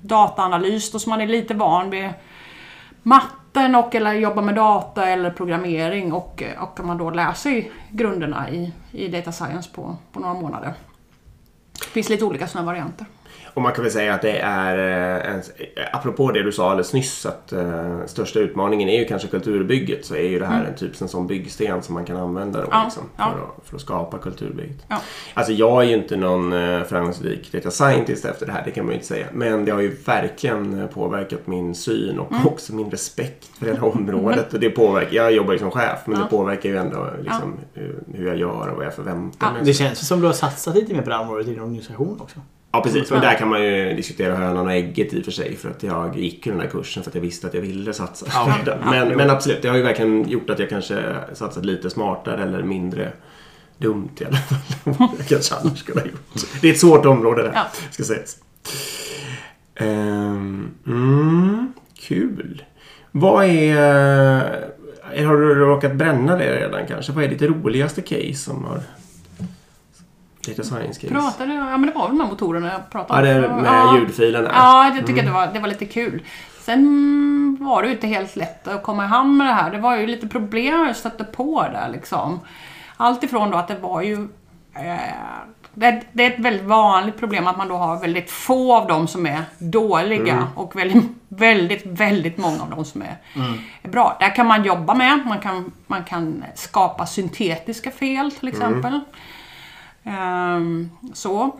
dataanalys 0.00 0.92
då 0.92 0.98
som 0.98 1.10
man 1.10 1.20
är 1.20 1.26
lite 1.26 1.54
van 1.54 1.90
vid 1.90 2.10
matten 3.02 3.74
och 3.74 3.94
eller 3.94 4.12
jobba 4.12 4.42
med 4.42 4.54
data 4.54 5.08
eller 5.08 5.30
programmering 5.30 6.12
och, 6.12 6.42
eh, 6.42 6.62
och 6.62 6.84
man 6.84 6.98
då 6.98 7.10
sig 7.34 7.72
grunderna 7.90 8.50
i, 8.50 8.72
i 8.92 9.08
data 9.08 9.32
science 9.32 9.70
på, 9.74 9.96
på 10.12 10.20
några 10.20 10.34
månader. 10.34 10.74
Det 11.72 11.90
finns 11.90 12.08
lite 12.08 12.24
olika 12.24 12.46
sådana 12.46 12.66
varianter. 12.66 13.06
Och 13.54 13.62
man 13.62 13.72
kan 13.72 13.84
väl 13.84 13.92
säga 13.92 14.14
att 14.14 14.22
det 14.22 14.38
är, 14.38 14.76
eh, 15.26 15.34
en, 15.34 15.42
apropå 15.92 16.30
det 16.30 16.42
du 16.42 16.52
sa 16.52 16.70
alldeles 16.70 16.92
nyss, 16.92 17.26
att 17.26 17.52
uh, 17.52 18.06
största 18.06 18.38
utmaningen 18.38 18.88
är 18.88 18.98
ju 18.98 19.04
kanske 19.04 19.28
kulturbygget. 19.28 20.04
Så 20.04 20.14
är 20.14 20.28
ju 20.28 20.38
det 20.38 20.46
här 20.46 20.64
en 20.64 20.74
typ 20.74 21.00
en 21.02 21.08
sån 21.08 21.26
byggsten 21.26 21.82
som 21.82 21.94
man 21.94 22.04
kan 22.04 22.16
använda 22.16 22.60
då, 22.60 22.68
Ja, 22.70 22.82
liksom, 22.84 23.02
för, 23.16 23.22
ja. 23.22 23.54
att, 23.58 23.68
för 23.68 23.76
att 23.76 23.82
skapa 23.82 24.18
kulturbygget. 24.18 24.84
Ja. 24.88 25.00
Alltså 25.34 25.52
jag 25.52 25.82
är 25.82 25.86
ju 25.88 25.94
inte 25.94 26.16
någon 26.16 26.52
uh, 26.52 26.84
framgångsrik 26.84 27.52
data 27.52 27.70
scientist 27.70 28.24
efter 28.24 28.46
det 28.46 28.52
här, 28.52 28.62
det 28.64 28.70
kan 28.70 28.84
man 28.84 28.92
ju 28.92 28.94
inte 28.94 29.06
säga. 29.06 29.26
Men 29.32 29.64
det 29.64 29.72
har 29.72 29.80
ju 29.80 29.96
verkligen 30.06 30.88
påverkat 30.94 31.46
min 31.46 31.74
syn 31.74 32.18
och 32.18 32.32
Mm. 32.34 32.46
också 32.46 32.74
min 32.74 32.90
respekt 32.90 33.44
för 33.58 33.66
det 33.66 33.72
här 33.72 33.84
området. 33.84 34.52
Och 34.54 34.60
det 34.60 34.70
påverkar, 34.70 35.12
jag 35.16 35.32
jobbar 35.32 35.52
ju 35.52 35.58
som 35.58 35.70
chef, 35.70 35.98
men 36.06 36.16
Ja. 36.18 36.24
det 36.24 36.30
påverkar 36.30 36.68
ju 36.68 36.76
ändå 36.76 37.06
liksom, 37.22 37.54
hur, 37.74 37.98
hur 38.14 38.26
jag 38.26 38.36
gör 38.36 38.68
och 38.68 38.76
vad 38.76 38.86
jag 38.86 38.94
förväntar 38.94 39.46
Ja. 39.46 39.52
mig. 39.52 39.62
Det 39.64 39.74
känns 39.74 40.08
som 40.08 40.20
du 40.20 40.26
har 40.26 40.34
satsat 40.34 40.74
lite 40.74 40.94
mer 40.94 41.02
på 41.02 41.08
det 41.10 41.14
här 41.16 41.22
området 41.22 41.46
i 41.46 41.50
din 41.50 41.60
organisation 41.60 42.18
också. 42.20 42.40
Ja 42.74 42.82
precis, 42.82 43.10
men 43.10 43.22
Ja. 43.22 43.28
där 43.30 43.38
kan 43.38 43.48
man 43.48 43.62
ju 43.64 43.94
diskutera 43.96 44.34
hönan 44.36 44.66
och 44.66 44.72
ägget 44.72 45.12
i 45.14 45.20
och 45.20 45.24
för 45.24 45.32
sig. 45.32 45.56
För 45.56 45.70
att 45.70 45.82
jag 45.82 46.18
gick 46.18 46.46
ju 46.46 46.52
den 46.52 46.60
där 46.60 46.68
kursen 46.68 47.02
för 47.02 47.10
att 47.10 47.14
jag 47.14 47.22
visste 47.22 47.46
att 47.46 47.54
jag 47.54 47.60
ville 47.60 47.92
satsa. 47.92 48.26
Ja, 48.32 48.54
men, 48.90 49.08
men 49.08 49.30
absolut, 49.30 49.62
det 49.62 49.68
har 49.68 49.76
ju 49.76 49.82
verkligen 49.82 50.28
gjort 50.28 50.50
att 50.50 50.58
jag 50.58 50.68
kanske 50.68 51.04
satsat 51.32 51.64
lite 51.64 51.90
smartare 51.90 52.42
eller 52.42 52.62
mindre 52.62 53.12
dumt 53.78 54.08
i 54.20 54.24
alla 54.24 54.36
fall. 54.36 54.58
Jag 55.18 55.26
kanske 55.28 55.54
annars 55.54 55.78
skulle 55.78 56.00
ha 56.00 56.06
gjort. 56.06 56.60
Det 56.60 56.68
är 56.68 56.72
ett 56.72 56.80
svårt 56.80 57.06
område 57.06 57.42
det 57.42 57.48
här, 57.48 57.56
Ja. 57.74 57.80
ska 57.90 58.02
sägas. 58.04 58.36
Ehm, 59.76 60.70
mm, 60.86 61.72
kul. 62.00 62.62
Vad 63.12 63.44
är... 63.44 63.76
eh, 65.14 65.26
Har 65.26 65.36
du 65.36 65.54
råkat 65.54 65.94
bränna 65.94 66.36
det 66.36 66.60
redan 66.60 66.86
kanske? 66.86 67.12
Vad 67.12 67.24
är 67.24 67.28
ditt 67.28 67.42
roligaste 67.42 68.02
case 68.02 68.34
som 68.34 68.64
har... 68.64 68.80
Data 70.50 70.62
science 70.62 71.00
case? 71.00 71.14
Pratade, 71.14 71.54
ja 71.54 71.76
men 71.76 71.86
det 71.86 71.92
var 71.94 72.08
väl 72.08 72.16
de 72.18 72.22
här 72.24 72.30
motorerna 72.30 72.72
jag 72.72 72.90
pratade 72.90 73.28
Ja, 73.30 73.40
det 73.40 73.48
om. 73.48 73.62
med 73.62 73.72
Ja. 73.72 73.98
ljudfilen. 73.98 74.48
Ja, 74.54 74.92
jag 74.96 75.06
tycker 75.06 75.20
att 75.20 75.26
det 75.26 75.32
var, 75.32 75.46
det 75.46 75.58
var 75.60 75.68
lite 75.68 75.86
kul. 75.86 76.22
Sen 76.60 77.56
var 77.60 77.82
det 77.82 77.88
ju 77.88 77.94
inte 77.94 78.06
helt 78.06 78.36
lätt 78.36 78.68
att 78.68 78.82
komma 78.82 79.04
i 79.04 79.06
hamn 79.08 79.36
med 79.36 79.46
det 79.46 79.52
här. 79.52 79.70
Det 79.70 79.78
var 79.78 79.96
ju 79.96 80.06
lite 80.06 80.28
problem 80.28 80.86
jag 80.86 80.96
stötte 80.96 81.24
på 81.24 81.62
där 81.72 81.88
liksom. 81.92 82.40
Allt 82.96 83.22
ifrån 83.24 83.50
då 83.50 83.58
att 83.58 83.68
det 83.68 83.76
var 83.80 84.02
ju... 84.02 84.28
Eh, 84.74 84.96
det, 85.76 86.02
det 86.12 86.26
är 86.26 86.30
ett 86.30 86.38
väldigt 86.38 86.66
vanligt 86.66 87.18
problem 87.18 87.46
att 87.46 87.56
man 87.56 87.68
då 87.68 87.76
har 87.76 88.00
väldigt 88.00 88.30
få 88.30 88.74
av 88.76 88.86
dem 88.86 89.08
som 89.08 89.26
är 89.26 89.42
dåliga 89.58 90.48
och 90.54 90.76
väldigt, 90.76 91.04
väldigt, 91.28 91.86
väldigt 91.86 92.38
många 92.38 92.62
av 92.62 92.70
dem 92.70 92.84
som 92.84 93.02
är, 93.02 93.16
är 93.82 93.88
bra. 93.88 94.16
Där 94.20 94.34
kan 94.36 94.46
man 94.46 94.64
jobba 94.64 94.94
med. 94.94 95.20
Man 95.26 95.38
kan, 95.38 95.72
man 95.86 96.04
kan 96.04 96.44
skapa 96.54 97.06
syntetiska 97.06 97.90
fel 97.90 98.30
till 98.32 98.48
exempel. 98.48 98.94
Ehm, 98.94 99.00
så. 101.14 101.56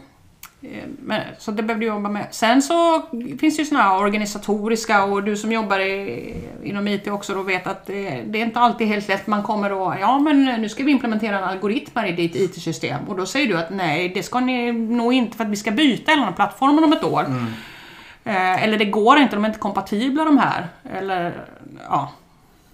Eh, 0.62 0.84
Men, 0.98 1.20
så 1.38 1.50
det 1.50 1.62
behövde 1.62 1.86
jag 1.86 1.94
jobba 1.94 2.08
med. 2.08 2.26
Sen 2.30 2.62
så 2.62 3.02
finns 3.40 3.56
det 3.56 3.62
ju 3.62 3.64
såna 3.64 3.82
här 3.82 3.98
organisatoriska 4.00 5.04
och 5.04 5.22
du 5.22 5.36
som 5.36 5.52
jobbar 5.52 5.78
i, 5.78 6.34
inom 6.62 6.88
IT 6.88 7.08
också 7.08 7.34
då 7.34 7.42
vet 7.42 7.66
att 7.66 7.86
det, 7.86 8.22
det 8.26 8.40
är 8.40 8.44
inte 8.44 8.60
alltid 8.60 8.86
helt 8.86 9.08
lätt. 9.08 9.26
Man 9.26 9.42
kommer 9.42 9.70
då, 9.70 9.96
ja 10.00 10.18
men 10.18 10.44
nu 10.44 10.68
ska 10.68 10.84
vi 10.84 10.92
implementera 10.92 11.38
en 11.38 11.44
algoritm 11.44 11.90
här 11.94 12.06
i 12.06 12.12
ditt 12.12 12.36
IT-system 12.36 13.04
och 13.08 13.16
då 13.16 13.26
säger 13.26 13.46
du 13.46 13.58
att 13.58 13.70
nej, 13.70 14.08
det 14.14 14.22
ska 14.22 14.40
ni 14.40 14.72
nog 14.72 15.12
inte 15.12 15.36
för 15.36 15.44
att 15.44 15.50
vi 15.50 15.56
ska 15.56 15.70
byta 15.70 16.10
hela 16.12 16.24
den 16.24 16.34
plattformen 16.34 16.84
om 16.84 16.92
ett 16.92 17.04
år. 17.04 17.26
Eh, 18.24 18.64
eller 18.64 18.78
det 18.78 18.84
går 18.84 19.18
inte, 19.18 19.36
de 19.36 19.44
är 19.44 19.48
inte 19.48 19.60
kompatibla 19.60 20.24
de 20.24 20.38
här. 20.38 20.66
Eller 20.98 21.32
ja. 21.88 22.12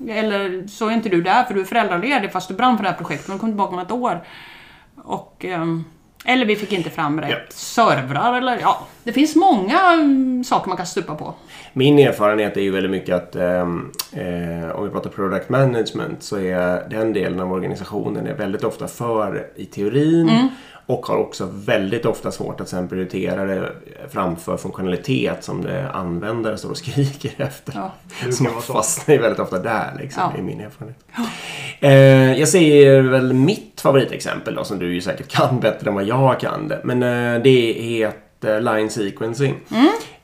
Eller 0.08 0.68
så 0.68 0.88
är 0.88 0.92
inte 0.92 1.08
du 1.08 1.22
där 1.22 1.44
för 1.44 1.54
du 1.54 1.60
är 1.60 1.64
föräldraledig 1.64 2.32
fast 2.32 2.48
du 2.48 2.54
brann 2.54 2.76
för 2.76 2.84
det 2.84 2.90
här 2.90 2.96
projektet 2.96 3.26
du 3.26 3.38
kommer 3.38 3.52
tillbaka 3.52 3.74
om 3.74 3.78
ett 3.78 3.90
år. 3.90 4.20
Och, 5.10 5.44
ehm, 5.44 5.84
eller 6.24 6.46
vi 6.46 6.56
fick 6.56 6.72
inte 6.72 6.90
fram 6.90 7.20
rätt 7.20 7.30
Ja. 7.30 7.36
servrar 7.48 8.38
eller 8.38 8.58
ja. 8.60 8.86
Det 9.04 9.12
finns 9.12 9.36
många 9.36 9.80
mm, 9.92 10.44
saker 10.44 10.68
man 10.68 10.76
kan 10.76 10.86
stupa 10.86 11.14
på. 11.14 11.34
Min 11.72 11.98
erfarenhet 11.98 12.56
är 12.56 12.60
ju 12.60 12.70
väldigt 12.70 12.90
mycket 12.90 13.14
att 13.14 13.36
ehm, 13.36 13.92
eh, 14.12 14.70
om 14.76 14.84
vi 14.84 14.90
pratar 14.90 15.10
product 15.10 15.48
management 15.48 16.22
så 16.22 16.38
är 16.38 16.88
den 16.90 17.12
delen 17.12 17.40
av 17.40 17.52
organisationen 17.52 18.26
är 18.26 18.34
väldigt 18.34 18.64
ofta 18.64 18.88
för 18.88 19.46
i 19.56 19.64
teorin 19.66 20.48
Och 20.90 21.06
har 21.06 21.16
också 21.16 21.48
väldigt 21.52 22.06
ofta 22.06 22.30
svårt 22.30 22.60
att 22.60 22.68
sen 22.68 22.88
prioritera 22.88 23.44
det 23.44 23.72
framför 24.10 24.56
funktionalitet 24.56 25.44
som 25.44 25.62
det 25.62 25.90
användare 25.90 26.58
står 26.58 26.70
och 26.70 26.76
skriker 26.76 27.30
efter. 27.44 27.72
Ja. 27.76 27.92
Det 28.24 28.32
Så 28.32 28.42
man 28.42 28.52
vara 28.52 28.62
så. 28.62 28.72
fastnar 28.72 29.14
ju 29.14 29.20
väldigt 29.20 29.40
ofta 29.40 29.58
där 29.58 29.96
liksom, 30.00 30.22
Ja. 30.34 30.38
i 30.38 30.42
min 30.42 30.60
erfarenhet. 30.60 30.98
Eh, 31.80 32.38
jag 32.40 32.48
säger 32.48 33.02
väl 33.02 33.32
mitt 33.32 33.80
favoritexempel 33.80 34.54
då, 34.54 34.64
som 34.64 34.78
du 34.78 34.94
ju 34.94 35.00
säkert 35.00 35.28
kan 35.28 35.60
bättre 35.60 35.88
än 35.88 35.94
vad 35.94 36.04
jag 36.04 36.40
kan 36.40 36.68
det. 36.68 36.80
Men 36.84 37.02
eh, 37.02 37.42
det 37.42 37.72
heter 37.72 38.60
line 38.60 38.90
sequencing. 38.90 39.54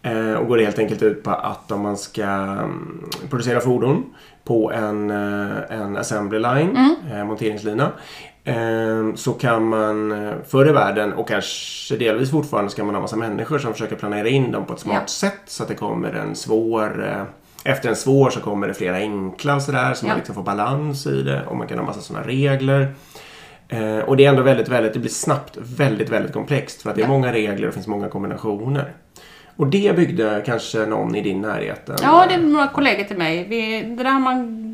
Eh, 0.03 0.33
och 0.33 0.47
går 0.49 0.59
helt 0.59 0.79
enkelt 0.79 1.03
ut 1.03 1.23
på 1.23 1.31
att 1.31 1.73
om 1.73 1.81
man 1.81 1.97
ska 1.97 2.23
mm, 2.25 3.05
producera 3.31 3.61
fordon 3.61 4.05
på 4.45 4.73
en, 4.73 5.11
eh, 5.11 5.57
en 5.81 5.97
assembly 5.97 6.39
line, 6.39 6.95
eh, 7.13 7.25
monteringslina. 7.25 7.93
Eh, 8.47 9.15
så 9.15 9.33
kan 9.33 9.69
man 9.69 10.13
eh, 10.27 10.35
förr 10.49 10.69
i 10.69 10.73
världen 10.73 11.13
och 11.13 11.29
kanske 11.29 11.97
delvis 11.97 12.31
fortfarande 12.31 12.71
ska 12.71 12.85
man 12.85 12.95
ha 12.95 13.03
massa 13.03 13.17
människor 13.17 13.59
som 13.59 13.73
försöker 13.73 13.97
planera 13.97 14.29
in 14.29 14.53
dem 14.53 14.65
på 14.67 14.73
ett 14.73 14.81
smart 14.81 14.97
Ja. 15.03 15.07
sätt 15.07 15.41
så 15.47 15.63
att 15.63 15.69
det 15.69 15.75
kommer 15.75 16.13
en 16.13 16.35
svår 16.37 17.05
eh, 17.09 17.23
efter 17.73 17.89
en 17.89 17.97
svår 17.97 18.31
så 18.31 18.41
kommer 18.41 18.69
det 18.69 18.75
flera 18.75 18.97
enkla 18.97 19.55
och 19.57 19.63
sådär 19.63 19.95
så 19.95 20.05
man 20.07 20.11
Ja. 20.11 20.17
liksom 20.17 20.35
får 20.35 20.43
balans 20.43 21.07
i 21.07 21.23
det 21.23 21.43
och 21.47 21.57
man 21.57 21.67
kan 21.67 21.79
ha 21.79 21.87
massa 21.87 22.01
sådana 22.01 22.27
regler. 22.27 22.95
Eh, 23.69 23.99
och 23.99 24.17
det 24.17 24.25
är 24.25 24.29
ändå 24.31 24.43
väldigt, 24.43 24.69
väldigt, 24.69 24.93
det 24.93 24.99
blir 24.99 25.11
snabbt 25.11 25.57
väldigt, 25.61 26.09
väldigt 26.09 26.33
komplext 26.33 26.83
för 26.83 26.91
att 26.91 26.97
det 26.97 27.03
är 27.03 27.07
Ja. 27.07 27.09
många 27.13 27.33
regler 27.33 27.55
och 27.55 27.67
det 27.67 27.73
finns 27.73 27.87
många 27.87 28.09
kombinationer. 28.09 28.93
Och 29.57 29.67
det 29.67 29.97
byggde 29.97 30.43
kanske 30.47 30.87
någon 30.87 31.15
i 31.15 31.21
din 31.23 31.41
närhet? 31.41 31.91
Ja, 32.03 32.27
det 32.29 32.35
är 32.35 32.39
några 32.39 32.69
kollegor 32.69 33.05
till 33.05 33.19
mig. 33.19 33.47
Vi, 33.49 33.83
det 33.97 34.03
där 34.05 34.11
har 34.11 34.21
man 34.21 34.66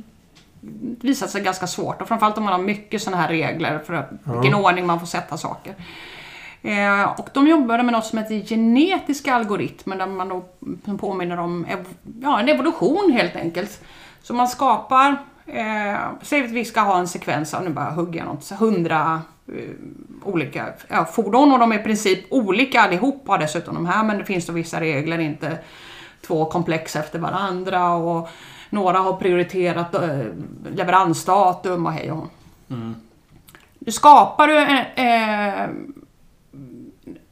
visat 1.00 1.30
sig 1.30 1.42
ganska 1.42 1.66
svårt 1.66 2.02
och 2.02 2.08
framförallt 2.08 2.38
om 2.38 2.44
man 2.44 2.52
har 2.52 2.62
mycket 2.62 3.02
sådana 3.02 3.22
här 3.22 3.28
regler 3.28 3.78
för 3.78 3.94
att, 3.94 4.10
vilken 4.24 4.54
ordning 4.54 4.86
man 4.86 5.00
får 5.00 5.06
sätta 5.06 5.36
saker. 5.36 5.74
Eh, 6.62 7.10
och 7.18 7.28
de 7.32 7.48
jobbade 7.48 7.82
med 7.82 7.92
något 7.92 8.06
som 8.06 8.18
heter 8.18 8.40
genetiska 8.40 9.34
algoritmer 9.34 9.96
där 9.96 10.06
man 10.06 10.28
då 10.28 10.44
påminner 10.96 11.38
om 11.38 11.66
ja, 12.22 12.40
en 12.40 12.48
evolution 12.48 13.12
helt 13.12 13.36
enkelt. 13.36 13.84
Så 14.22 14.34
man 14.34 14.48
skapar, 14.48 15.16
eh, 15.46 15.96
säg 16.22 16.44
att 16.44 16.50
vi 16.50 16.64
ska 16.64 16.80
ha 16.80 16.98
en 16.98 17.08
sekvens 17.08 17.54
av, 17.54 17.64
nu 17.64 17.70
bara 17.70 17.90
hugger 17.90 18.18
jag 18.18 18.26
något, 18.26 18.50
100 18.52 19.22
eh, 19.48 19.54
olika 20.24 20.66
ja, 20.88 21.04
fordon 21.04 21.52
och 21.52 21.58
de 21.58 21.72
är 21.72 21.78
i 21.78 21.82
princip 21.82 22.24
olika 22.30 22.80
allihopa 22.80 23.38
dessutom 23.38 23.74
de 23.74 23.86
här 23.86 24.04
men 24.04 24.18
det 24.18 24.24
finns 24.24 24.46
då 24.46 24.52
vissa 24.52 24.80
regler, 24.80 25.18
inte 25.18 25.58
två 26.26 26.44
komplex 26.44 26.96
efter 26.96 27.18
varandra 27.18 27.94
och 27.94 28.28
några 28.72 28.98
har 28.98 29.16
prioriterat 29.16 29.94
eh, 29.94 30.20
leveransdatum 30.70 31.86
och 31.86 31.92
hej 31.92 32.12
och 32.12 32.18
hå. 32.18 32.26
Du 33.78 33.92
skapar 33.92 34.48
du 34.48 34.58
eh, 35.02 35.62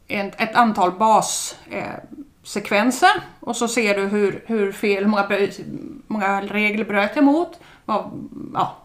ett, 0.08 0.40
ett 0.40 0.54
antal 0.54 0.92
bassekvenser 0.92 3.16
eh, 3.16 3.22
och 3.40 3.56
så 3.56 3.68
ser 3.68 3.94
du 3.94 4.06
hur, 4.06 4.44
hur 4.46 4.72
fel, 4.72 5.06
många, 5.06 5.48
många 6.06 6.40
regler 6.40 6.84
bröt 6.84 7.12
jag 7.14 7.24
mot. 7.24 7.60
Vad, 7.84 8.28
ja, 8.54 8.76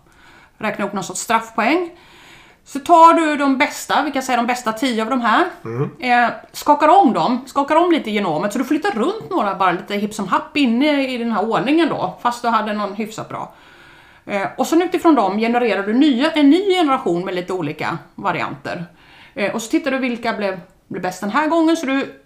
räkna 0.58 0.86
upp 0.86 0.94
någon 0.94 1.04
sorts 1.04 1.22
straffpoäng. 1.22 1.90
Så 2.68 2.80
tar 2.80 3.14
du 3.14 3.36
de 3.36 3.58
bästa, 3.58 4.04
vi 4.04 4.12
kan 4.12 4.22
säga 4.24 4.36
de 4.38 4.46
bästa 4.48 4.74
tio 4.74 5.04
av 5.04 5.10
de 5.10 5.22
här. 5.22 5.46
Eh, 6.00 6.30
skakar 6.52 6.88
om 6.88 7.14
dem, 7.14 7.42
skakar 7.46 7.76
om 7.76 7.92
lite 7.92 8.12
genomet 8.12 8.54
så 8.54 8.60
du 8.60 8.66
flyttar 8.66 8.92
runt 8.92 9.30
några 9.30 9.56
bara 9.56 9.72
lite 9.72 9.96
hipp 9.96 10.14
som 10.14 10.28
happ 10.28 10.58
inne 10.58 11.08
i 11.14 11.18
den 11.18 11.32
här 11.32 11.50
ordningen 11.50 11.90
då. 11.90 12.18
Fast 12.22 12.42
du 12.42 12.48
hade 12.48 12.74
någon 12.74 12.94
hyfsat 12.96 13.30
bra. 13.30 13.54
Eh, 14.26 14.48
och 14.58 14.68
sen 14.68 14.82
utifrån 14.82 15.16
dem 15.16 15.38
genererar 15.38 15.84
du 15.84 15.94
nya, 15.94 16.32
en 16.32 16.50
ny 16.50 16.74
generation 16.74 17.26
med 17.26 17.36
lite 17.36 17.54
olika 17.54 17.98
varianter. 18.16 18.86
Eh, 19.34 19.54
och 19.56 19.62
så 19.62 19.72
tittar 19.72 19.92
du 19.92 19.98
vilka 19.98 20.34
blev, 20.34 20.60
blev 20.88 21.02
bäst 21.04 21.22
den 21.22 21.30
här 21.32 21.48
gången. 21.48 21.78
Så 21.78 21.86
du, 21.86 22.22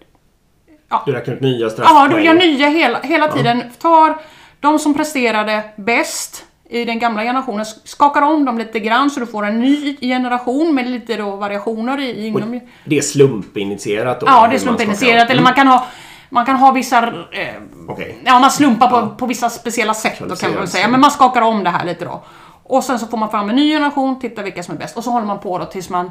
Du 1.06 1.12
räknar 1.12 1.34
ut 1.34 1.40
nya 1.40 1.70
straffpoäng. 1.70 2.10
ja, 2.10 2.16
du 2.16 2.22
göra 2.22 2.38
nya 2.38 2.68
hela, 2.68 3.00
hela 3.00 3.28
tiden. 3.32 3.62
Tar 3.78 4.18
de 4.60 4.78
som 4.78 4.94
presterade 4.94 5.62
bäst 5.76 6.46
i 6.70 6.84
den 6.84 6.98
gamla 6.98 7.22
generationen, 7.22 7.64
skakar 7.84 8.22
om 8.22 8.44
dem 8.44 8.58
lite 8.58 8.80
grann 8.80 9.10
så 9.10 9.20
du 9.20 9.26
får 9.26 9.46
en 9.46 9.60
ny 9.60 9.96
generation 10.00 10.74
med 10.74 10.90
lite 10.90 11.16
då 11.16 11.36
variationer 11.36 12.00
i, 12.00 12.26
inom... 12.26 12.54
Och 12.54 12.60
det 12.84 12.98
är 12.98 13.02
slumpinitierat 13.02 14.20
då? 14.20 14.26
Ja, 14.26 14.48
det 14.48 14.54
är 14.54 14.58
slumpinitierat. 14.58 15.22
skakar 15.22 15.32
Eller 15.32 15.42
man 15.42 15.54
kan 15.54 15.66
ha, 15.66 15.86
man 16.28 16.46
kan 16.46 16.56
ha 16.56 16.72
vissa... 16.72 17.06
Eh, 17.06 17.54
Okej. 17.88 18.18
Ja, 18.24 18.40
man 18.40 18.50
slumpar 18.50 18.88
på, 18.88 19.14
på 19.14 19.26
vissa 19.26 19.50
speciella 19.50 19.94
sätt 19.94 20.22
då 20.28 20.36
kan 20.36 20.54
man 20.54 20.68
säga. 20.68 20.88
Men 20.88 21.00
man 21.00 21.10
skakar 21.10 21.42
om 21.42 21.64
det 21.64 21.70
här 21.70 21.84
lite 21.84 22.04
då. 22.04 22.22
Och 22.62 22.84
sen 22.84 22.98
så 22.98 23.06
får 23.06 23.18
man 23.18 23.30
fram 23.30 23.50
en 23.50 23.56
ny 23.56 23.72
generation, 23.72 24.20
titta 24.20 24.42
vilka 24.42 24.62
som 24.62 24.74
är 24.74 24.78
bäst. 24.78 24.96
Och 24.96 25.04
så 25.04 25.10
håller 25.10 25.26
man 25.26 25.40
på 25.40 25.58
då 25.58 25.64
tills 25.64 25.90
man 25.90 26.10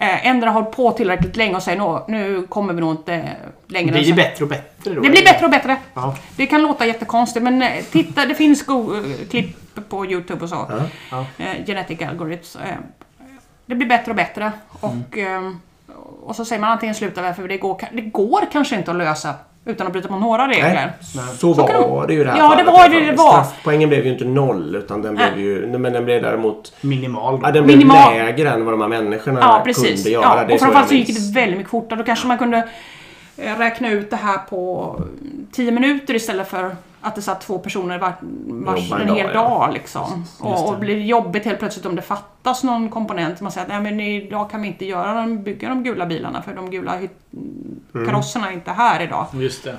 eh, 0.00 0.26
ändra 0.26 0.50
håller 0.50 0.70
på 0.70 0.90
tillräckligt 0.90 1.36
länge 1.36 1.56
och 1.56 1.62
säger 1.62 1.78
nå, 1.78 2.04
nu 2.08 2.46
kommer 2.48 2.74
vi 2.74 2.80
nog 2.80 2.92
inte 2.92 3.36
längre. 3.66 3.92
Blir 3.92 4.00
det 4.00 4.08
så." 4.08 4.14
bättre 4.14 4.44
och 4.44 4.50
bättre 4.50 4.94
då? 4.94 5.00
Det 5.00 5.10
blir 5.10 5.24
bättre 5.24 5.44
och 5.44 5.50
bättre. 5.50 5.76
Ja. 5.94 6.16
Det 6.36 6.46
kan 6.46 6.62
låta 6.62 6.86
jättekonstigt 6.86 7.42
men 7.42 7.62
eh, 7.62 7.84
titta, 7.90 8.26
det 8.26 8.34
finns 8.34 8.68
eh, 8.68 9.28
klipp 9.30 9.56
på 9.88 10.06
Youtube 10.06 10.42
och 10.42 10.48
så. 10.48 10.70
Ja. 11.10 11.26
Eh, 11.38 11.66
genetic 11.66 12.02
algorithms. 12.02 12.56
Eh, 12.56 12.76
det 13.66 13.74
blir 13.74 13.88
bättre 13.88 14.10
och 14.12 14.16
bättre. 14.16 14.52
Och, 14.80 15.18
eh, 15.18 15.52
och 16.22 16.36
så 16.36 16.44
säger 16.44 16.60
man 16.60 16.70
antingen 16.70 16.94
sluta 16.94 17.22
vi 17.22 17.34
för 17.34 17.48
det 17.48 17.56
går, 17.56 17.80
det 17.92 18.02
går 18.02 18.48
kanske 18.52 18.76
inte 18.76 18.90
att 18.90 18.96
lösa 18.96 19.34
utan 19.70 19.86
att 19.86 19.92
bryta 19.92 20.08
mot 20.10 20.20
några 20.20 20.48
regler. 20.48 20.92
Nej, 21.14 21.24
så 21.34 21.54
Så 21.54 21.62
var 21.66 22.06
det 22.06 22.14
ju 22.14 22.24
det 22.24 22.30
här 22.30 22.38
Ja, 22.38 22.42
det 22.48 22.50
fallet. 22.50 22.66
var 22.66 22.80
i 22.80 22.82
alla 22.84 23.00
det 23.00 23.06
det 23.06 23.12
var. 23.16 23.30
Straffpoängen 23.44 23.88
blev 23.88 24.04
ju 24.06 24.12
inte 24.12 24.24
noll 24.24 24.76
utan 24.76 25.02
den 25.02 25.14
blev 25.14 25.38
ju... 25.38 25.66
Men 25.78 25.92
den 25.92 26.04
blev 26.04 26.22
däremot... 26.22 26.72
Minimal. 26.80 27.40
Ja, 27.42 27.50
den 27.50 27.64
blev 27.64 27.78
Minimal. 27.78 28.12
lägre 28.14 28.50
än 28.50 28.64
vad 28.64 28.74
de 28.74 28.80
här 28.80 28.88
människorna 28.88 29.40
Ja, 29.42 29.62
precis. 29.64 29.94
kunde 30.02 30.10
göra. 30.10 30.24
Ja, 30.36 30.44
Det 30.44 30.54
och 30.54 30.58
så 30.60 30.64
framförallt 30.64 30.88
så 30.88 30.94
jag 30.94 30.98
gick 31.00 31.16
det 31.34 31.40
väldigt 31.40 31.56
mycket 31.58 31.70
fortare. 31.70 31.98
Då 31.98 32.04
kanske 32.04 32.26
man 32.28 32.38
kunde 32.38 32.68
eh, 33.36 33.58
räkna 33.58 33.90
ut 33.90 34.10
det 34.10 34.16
här 34.16 34.38
på 34.38 34.96
10 35.52 35.70
minuter 35.72 36.14
istället 36.14 36.48
för 36.48 36.70
att 37.00 37.14
det 37.14 37.22
satt 37.22 37.40
två 37.40 37.58
personer 37.58 37.98
var, 37.98 38.12
vars 38.46 38.92
en 38.92 39.00
en 39.00 39.14
hel 39.14 39.26
dag, 39.26 39.34
ja. 39.34 39.48
dag. 39.48 39.72
Liksom. 39.74 40.24
Och, 40.40 40.68
och 40.68 40.78
blir 40.78 40.98
jobbigt 40.98 41.44
helt 41.44 41.58
plötsligt 41.58 41.86
om 41.86 41.96
det 41.96 42.02
fattas 42.02 42.64
någon 42.64 42.88
komponent. 42.88 43.40
Man 43.40 43.52
säger 43.52 43.66
att 43.66 43.82
Nej, 43.82 43.92
men 43.92 44.00
idag 44.00 44.50
kan 44.50 44.62
vi 44.62 44.68
inte 44.68 44.84
göra 44.84 45.14
de, 45.14 45.42
bygga 45.42 45.68
de 45.68 45.82
gula 45.82 46.06
bilarna 46.06 46.42
för 46.42 46.54
de 46.54 46.70
gula 46.70 46.98
Mm. 47.94 48.06
karosserna 48.06 48.48
är 48.48 48.52
inte 48.52 48.70
här 48.70 49.02
idag. 49.02 49.26
Just 49.32 49.64
det. 49.64 49.76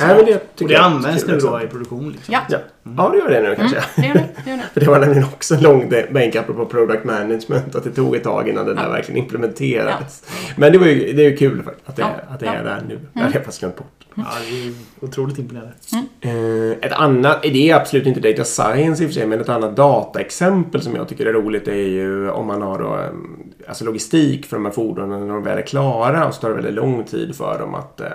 Nej, 0.00 0.16
men 0.16 0.24
det, 0.26 0.62
Och 0.62 0.68
det 0.68 0.76
används 0.76 1.26
nu 1.26 1.38
då 1.38 1.60
i 1.62 1.66
produktion 1.66 2.12
liksom. 2.12 2.34
Ja, 2.34 2.40
Ja. 2.48 2.58
ja, 2.96 3.08
det 3.12 3.18
gör 3.18 3.30
det 3.30 3.48
nu 3.48 3.54
kanske. 3.56 3.82
det 3.96 4.06
gör 4.06 4.14
det. 4.14 4.28
det, 4.44 4.50
gör 4.50 4.56
det. 4.56 4.62
För 4.74 4.80
det 4.80 4.86
var 4.86 4.98
nämligen 5.00 5.24
också 5.24 5.54
en 5.54 5.60
lång 5.60 5.88
bänk 6.10 6.36
apropå 6.36 6.66
product 6.66 7.04
management. 7.04 7.74
Att 7.74 7.84
det 7.84 7.90
tog 7.90 8.16
ett 8.16 8.24
tag 8.24 8.48
innan 8.48 8.66
det 8.66 8.74
där 8.74 8.88
verkligen 8.90 9.22
implementerades. 9.22 10.24
Men 10.56 10.72
det, 10.72 10.78
var 10.78 10.86
ju, 10.86 11.12
det 11.12 11.24
är 11.24 11.30
ju 11.30 11.36
kul 11.36 11.62
för 11.62 11.74
att 11.86 11.96
det, 11.96 12.02
Ja, 12.02 12.08
att 12.34 12.40
det 12.40 12.46
ja. 12.46 12.52
är 12.52 12.64
där 12.64 12.82
nu. 12.88 13.00
Det 13.12 13.20
hade 13.20 13.32
jag 13.34 13.44
faktiskt 13.44 13.60
glömt 13.60 13.76
bort. 13.76 14.05
Ja, 14.18 14.24
det 14.50 14.66
är 14.66 14.72
otroligt 15.00 15.38
imponerande. 15.38 15.72
Eh, 16.20 16.86
ett 16.86 16.92
annat, 16.92 17.42
det 17.42 17.70
är 17.70 17.76
absolut 17.76 18.06
inte 18.06 18.20
data 18.20 18.44
science 18.44 19.02
i 19.02 19.06
och 19.06 19.10
för 19.10 19.14
sig, 19.14 19.26
men 19.26 19.40
ett 19.40 19.48
annat 19.48 19.76
dataexempel 19.76 20.82
som 20.82 20.94
jag 20.96 21.08
tycker 21.08 21.26
är 21.26 21.32
roligt 21.32 21.68
är 21.68 21.74
ju 21.74 22.30
om 22.30 22.46
man 22.46 22.62
har 22.62 22.78
då, 22.78 22.94
eh, 22.98 23.68
alltså 23.68 23.84
logistik 23.84 24.46
för 24.46 24.56
de 24.56 24.64
här 24.64 24.72
fordonen 24.72 25.20
när 25.26 25.34
de 25.34 25.42
väl 25.42 25.58
är 25.58 25.62
klara 25.62 26.26
och 26.26 26.34
så 26.34 26.40
tar 26.40 26.48
det 26.48 26.54
väldigt 26.54 26.74
lång 26.74 27.04
tid 27.04 27.36
för 27.36 27.58
dem 27.58 27.74
att 27.74 28.00
eh, 28.00 28.06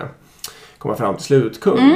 komma 0.78 0.94
fram 0.94 1.14
till 1.16 1.24
slutkund. 1.24 1.92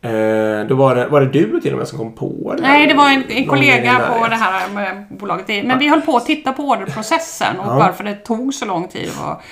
Eh, 0.00 0.66
då 0.68 0.74
var 0.74 0.94
det, 0.94 1.06
var 1.08 1.20
det 1.20 1.26
du 1.26 1.60
till 1.60 1.72
och 1.72 1.78
med 1.78 1.88
som 1.88 1.98
kom 1.98 2.12
på 2.12 2.54
det? 2.56 2.62
Nej, 2.62 2.86
det 2.86 2.94
var 2.94 3.10
en, 3.10 3.22
en 3.28 3.46
kollega 3.46 4.00
på 4.18 4.28
det 4.28 4.34
här 4.36 4.68
med 4.74 5.06
bolaget. 5.10 5.64
Men 5.66 5.78
vi 5.78 5.88
höll 5.88 6.00
på 6.00 6.16
att 6.16 6.26
titta 6.26 6.52
på 6.52 6.62
orderprocessen 6.62 7.58
och 7.58 7.66
Ja. 7.66 7.78
varför 7.78 8.04
det 8.04 8.14
tog 8.14 8.54
så 8.54 8.64
lång 8.64 8.88
tid 8.88 9.08
och 9.20 9.42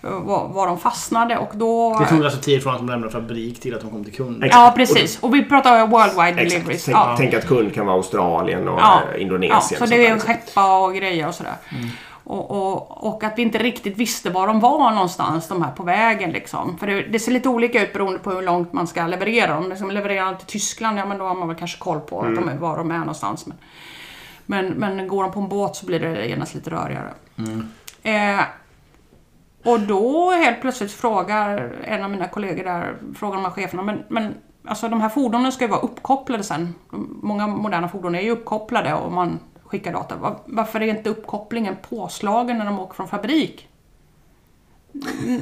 var, 0.00 0.48
var 0.48 0.66
de 0.66 0.78
fastnade. 0.78 1.36
Och 1.38 1.50
då... 1.54 1.98
Det 1.98 2.06
tog 2.06 2.24
alltså 2.24 2.40
tid 2.40 2.62
från 2.62 2.72
att 2.72 2.78
de 2.78 2.88
lämnade 2.88 3.12
fabrik 3.12 3.60
till 3.60 3.74
att 3.74 3.80
de 3.80 3.90
kom 3.90 4.04
till 4.04 4.14
kund. 4.14 4.44
Exakt. 4.44 4.60
Ja, 4.60 4.72
precis. 4.76 5.18
Och 5.22 5.34
vi 5.34 5.44
pratar 5.44 5.86
worldwide 5.86 6.28
Exakt. 6.42 6.50
deliveries. 6.50 6.84
Tänk, 6.84 6.96
Ja. 6.96 7.14
tänk 7.18 7.34
att 7.34 7.46
kund 7.46 7.74
kan 7.74 7.86
vara 7.86 7.96
Australien 7.96 8.68
och 8.68 8.78
Ja. 8.80 9.00
eh, 9.04 9.10
Ja, 9.12 9.16
Indonesien. 9.18 9.60
så 9.78 9.84
och 9.84 9.88
det 9.90 10.06
är 10.06 10.10
där. 10.10 10.18
skeppa 10.18 10.78
och 10.78 10.94
grejer 10.94 11.28
och 11.28 11.34
sådär. 11.34 11.54
Och, 12.24 12.50
och, 12.50 13.06
och 13.06 13.24
att 13.24 13.32
vi 13.38 13.42
inte 13.42 13.58
riktigt 13.58 13.96
visste 13.96 14.30
var 14.30 14.46
de 14.46 14.60
var 14.60 14.90
någonstans, 14.90 15.48
de 15.48 15.62
här 15.62 15.70
på 15.72 15.82
vägen 15.82 16.30
liksom. 16.30 16.78
För 16.78 16.86
det, 16.86 17.02
det 17.02 17.18
ser 17.18 17.32
lite 17.32 17.48
olika 17.48 17.82
ut 17.82 17.92
beroende 17.92 18.18
på 18.18 18.30
hur 18.30 18.42
långt 18.42 18.72
man 18.72 18.86
ska 18.86 19.06
leverera 19.06 19.54
dem. 19.54 19.68
Liksom 19.68 19.90
levererar 19.90 20.26
de 20.26 20.36
till 20.36 20.46
Tyskland, 20.46 20.98
ja 20.98 21.04
men 21.06 21.18
då 21.18 21.24
har 21.24 21.34
man 21.34 21.48
väl 21.48 21.56
kanske 21.56 21.78
koll 21.78 22.00
på 22.00 22.20
att 22.20 22.34
de 22.34 22.48
är, 22.48 22.56
var 22.56 22.76
de 22.78 22.90
är 22.90 22.98
någonstans. 22.98 23.46
Men, 23.46 23.56
men, 24.46 24.66
men 24.68 25.08
går 25.08 25.22
de 25.22 25.32
på 25.32 25.40
en 25.40 25.48
båt 25.48 25.76
så 25.76 25.86
blir 25.86 26.00
det 26.00 26.26
genast 26.26 26.54
lite 26.54 26.70
rörigare. 26.70 27.08
Eh, 28.02 28.40
och 29.64 29.80
då 29.80 30.30
helt 30.30 30.60
plötsligt 30.60 30.92
frågar 30.92 31.72
en 31.84 32.04
av 32.04 32.10
mina 32.10 32.28
kollegor 32.28 32.64
där, 32.64 32.96
frågar 33.16 33.36
de 33.36 33.44
här 33.44 33.50
cheferna, 33.52 33.82
men, 33.82 34.02
men 34.08 34.34
alltså 34.68 34.88
de 34.88 35.00
här 35.00 35.08
fordonen 35.08 35.52
ska 35.52 35.64
ju 35.64 35.70
vara 35.70 35.80
uppkopplade 35.80 36.42
sen. 36.44 36.74
Många 37.22 37.46
moderna 37.46 37.88
fordon 37.88 38.14
är 38.14 38.20
ju 38.20 38.30
uppkopplade 38.30 38.94
och 38.94 39.12
man 39.12 39.38
skickar 39.64 39.92
data. 39.92 40.16
Va- 40.16 40.40
Varför 40.46 40.80
är 40.82 40.86
inte 40.86 41.10
uppkopplingen 41.10 41.76
påslagen 41.88 42.58
när 42.58 42.64
de 42.64 42.78
åker 42.78 42.94
från 42.94 43.08
fabrik? 43.08 43.66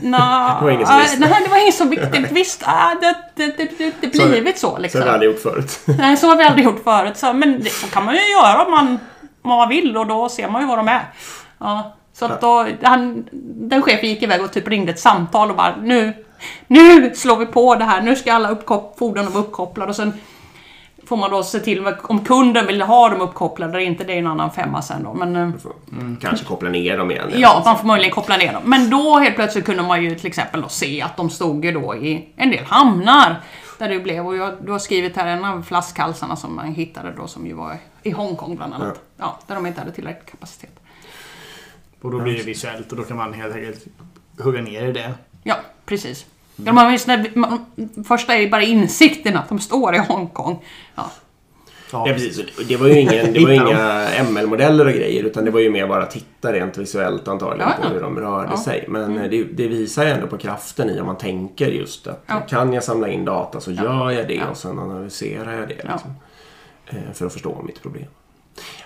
Nå, 0.03 0.19
Det 0.61 0.65
var 0.65 0.71
ingen 0.71 0.87
som 0.87 0.97
ah, 0.97 1.01
visste. 1.01 1.19
Nej, 1.21 1.41
det 1.45 1.51
var 1.51 1.61
ingen 1.61 1.73
som 1.73 1.91
viktigt 1.91 2.33
visst. 2.33 2.63
Ah, 2.67 2.95
det, 3.01 3.17
det, 3.35 3.57
det, 3.57 3.79
det, 3.79 3.95
det 4.01 4.17
Så- 4.17 4.29
blivit 4.29 4.59
så 4.59 4.71
Så 4.71 4.79
liksom. 4.79 5.01
har 5.01 5.07
vi 5.09 5.13
aldrig 5.13 5.31
gjort 5.33 5.41
förut. 5.43 5.81
Nej, 5.99 6.17
så 6.17 6.27
har 6.29 6.37
vi 6.37 6.45
aldrig 6.45 6.65
gjort 6.65 6.85
förut. 6.85 7.17
Så, 7.17 7.33
men 7.33 7.61
det 7.61 7.71
så 7.71 7.87
kan 7.87 8.05
man 8.05 8.15
ju 8.15 8.21
göra 8.21 8.65
om 8.65 8.71
man, 8.71 8.99
om 9.43 9.49
man 9.51 9.69
vill 9.69 9.97
och 9.97 10.07
då 10.07 10.29
ser 10.29 10.49
man 10.51 10.63
ju 10.63 10.69
vad 10.69 10.79
de 10.79 10.89
är. 10.89 11.13
Ja, 11.59 11.95
Så 12.19 12.25
att 12.25 12.41
då, 12.41 12.67
han, 12.83 13.29
den 13.71 13.83
chefen 13.83 14.09
gick 14.09 14.23
iväg 14.23 14.43
och 14.43 14.53
typ 14.53 14.69
ringde 14.69 14.93
ett 14.93 15.01
samtal 15.01 15.51
och 15.51 15.57
bara 15.57 15.77
nu, 15.77 16.13
nu 16.67 17.15
slår 17.15 17.37
vi 17.37 17.47
på 17.47 17.75
det 17.75 17.85
här, 17.85 18.03
nu 18.03 18.17
ska 18.17 18.33
alla 18.33 18.51
uppkop- 18.51 18.95
fordonen 18.99 19.33
vara 19.33 19.45
uppkopplade 19.45 19.91
och 19.91 19.97
sen 19.97 20.13
får 21.07 21.17
man 21.17 21.31
då 21.31 21.43
se 21.43 21.59
till 21.59 21.87
om 22.03 22.25
kunden 22.25 22.67
vill 22.67 22.83
ha 22.83 23.09
dem 23.09 23.21
uppkopplade 23.21 23.73
eller 23.73 23.81
inte, 23.81 24.05
det 24.05 24.13
är 24.13 24.19
en 24.19 24.27
annan 24.27 24.51
femma 24.51 24.83
sen 24.83 25.03
då. 25.03 25.15
Men, 25.15 25.37
eh, 25.37 25.51
Kanske 26.21 26.47
koppla 26.47 26.69
ner 26.71 26.99
dem 26.99 27.11
igen. 27.11 27.31
Ja, 27.37 27.63
man 27.65 27.79
får 27.79 27.87
möjligen 27.87 28.13
koppla 28.15 28.37
ner 28.37 28.53
dem. 28.53 28.63
Men 28.65 28.91
då 28.91 29.19
helt 29.19 29.35
plötsligt 29.37 29.65
kunde 29.65 29.83
man 29.83 30.03
ju 30.05 30.15
till 30.15 30.27
exempel 30.27 30.61
då 30.61 30.69
se 30.69 31.03
att 31.03 31.17
de 31.17 31.31
stod 31.31 31.65
ju 31.65 31.73
då 31.73 31.95
i 31.97 32.29
en 32.37 32.51
del 32.51 32.65
hamnar. 32.65 33.37
Där 33.79 33.89
det 33.89 33.99
blev, 33.99 34.27
och 34.27 34.37
jag, 34.37 34.53
du 34.65 34.73
har 34.73 34.79
skrivit 34.79 35.17
här 35.17 35.27
en 35.27 35.45
av 35.45 35.63
flaskhalsarna 35.63 36.37
som 36.37 36.57
man 36.57 36.67
hittade 36.75 37.13
då 37.17 37.27
som 37.27 37.47
ju 37.47 37.53
var 37.55 37.77
i 38.03 38.11
Hongkong 38.11 38.57
bland 38.57 38.75
annat. 38.75 39.01
Ja. 39.17 39.39
där 39.47 39.55
de 39.55 39.67
inte 39.67 39.81
hade 39.81 39.93
tillräcklig 39.93 40.31
kapacitet. 40.31 40.71
Och 42.03 42.11
då 42.11 42.19
blir 42.21 42.37
det 42.37 42.43
visuellt 42.43 42.91
och 42.91 42.97
då 42.97 43.03
kan 43.05 43.17
man 43.17 43.33
helt 43.33 43.55
enkelt 43.55 43.87
hugga 44.39 44.63
ner 44.63 44.89
i 44.89 44.93
det. 44.93 45.15
Ja, 45.43 45.57
precis. 45.87 46.27
Ja, 46.57 46.73
man, 46.73 46.99
när, 47.07 47.31
man, 47.39 47.65
första 48.09 48.35
är 48.35 48.41
ju 48.41 48.51
bara 48.51 48.63
insikten 48.63 49.37
att 49.37 49.49
de 49.49 49.59
står 49.59 49.95
i 49.95 49.99
Hongkong. 49.99 50.65
Ja, 50.95 51.11
Ja, 51.93 52.05
precis. 52.05 52.41
Det 52.69 52.77
var 52.77 52.87
ju, 52.89 52.99
ingen, 53.01 53.33
det 53.33 53.41
var 53.41 53.51
inga 53.53 54.09
ML-modeller 54.31 54.87
och 54.87 54.93
grejer 54.93 55.23
utan 55.25 55.45
det 55.45 55.51
var 55.51 55.61
ju 55.61 55.71
mer 55.71 55.87
bara 55.87 56.07
titta 56.07 56.53
rent 56.53 56.79
visuellt 56.79 57.29
antagligen 57.29 57.69
Ja, 57.69 57.75
ja. 57.83 57.89
på 57.89 57.95
hur 57.95 58.01
de 58.01 58.19
rörde 58.19 58.49
Ja. 58.51 58.57
sig. 58.57 58.85
Men 58.89 59.19
eh, 59.19 59.31
det, 59.31 59.45
det 59.45 59.69
visar 59.69 60.05
ju 60.05 60.11
ändå 60.11 60.27
på 60.27 60.39
kraften 60.39 60.91
i 60.91 61.01
om 61.01 61.07
man 61.07 61.17
tänker 61.19 61.67
just 61.69 62.07
att 62.07 62.25
Ja. 62.27 62.41
kan 62.41 62.73
jag 62.73 62.85
samla 62.85 63.09
in 63.09 63.25
data 63.25 63.61
så 63.61 63.71
gör 63.73 64.11
jag 64.11 64.29
det 64.29 64.35
Ja. 64.35 64.47
och 64.51 64.57
sen 64.57 64.79
analyserar 64.79 65.53
jag 65.59 65.69
det. 65.69 65.75
Liksom, 65.75 66.15
eh, 66.87 67.13
för 67.15 67.27
att 67.27 67.33
förstå 67.33 67.63
mitt 67.67 67.83
problem. 67.83 68.07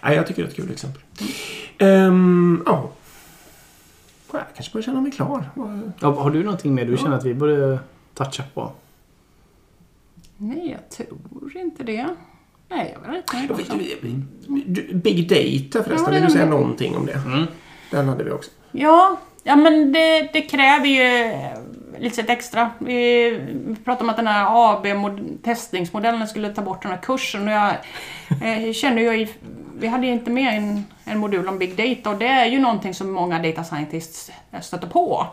Nej, 0.02 0.16
jag 0.16 0.26
tycker 0.26 0.42
det 0.42 0.46
är 0.48 0.50
ett 0.50 0.56
kul 0.56 0.70
exempel. 0.72 1.02
Ehm, 1.78 2.62
Ja. 2.66 2.90
Jag 4.39 4.55
kanske 4.55 4.72
börjar 4.72 4.85
känna 4.85 5.01
mig 5.01 5.12
klar. 5.12 5.51
Ja, 6.01 6.11
har 6.11 6.30
du 6.30 6.45
någonting 6.45 6.74
mer 6.74 6.85
du 6.85 6.97
känner 6.97 7.16
att 7.16 7.24
vi 7.24 7.35
borde 7.35 7.78
toucha 8.14 8.43
på? 8.55 8.72
nej, 10.43 10.70
jag 10.70 10.91
tror 10.91 11.57
inte 11.57 11.85
det. 11.85 12.09
Nej, 12.68 12.97
jag 13.05 13.12
nöjd 13.35 13.51
också. 13.51 13.72
Du, 14.66 14.95
Big 14.95 15.28
data 15.28 15.85
förresten, 15.85 16.05
Ja, 16.05 16.11
det 16.11 16.20
vill 16.20 16.24
du 16.24 16.30
säga 16.30 16.47
någonting 16.47 16.97
om 16.97 17.07
det? 17.07 17.12
Mm. 17.26 17.47
Den 17.91 18.09
hade 18.09 18.24
vi 18.24 18.30
också. 18.30 18.51
Ja, 18.72 19.20
ja 19.43 19.57
men 19.57 19.93
det, 19.93 20.30
det 20.33 20.43
kräver 20.43 20.87
ju 20.87 21.33
lite 22.03 22.32
extra. 22.32 22.70
Vi, 22.78 23.76
pratade 23.84 24.05
om 24.05 24.11
att 24.11 24.16
den 24.16 24.26
här 24.26 24.46
AB-testningsmodellen 24.72 26.28
skulle 26.28 26.55
ta 26.55 26.62
bort 26.62 26.82
den 26.82 26.90
här 26.90 26.98
kursen. 26.98 27.48
Och 27.48 27.55
jag 27.55 27.74
eh, 28.42 29.16
ju, 29.16 29.28
vi 29.78 29.86
hade 29.86 30.07
ju 30.07 30.12
inte 30.12 30.30
med 30.30 30.57
en, 30.57 30.84
en 31.05 31.18
modul 31.18 31.48
om 31.48 31.59
Big 31.59 31.76
Data 31.76 32.11
och 32.11 32.16
det 32.16 32.26
är 32.26 32.46
ju 32.46 32.59
någonting 32.59 32.94
som 32.94 33.12
många 33.12 33.38
data 33.38 33.64
scientists 33.64 34.30
stöter 34.61 34.86
på. 34.86 35.26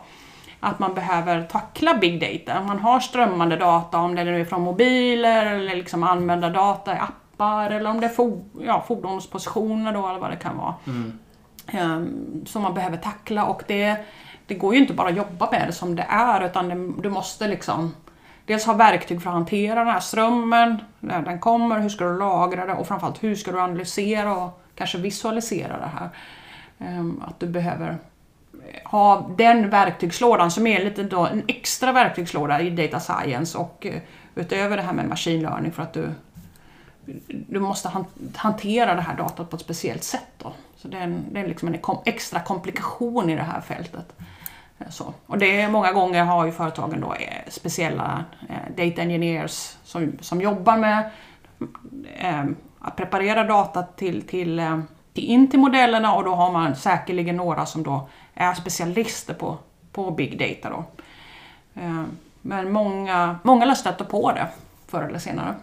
Att 0.60 0.78
man 0.78 0.94
behöver 0.94 1.42
tackla 1.42 1.94
Big 1.94 2.20
Data. 2.20 2.62
Man 2.62 2.78
har 2.78 3.00
strömmande 3.00 3.56
data, 3.56 3.98
om 3.98 4.14
det 4.14 4.24
nu 4.24 4.40
är 4.40 4.44
från 4.44 4.62
mobiler 4.62 5.46
eller 5.46 5.76
liksom 5.76 6.02
användardata 6.02 6.94
i 6.94 6.98
appar 6.98 7.70
eller 7.70 7.90
om 7.90 8.00
det 8.00 8.06
är 8.06 8.10
for, 8.10 8.40
ja, 8.60 8.84
fordonspositioner 8.88 9.92
då 9.92 10.08
eller 10.08 10.20
vad 10.20 10.30
det 10.30 10.36
kan 10.36 10.56
vara. 10.56 10.74
Ehm, 11.72 12.44
som 12.46 12.62
man 12.62 12.74
behöver 12.74 12.96
tackla 12.96 13.44
och 13.44 13.62
det, 13.66 13.96
det 14.50 14.54
går 14.54 14.74
ju 14.74 14.80
inte 14.80 14.94
bara 14.94 15.08
att 15.08 15.16
jobba 15.16 15.50
med 15.50 15.68
det 15.68 15.72
som 15.72 15.96
det 15.96 16.06
är 16.08 16.46
utan 16.46 16.68
det, 16.68 17.02
du 17.02 17.10
måste 17.10 17.48
liksom 17.48 17.94
dels 18.46 18.64
ha 18.66 18.72
verktyg 18.72 19.22
för 19.22 19.30
att 19.30 19.34
hantera 19.34 19.84
den 19.84 19.92
här 19.92 20.00
strömmen, 20.00 20.78
när 21.00 21.22
den 21.22 21.38
kommer, 21.38 21.80
hur 21.80 21.88
ska 21.88 22.04
du 22.04 22.18
lagra 22.18 22.66
det 22.66 22.72
och 22.72 22.88
framförallt 22.88 23.22
hur 23.22 23.34
ska 23.34 23.52
du 23.52 23.60
analysera 23.60 24.36
och 24.36 24.62
kanske 24.74 24.98
visualisera 24.98 25.78
det 25.78 25.90
här. 25.98 26.08
Ehm, 26.78 27.22
att 27.28 27.40
du 27.40 27.46
behöver 27.46 27.88
eh, 27.88 28.90
ha 28.90 29.30
den 29.36 29.70
verktygslådan 29.70 30.50
som 30.50 30.66
är 30.66 30.84
lite 30.84 31.02
då 31.02 31.26
en 31.26 31.42
extra 31.48 31.92
verktygslåda 31.92 32.60
i 32.60 32.70
data 32.70 33.00
science 33.00 33.58
och 33.58 33.86
eh, 33.86 34.00
utöver 34.34 34.76
det 34.76 34.82
här 34.82 34.92
med 34.92 35.08
machine 35.08 35.42
learning 35.42 35.72
för 35.72 35.82
att 35.82 35.92
du 35.92 36.08
du 37.28 37.60
måste 37.60 38.04
hantera 38.36 38.94
det 38.94 39.00
här 39.00 39.16
datat 39.16 39.50
på 39.50 39.56
ett 39.56 39.62
speciellt 39.62 40.04
sätt. 40.04 40.32
Då. 40.38 40.52
Så 40.76 40.88
det 40.88 40.96
är, 40.96 41.02
en, 41.02 41.24
det 41.32 41.40
är 41.40 41.48
liksom 41.48 41.68
en 41.68 41.78
kom, 41.78 41.98
extra 42.04 42.40
komplikation 42.40 43.30
i 43.30 43.36
det 43.36 43.42
här 43.42 43.60
fältet. 43.60 44.12
Så. 44.88 45.14
Och 45.26 45.38
det 45.38 45.60
är, 45.60 45.68
många 45.68 45.92
gånger 45.92 46.24
har 46.24 46.46
ju 46.46 46.52
företagen 46.52 47.00
då 47.00 47.14
eh, 47.14 47.50
speciella 47.50 48.24
eh, 48.48 48.74
data 48.76 49.02
engineers 49.02 49.76
som, 49.84 50.12
som 50.20 50.40
jobbar 50.40 50.76
med 50.76 51.10
eh, 52.14 52.44
att 52.78 52.96
preparera 52.96 53.44
data 53.44 53.82
till, 53.82 54.22
till, 54.22 54.82
till, 55.12 55.24
in 55.24 55.50
till 55.50 55.60
modellerna 55.60 56.14
och 56.14 56.24
då 56.24 56.34
har 56.34 56.52
man 56.52 56.76
säkerligen 56.76 57.36
några 57.36 57.66
som 57.66 57.82
då 57.82 58.08
är 58.34 58.54
specialister 58.54 59.34
på, 59.34 59.58
på 59.92 60.10
big 60.10 60.38
data. 60.38 60.70
Då. 60.70 60.84
Men 62.42 62.72
många, 62.72 63.38
många 63.42 63.64
lär 63.64 63.74
stöta 63.74 64.04
på 64.04 64.32
det 64.32 64.46
förr 64.86 65.02
eller 65.02 65.18
senare. 65.18 65.54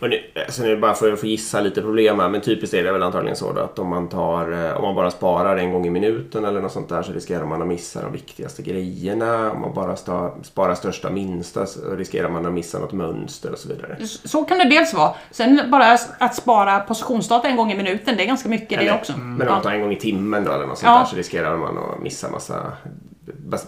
Och 0.00 0.10
nu, 0.10 0.20
alltså 0.46 0.62
nu 0.62 0.76
bara 0.76 0.94
för 0.94 1.12
att 1.12 1.20
få 1.20 1.26
gissa 1.26 1.60
lite 1.60 1.80
problem 1.82 2.20
här, 2.20 2.28
men 2.28 2.40
typiskt 2.40 2.74
är 2.74 2.84
det 2.84 2.92
väl 2.92 3.02
antagligen 3.02 3.36
så 3.36 3.52
då 3.52 3.60
att 3.60 3.78
om 3.78 3.88
man, 3.88 4.08
tar, 4.08 4.52
eh, 4.52 4.76
om 4.76 4.82
man 4.82 4.94
bara 4.94 5.10
sparar 5.10 5.56
en 5.56 5.72
gång 5.72 5.86
i 5.86 5.90
minuten 5.90 6.44
eller 6.44 6.60
något 6.60 6.72
sånt 6.72 6.88
där 6.88 7.02
så 7.02 7.12
riskerar 7.12 7.44
man 7.46 7.62
att 7.62 7.68
missa 7.68 8.02
de 8.02 8.12
viktigaste 8.12 8.62
grejerna. 8.62 9.50
Om 9.50 9.60
man 9.60 9.74
bara 9.74 9.96
sta, 9.96 10.30
sparar 10.42 10.74
största 10.74 11.10
minsta 11.10 11.66
så 11.66 11.80
riskerar 11.96 12.28
man 12.28 12.46
att 12.46 12.52
missa 12.52 12.78
något 12.78 12.92
mönster 12.92 13.52
och 13.52 13.58
så 13.58 13.68
vidare. 13.68 13.96
Så 14.06 14.44
kan 14.44 14.58
det 14.58 14.64
dels 14.68 14.94
vara. 14.94 15.12
Sen 15.30 15.60
bara 15.70 15.98
att 16.18 16.34
spara 16.34 16.80
positionsdata 16.80 17.48
en 17.48 17.56
gång 17.56 17.72
i 17.72 17.76
minuten, 17.76 18.16
det 18.16 18.22
är 18.22 18.26
ganska 18.26 18.48
mycket 18.48 18.68
det 18.68 18.74
Eller- 18.76 18.94
också. 18.94 19.12
Men 19.18 19.48
om 19.48 19.54
man 19.54 19.62
tar 19.62 19.70
en 19.70 19.80
gång 19.80 19.92
i 19.92 19.96
timmen 19.96 20.44
då 20.44 20.52
eller 20.52 20.66
något 20.66 20.78
sånt 20.78 20.90
Ja. 20.92 20.98
där 20.98 21.04
så 21.04 21.16
riskerar 21.16 21.56
man 21.56 21.78
att 21.78 22.02
missa 22.02 22.30
massa 22.30 22.72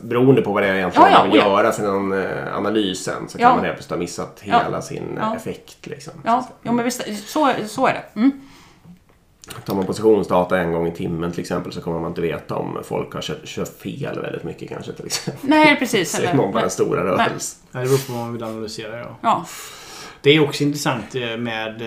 Beroende 0.03 0.43
på 0.43 0.53
vad 0.53 0.63
det 0.63 0.69
är 0.69 0.75
egentligen 0.75 1.11
Ja, 1.11 1.19
ja, 1.19 1.27
man 1.27 1.37
ja. 1.37 1.63
göra 1.63 1.93
någon 1.93 2.13
eh, 2.25 2.57
analys 2.57 3.05
sen 3.05 3.29
så 3.29 3.39
kan 3.39 3.55
man 3.57 3.65
helt 3.65 3.77
plötsligt 3.77 3.91
ha 3.91 3.97
missat 3.99 4.43
Ja. 4.45 4.63
hela 4.65 4.83
sin 4.83 5.03
eh, 5.19 5.25
Ja. 5.25 5.37
effekt. 5.37 5.87
Liksom. 5.87 6.13
Ja, 6.25 6.43
Så- 6.49 6.55
ja 6.63 6.73
men 6.73 6.85
visst, 6.85 7.29
så, 7.29 7.53
så 7.67 7.87
är 7.87 7.93
det. 7.93 8.21
Mm. 8.21 8.41
Tar 9.67 9.75
man 9.75 9.87
positionsdata 9.87 10.59
en 10.59 10.73
gång 10.73 10.87
i 10.87 10.93
timmen 10.95 11.33
till 11.33 11.41
exempel 11.41 11.73
så 11.73 11.81
kommer 11.81 12.01
man 12.01 12.11
inte 12.11 12.21
veta 12.21 12.55
om 12.55 12.79
folk 12.85 13.15
har 13.15 13.23
kört, 13.23 13.45
kört 13.47 13.69
fel 13.69 14.21
väldigt 14.21 14.45
mycket 14.45 14.69
kanske 14.69 14.93
till 14.93 15.07
exempel. 15.07 15.51
Nej, 15.51 15.77
precis. 15.79 16.11
Så 16.17 16.19
Eller, 16.19 16.29
är 16.33 16.35
man 16.37 16.47
bara 16.47 16.55
nej. 16.55 16.65
en 16.65 16.71
stora 16.71 17.05
rörelse. 17.05 17.57
Ja, 17.73 17.79
Det 17.81 17.85
beror 17.87 18.07
på 18.07 18.13
vad 18.13 18.21
man 18.23 18.33
vill 18.33 18.43
analysera. 18.45 18.99
Ja. 18.99 19.17
Ja, 19.23 19.47
Det 20.21 20.31
är 20.31 20.41
också 20.45 20.63
intressant 20.65 21.15
eh, 21.15 21.37
med 21.37 21.83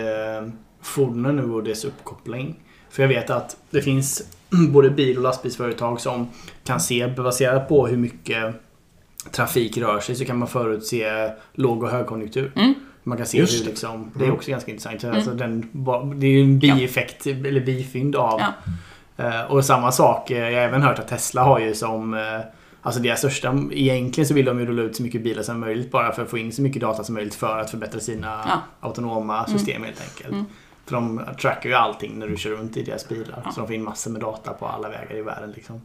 fordonen 0.82 1.36
nu 1.36 1.44
och 1.54 1.64
dess 1.64 1.86
uppkoppling. 1.86 2.60
För 2.90 3.04
jag 3.04 3.08
vet 3.08 3.30
att 3.30 3.58
det 3.70 3.82
finns 3.82 4.22
både 4.72 4.90
bil 4.90 5.18
och 5.18 5.24
lastbilsföretag 5.24 6.02
som 6.02 6.28
kan 6.64 6.80
se, 6.80 7.08
baserat 7.08 7.68
på 7.70 7.88
hur 7.88 7.98
mycket 7.98 8.56
trafik 9.32 9.78
rör 9.78 10.00
sig, 10.00 10.16
så 10.16 10.26
kan 10.26 10.38
man 10.38 10.48
förutse 10.48 11.32
låg 11.54 11.84
och 11.84 11.90
högkonjunktur. 11.90 12.52
Mm. 12.56 12.74
Man 13.04 13.18
kan 13.18 13.28
se 13.28 13.38
Just 13.38 13.54
hur 13.60 13.64
det. 13.64 13.70
liksom, 13.70 14.12
det 14.16 14.26
är 14.26 14.32
också 14.32 14.52
ganska 14.52 14.72
intressant. 14.72 15.04
Alltså 15.04 15.32
den, 15.32 15.70
det 16.16 16.26
är 16.28 16.32
ju 16.32 16.42
en 16.42 16.60
bieffekt, 16.60 17.28
eller 17.28 17.62
bifynd 17.66 18.16
av 18.16 18.40
Ja. 18.40 18.54
Eh, 19.26 19.42
Och 19.52 19.66
samma 19.66 19.92
sak, 19.92 20.32
eh, 20.32 20.38
jag 20.38 20.46
har 20.62 20.68
även 20.68 20.82
hört 20.82 21.00
att 21.00 21.08
Tesla 21.08 21.44
har 21.44 21.60
ju 21.60 21.74
som 21.74 22.14
eh, 22.14 22.20
Alltså 22.84 23.02
deras 23.02 23.20
största, 23.20 23.60
egentligen 23.72 24.28
så 24.28 24.34
vill 24.34 24.46
de 24.46 24.60
ju 24.60 24.66
rulla 24.66 24.82
ut 24.82 24.96
så 24.96 25.04
mycket 25.04 25.24
bilar 25.24 25.44
som 25.44 25.60
möjligt 25.60 25.92
bara 25.92 26.12
för 26.12 26.24
att 26.24 26.30
få 26.30 26.38
in 26.38 26.52
så 26.52 26.62
mycket 26.62 26.82
data 26.82 27.04
som 27.04 27.16
möjligt 27.16 27.36
för 27.36 27.58
att 27.60 27.70
förbättra 27.72 28.00
sina 28.00 28.42
Ja. 28.48 28.62
autonoma 28.80 29.46
system 29.48 29.84
helt 29.84 30.02
enkelt. 30.02 30.34
Mm. 30.34 30.46
För 30.92 30.96
de 30.98 31.22
trackar 31.42 31.70
ju 31.70 31.76
allting 31.76 32.20
när 32.20 32.28
du 32.28 32.38
kör 32.38 32.50
runt 32.52 32.78
i 32.78 32.84
deras 32.84 33.08
bilar. 33.10 33.42
Ja. 33.46 33.52
Så 33.52 33.60
de 33.60 33.68
får 33.68 33.76
in 33.76 33.84
massor 33.84 34.12
med 34.12 34.22
data 34.22 34.54
på 34.54 34.68
alla 34.68 34.90
vägar 34.90 35.16
i 35.18 35.22
världen. 35.22 35.52
Liksom. 35.52 35.82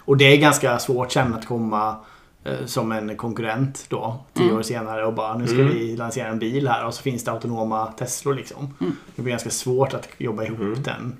Och 0.00 0.16
det 0.16 0.24
är 0.24 0.36
ganska 0.36 0.78
svårt 0.78 1.12
sen 1.12 1.34
att 1.34 1.46
komma 1.46 1.96
eh, 2.44 2.64
som 2.66 2.92
en 2.92 3.16
konkurrent 3.16 3.86
då, 3.88 4.16
tio 4.34 4.44
Mm. 4.44 4.56
år 4.56 4.62
senare 4.62 5.06
och 5.06 5.12
bara 5.14 5.38
nu 5.38 5.46
ska 5.46 5.56
Mm. 5.56 5.68
vi 5.68 5.96
lansera 5.96 6.28
en 6.28 6.38
bil 6.38 6.68
här 6.68 6.86
och 6.86 6.94
så 6.94 7.02
finns 7.02 7.24
det 7.24 7.30
autonoma 7.32 7.86
Teslor 7.86 8.34
liksom. 8.34 8.74
Mm. 8.80 8.96
Det 9.16 9.22
blir 9.22 9.30
ganska 9.30 9.50
svårt 9.50 9.94
att 9.94 10.08
jobba 10.18 10.44
ihop 10.44 10.58
Mm. 10.60 10.82
den. 10.82 11.16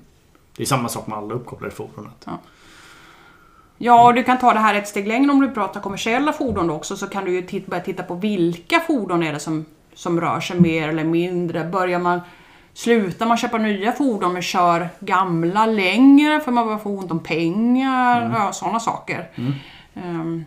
Det 0.57 0.63
är 0.63 0.67
samma 0.67 0.89
sak 0.89 1.07
med 1.07 1.17
alla 1.17 1.33
uppkopplade 1.33 1.73
fordon. 1.75 2.09
att- 2.19 2.27
Ja, 3.77 4.05
och 4.07 4.13
du 4.13 4.23
kan 4.23 4.37
ta 4.39 4.53
det 4.53 4.59
här 4.59 4.75
ett 4.75 4.87
steg 4.87 5.07
längre 5.07 5.31
om 5.31 5.41
du 5.41 5.51
pratar 5.51 5.81
kommersiella 5.81 6.33
fordon 6.33 6.67
då 6.67 6.73
också 6.73 6.95
så 6.97 7.07
kan 7.07 7.25
du 7.25 7.31
ju 7.31 7.41
titta, 7.41 7.69
börja 7.69 7.83
titta 7.83 8.03
på 8.03 8.13
vilka 8.15 8.79
fordon 8.79 9.23
är 9.23 9.33
det 9.33 9.39
som, 9.39 9.65
som 9.93 10.21
rör 10.21 10.39
sig 10.39 10.59
mer 10.59 10.89
eller 10.89 11.03
mindre. 11.03 11.63
Börjar 11.63 11.99
man 11.99 12.21
Slutar 12.77 13.25
man 13.25 13.37
köpa 13.37 13.57
nya 13.57 13.91
fordon 13.91 14.33
men 14.33 14.41
kör 14.41 14.89
gamla 14.99 15.65
längre 15.65 16.39
för 16.39 16.51
man 16.51 16.65
börjar 16.65 16.79
få 16.79 16.89
ont 16.89 17.11
om 17.11 17.19
pengar, 17.19 18.31
ja, 18.35 18.51
sådana 18.53 18.79
saker. 18.79 19.29
Ehm, 19.95 20.45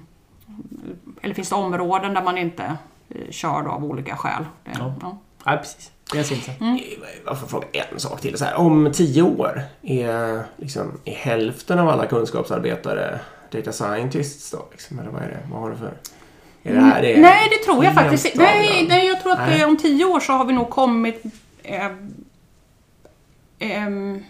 eller 1.23 1.35
finns 1.35 1.49
det 1.49 1.55
områden 1.55 2.15
där 2.15 2.23
man 2.23 2.39
inte 2.39 2.77
eh, 3.09 3.31
kör 3.31 3.63
då 3.63 3.71
av 3.71 3.85
olika 3.85 4.17
skäl? 4.17 4.45
Det, 4.65 4.71
Ja. 4.79 4.95
ja. 5.01 5.19
Ja, 5.45 5.57
precis. 5.57 5.91
Det 6.13 6.19
är 6.19 6.33
intressant. 6.33 6.83
Jag 7.27 7.41
får 7.41 7.47
fråga 7.47 7.67
en 7.73 8.01
sak 8.01 8.21
till. 8.21 8.39
Så 8.39 8.45
här, 8.45 8.55
om 8.55 8.91
tio 8.93 9.23
år 9.23 9.63
är, 9.83 10.43
liksom, 10.57 11.01
är 11.05 11.15
hälften 11.15 11.79
av 11.79 11.89
alla 11.89 12.07
kunskapsarbetare 12.07 13.21
data 13.53 13.73
scientists 13.73 14.51
då? 14.51 14.69
Liksom, 14.71 14.99
eller 14.99 15.11
vad 15.11 15.23
är 15.23 15.29
det? 15.29 15.39
Vad 15.53 15.61
har 15.61 15.71
du 15.71 15.77
för... 15.77 15.93
Är 16.63 16.75
det 16.75 16.81
här 16.81 17.03
det 17.03 17.21
Nej, 17.21 17.49
det 17.51 17.65
tror 17.65 17.85
jag 17.85 17.95
faktiskt 17.95 18.27
inte. 18.27 18.39
Nej, 18.39 18.87
nej, 18.89 19.07
jag 19.07 19.23
tror 19.23 19.33
att 19.33 19.39
Nej. 19.39 19.65
om 19.65 19.77
tio 19.77 20.05
år 20.05 20.21
så 20.21 20.33
har 20.33 20.45
vi 20.45 20.53
nog 20.53 20.71
kommit... 20.71 21.23
Eh, 21.65 21.91
ehm, 23.59 24.25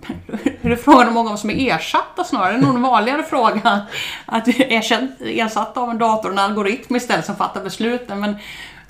hur 0.60 0.72
är 0.72 0.76
frågan 0.76 1.08
om 1.08 1.14
många 1.14 1.36
som 1.36 1.50
är 1.50 1.74
ersatta 1.74 2.24
snarare? 2.24 2.52
Det 2.52 2.58
är 2.58 2.62
nog 2.62 2.74
en 2.76 2.82
vanligare 2.82 3.22
fråga. 3.22 3.86
Att 4.26 4.48
ersätt, 4.48 5.10
ersatta 5.20 5.80
av 5.80 5.90
en 5.90 5.98
dator 5.98 6.28
och 6.28 6.32
en 6.32 6.38
algoritm 6.38 6.96
istället 6.96 7.26
som 7.26 7.36
fattar 7.36 7.64
besluten. 7.64 8.20
Men, 8.20 8.36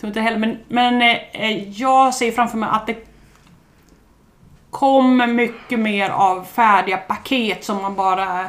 inte 0.01 0.21
heller, 0.21 0.39
men, 0.39 0.59
men 0.69 1.03
eh, 1.33 1.69
jag 1.71 2.15
ser 2.15 2.33
framför 2.33 2.59
mig 2.59 2.69
att 2.73 2.87
det 2.87 3.09
kommer 4.71 5.27
mycket 5.27 5.79
mer 5.79 6.11
av 6.11 6.45
färdiga 6.45 6.97
paket 6.97 7.65
som 7.65 7.83
man 7.83 7.95
bara 7.95 8.45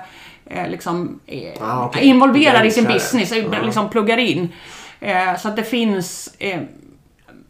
eh, 0.45 0.69
liksom 0.69 1.19
eh, 1.25 1.53
Ah, 1.61 1.85
okej. 1.85 2.03
involverar 2.03 2.65
i 2.65 2.71
sin 2.71 2.85
business, 2.85 3.31
liksom 3.63 3.89
pluggar 3.89 4.17
in. 4.17 4.53
Eh, 4.99 5.37
så 5.37 5.47
att 5.47 5.55
det 5.55 5.63
finns 5.63 6.35
eh, 6.39 6.59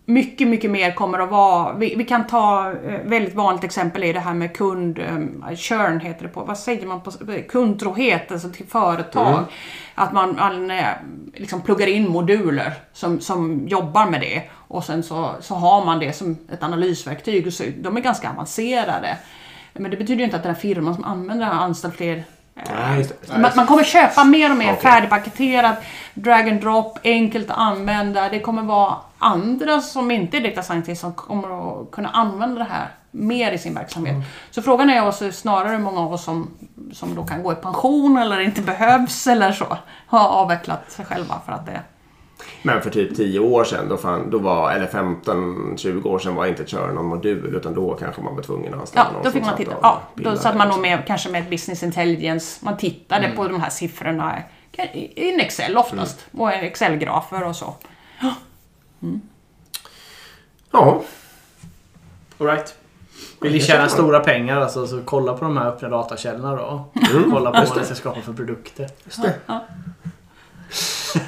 mycket, 0.09 0.47
mycket 0.47 0.71
mer 0.71 0.91
kommer 0.91 1.19
att 1.19 1.29
vara... 1.29 1.73
Vi, 1.73 1.95
vi 1.95 2.03
kan 2.03 2.27
ta 2.27 2.71
eh, 2.71 2.99
väldigt 3.03 3.35
vanligt 3.35 3.63
exempel 3.63 4.03
i 4.03 4.13
det 4.13 4.19
här 4.19 4.33
med 4.33 4.57
kund... 4.57 4.99
Eh, 4.99 5.55
churn 5.55 5.99
heter 5.99 6.23
det 6.23 6.29
på... 6.29 6.43
Vad 6.43 6.57
säger 6.57 6.87
man 6.87 7.01
på... 7.01 7.11
Kundtrohet, 7.49 8.31
alltså 8.31 8.49
till 8.49 8.65
företag. 8.65 9.43
Att 9.95 10.13
man, 10.13 10.35
man 10.35 10.71
eh, 10.71 10.85
liksom 11.33 11.61
pluggar 11.61 11.87
in 11.87 12.09
moduler 12.09 12.73
som, 12.93 13.19
som 13.19 13.67
jobbar 13.67 14.05
med 14.05 14.21
det. 14.21 14.43
Och 14.51 14.83
sen 14.83 15.03
så, 15.03 15.35
så 15.41 15.55
har 15.55 15.85
man 15.85 15.99
det 15.99 16.13
som 16.13 16.37
ett 16.51 16.63
analysverktyg. 16.63 17.53
Så, 17.53 17.63
de 17.77 17.97
är 17.97 18.01
ganska 18.01 18.29
avancerade. 18.29 19.17
Men 19.73 19.91
det 19.91 19.97
betyder 19.97 20.19
ju 20.19 20.23
inte 20.23 20.37
att 20.37 20.43
den 20.43 20.53
här 20.53 20.61
firman 20.61 20.95
som 20.95 21.03
använder 21.03 21.45
det 21.45 21.51
har 21.51 21.63
anställt 21.63 21.95
fler 21.95 22.23
man, 23.37 23.51
man 23.55 23.67
kommer 23.67 23.83
köpa 23.83 24.23
mer 24.23 24.51
och 24.51 24.57
mer 24.57 24.73
Okej. 24.73 24.81
färdigpaketerat, 24.81 25.83
drag 26.13 26.49
and 26.49 26.61
drop, 26.61 26.99
enkelt 27.03 27.49
att 27.49 27.57
använda. 27.57 28.29
Det 28.29 28.39
kommer 28.39 28.63
vara 28.63 28.95
andra 29.19 29.81
som 29.81 30.11
inte 30.11 30.37
är 30.37 30.41
data 30.41 30.63
scientists 30.63 31.01
som 31.01 31.13
kommer 31.13 31.81
att 31.81 31.91
kunna 31.91 32.09
använda 32.09 32.59
det 32.59 32.67
här 32.69 32.87
mer 33.11 33.51
i 33.51 33.57
sin 33.57 33.73
verksamhet. 33.73 34.13
Mm. 34.13 34.25
Så 34.51 34.61
frågan 34.61 34.89
är 34.89 35.07
också 35.07 35.31
snarare 35.31 35.69
hur 35.71 35.77
många 35.79 35.99
av 36.01 36.13
oss 36.13 36.23
som, 36.23 36.47
som 36.93 37.15
då 37.15 37.23
kan 37.25 37.43
gå 37.43 37.51
i 37.51 37.55
pension 37.55 38.17
eller 38.17 38.39
inte 38.39 38.61
behövs 38.61 39.27
eller 39.27 39.51
så. 39.51 39.77
Har 40.07 40.27
avvecklat 40.29 40.91
sig 40.91 41.05
själva 41.05 41.35
för 41.45 41.51
att 41.53 41.65
det... 41.65 41.81
Men 42.63 42.81
för 42.81 42.89
typ 42.89 43.15
10 43.17 43.39
år 43.39 43.63
sedan, 43.63 43.89
då, 43.89 43.97
fan, 43.97 44.29
då 44.29 44.39
var, 44.39 44.71
eller 44.71 44.87
15-20 44.87 46.05
år 46.07 46.19
sedan 46.19 46.35
var 46.35 46.45
inte 46.45 46.65
Churn 46.65 46.95
någon 46.95 47.05
modul 47.05 47.55
utan 47.55 47.73
då 47.73 47.93
kanske 47.95 48.21
man 48.21 48.35
var 48.35 48.43
tvungen 48.43 48.73
att 48.73 48.79
anställa 48.79 49.05
Ja, 49.05 49.13
någon 49.13 49.23
då 49.23 49.31
fick 49.31 49.45
man 49.45 49.57
titta. 49.57 49.71
och 49.75 49.79
Ja, 49.83 50.01
då 50.15 50.35
satt 50.37 50.57
man 50.57 50.67
nog 50.67 50.77
liksom. 50.77 50.81
med 50.81 51.07
kanske 51.07 51.29
med 51.29 51.41
ett 51.43 51.49
business 51.49 51.83
intelligence. 51.83 52.65
Man 52.65 52.77
tittade 52.77 53.25
Mm. 53.25 53.37
på 53.37 53.47
de 53.47 53.61
här 53.61 53.69
siffrorna 53.69 54.37
i 54.93 55.29
en 55.33 55.39
Excel 55.39 55.77
oftast. 55.77 56.25
Och 56.37 56.53
en 56.53 56.63
Excel-grafer 56.63 57.43
och 57.43 57.55
så. 57.55 57.73
Ja, 60.71 61.01
Alright. 62.39 62.75
Vill 63.41 63.51
ni 63.51 63.59
tjäna 63.59 63.89
stora 63.89 64.19
pengar 64.19 64.61
alltså, 64.61 64.87
så 64.87 65.01
kolla 65.05 65.33
på 65.33 65.45
de 65.45 65.57
här 65.57 65.67
öppna 65.67 65.89
datakällorna 65.89 66.55
då. 66.55 66.89
Mm. 67.11 67.31
Kolla 67.31 67.51
på 67.51 67.65
vad 67.69 67.77
ni 67.77 67.85
ska 67.85 67.95
skapa 67.95 68.21
för 68.21 68.33
produkter. 68.33 68.89
just 69.05 69.21
det. 69.21 69.33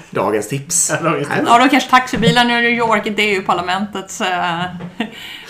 Dagens 0.10 0.48
tips. 0.48 0.92
Ja, 1.04 1.10
visst. 1.10 1.32
Ja, 1.46 1.58
då 1.58 1.70
kanske 1.70 1.90
taxibilarna 1.90 2.60
i 2.60 2.62
New 2.62 2.72
York 2.72 3.08
är 3.08 3.14
EU-parlamentets... 3.18 4.22
Eh, 4.22 4.28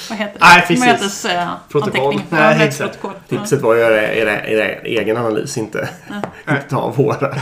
vad 0.10 0.18
heter 0.18 0.40
det? 0.40 0.46
Nej, 0.46 0.62
precis. 0.68 0.86
Mötes, 0.86 1.26
eh, 1.26 1.50
Protokoll. 1.70 2.22
Nej, 2.30 2.58
Ja, 2.60 2.64
exakt. 2.66 3.00
Ja. 3.04 3.14
Tipset 3.28 3.62
var 3.62 3.74
att 3.74 3.80
göra 3.80 4.14
era, 4.14 4.46
era 4.46 4.66
egen 4.82 5.18
analys, 5.18 5.58
inte, 5.58 5.90
inte 6.50 6.62
ta 6.70 6.90
våra 6.90 7.36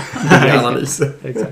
analyser. 0.60 1.12
Exakt. 1.24 1.52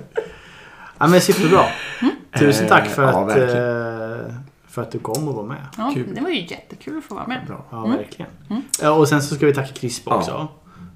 Ja, 0.97 1.07
men 1.07 1.21
superbra. 1.21 1.65
Mm. 2.01 2.15
Tusen 2.39 2.63
eh, 2.63 2.69
tack 2.69 2.87
för, 2.87 3.03
ja, 3.03 3.31
att, 3.31 3.37
eh, 3.37 4.35
för 4.67 4.81
att 4.81 4.91
du 4.91 4.99
kom 4.99 5.27
och 5.27 5.33
var 5.33 5.43
med. 5.43 5.67
Ja, 5.77 5.91
Kul. 5.93 6.15
det 6.15 6.21
var 6.21 6.29
ju 6.29 6.41
jättekul 6.41 6.97
att 6.97 7.03
få 7.03 7.15
vara 7.15 7.27
med. 7.27 7.45
Bra. 7.47 7.65
Ja, 7.69 7.85
mm. 7.85 7.97
verkligen. 7.97 8.31
Mm. 8.49 8.93
Och 8.99 9.07
sen 9.07 9.21
så 9.21 9.35
ska 9.35 9.45
vi 9.45 9.53
tacka 9.53 9.73
CRISP 9.73 10.07
också. 10.07 10.31
Ja. 10.31 10.47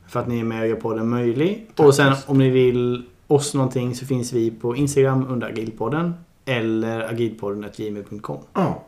För 0.07 0.19
att 0.19 0.27
ni 0.27 0.39
är 0.39 0.43
med 0.43 0.61
och 0.61 0.67
gör 0.67 0.75
podden 0.75 1.09
möjlig. 1.09 1.67
Tack 1.75 1.85
och 1.85 1.95
sen 1.95 2.13
om 2.25 2.37
ni 2.37 2.49
vill 2.49 3.05
oss 3.27 3.53
någonting 3.53 3.95
så 3.95 4.05
finns 4.05 4.33
vi 4.33 4.51
på 4.51 4.75
Instagram 4.75 5.25
under 5.29 5.47
agilpodden. 5.47 6.13
Eller 6.45 7.09
agilpodden.gmail.com. 7.09 8.39
Ja, 8.53 8.83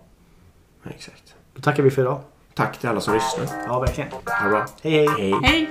exakt. 0.89 1.35
Då 1.55 1.61
tackar 1.61 1.83
vi 1.83 1.91
för 1.91 2.01
idag. 2.01 2.19
Tack 2.53 2.79
till 2.79 2.89
alla 2.89 3.01
som 3.01 3.13
lyssnar. 3.13 3.65
Ja, 3.67 3.79
verkligen. 3.79 4.11
Ha 4.11 4.43
det 4.43 4.49
bra. 4.49 4.65
hej. 4.81 5.07
hej. 5.07 5.33
hej. 5.43 5.43
hej. 5.43 5.69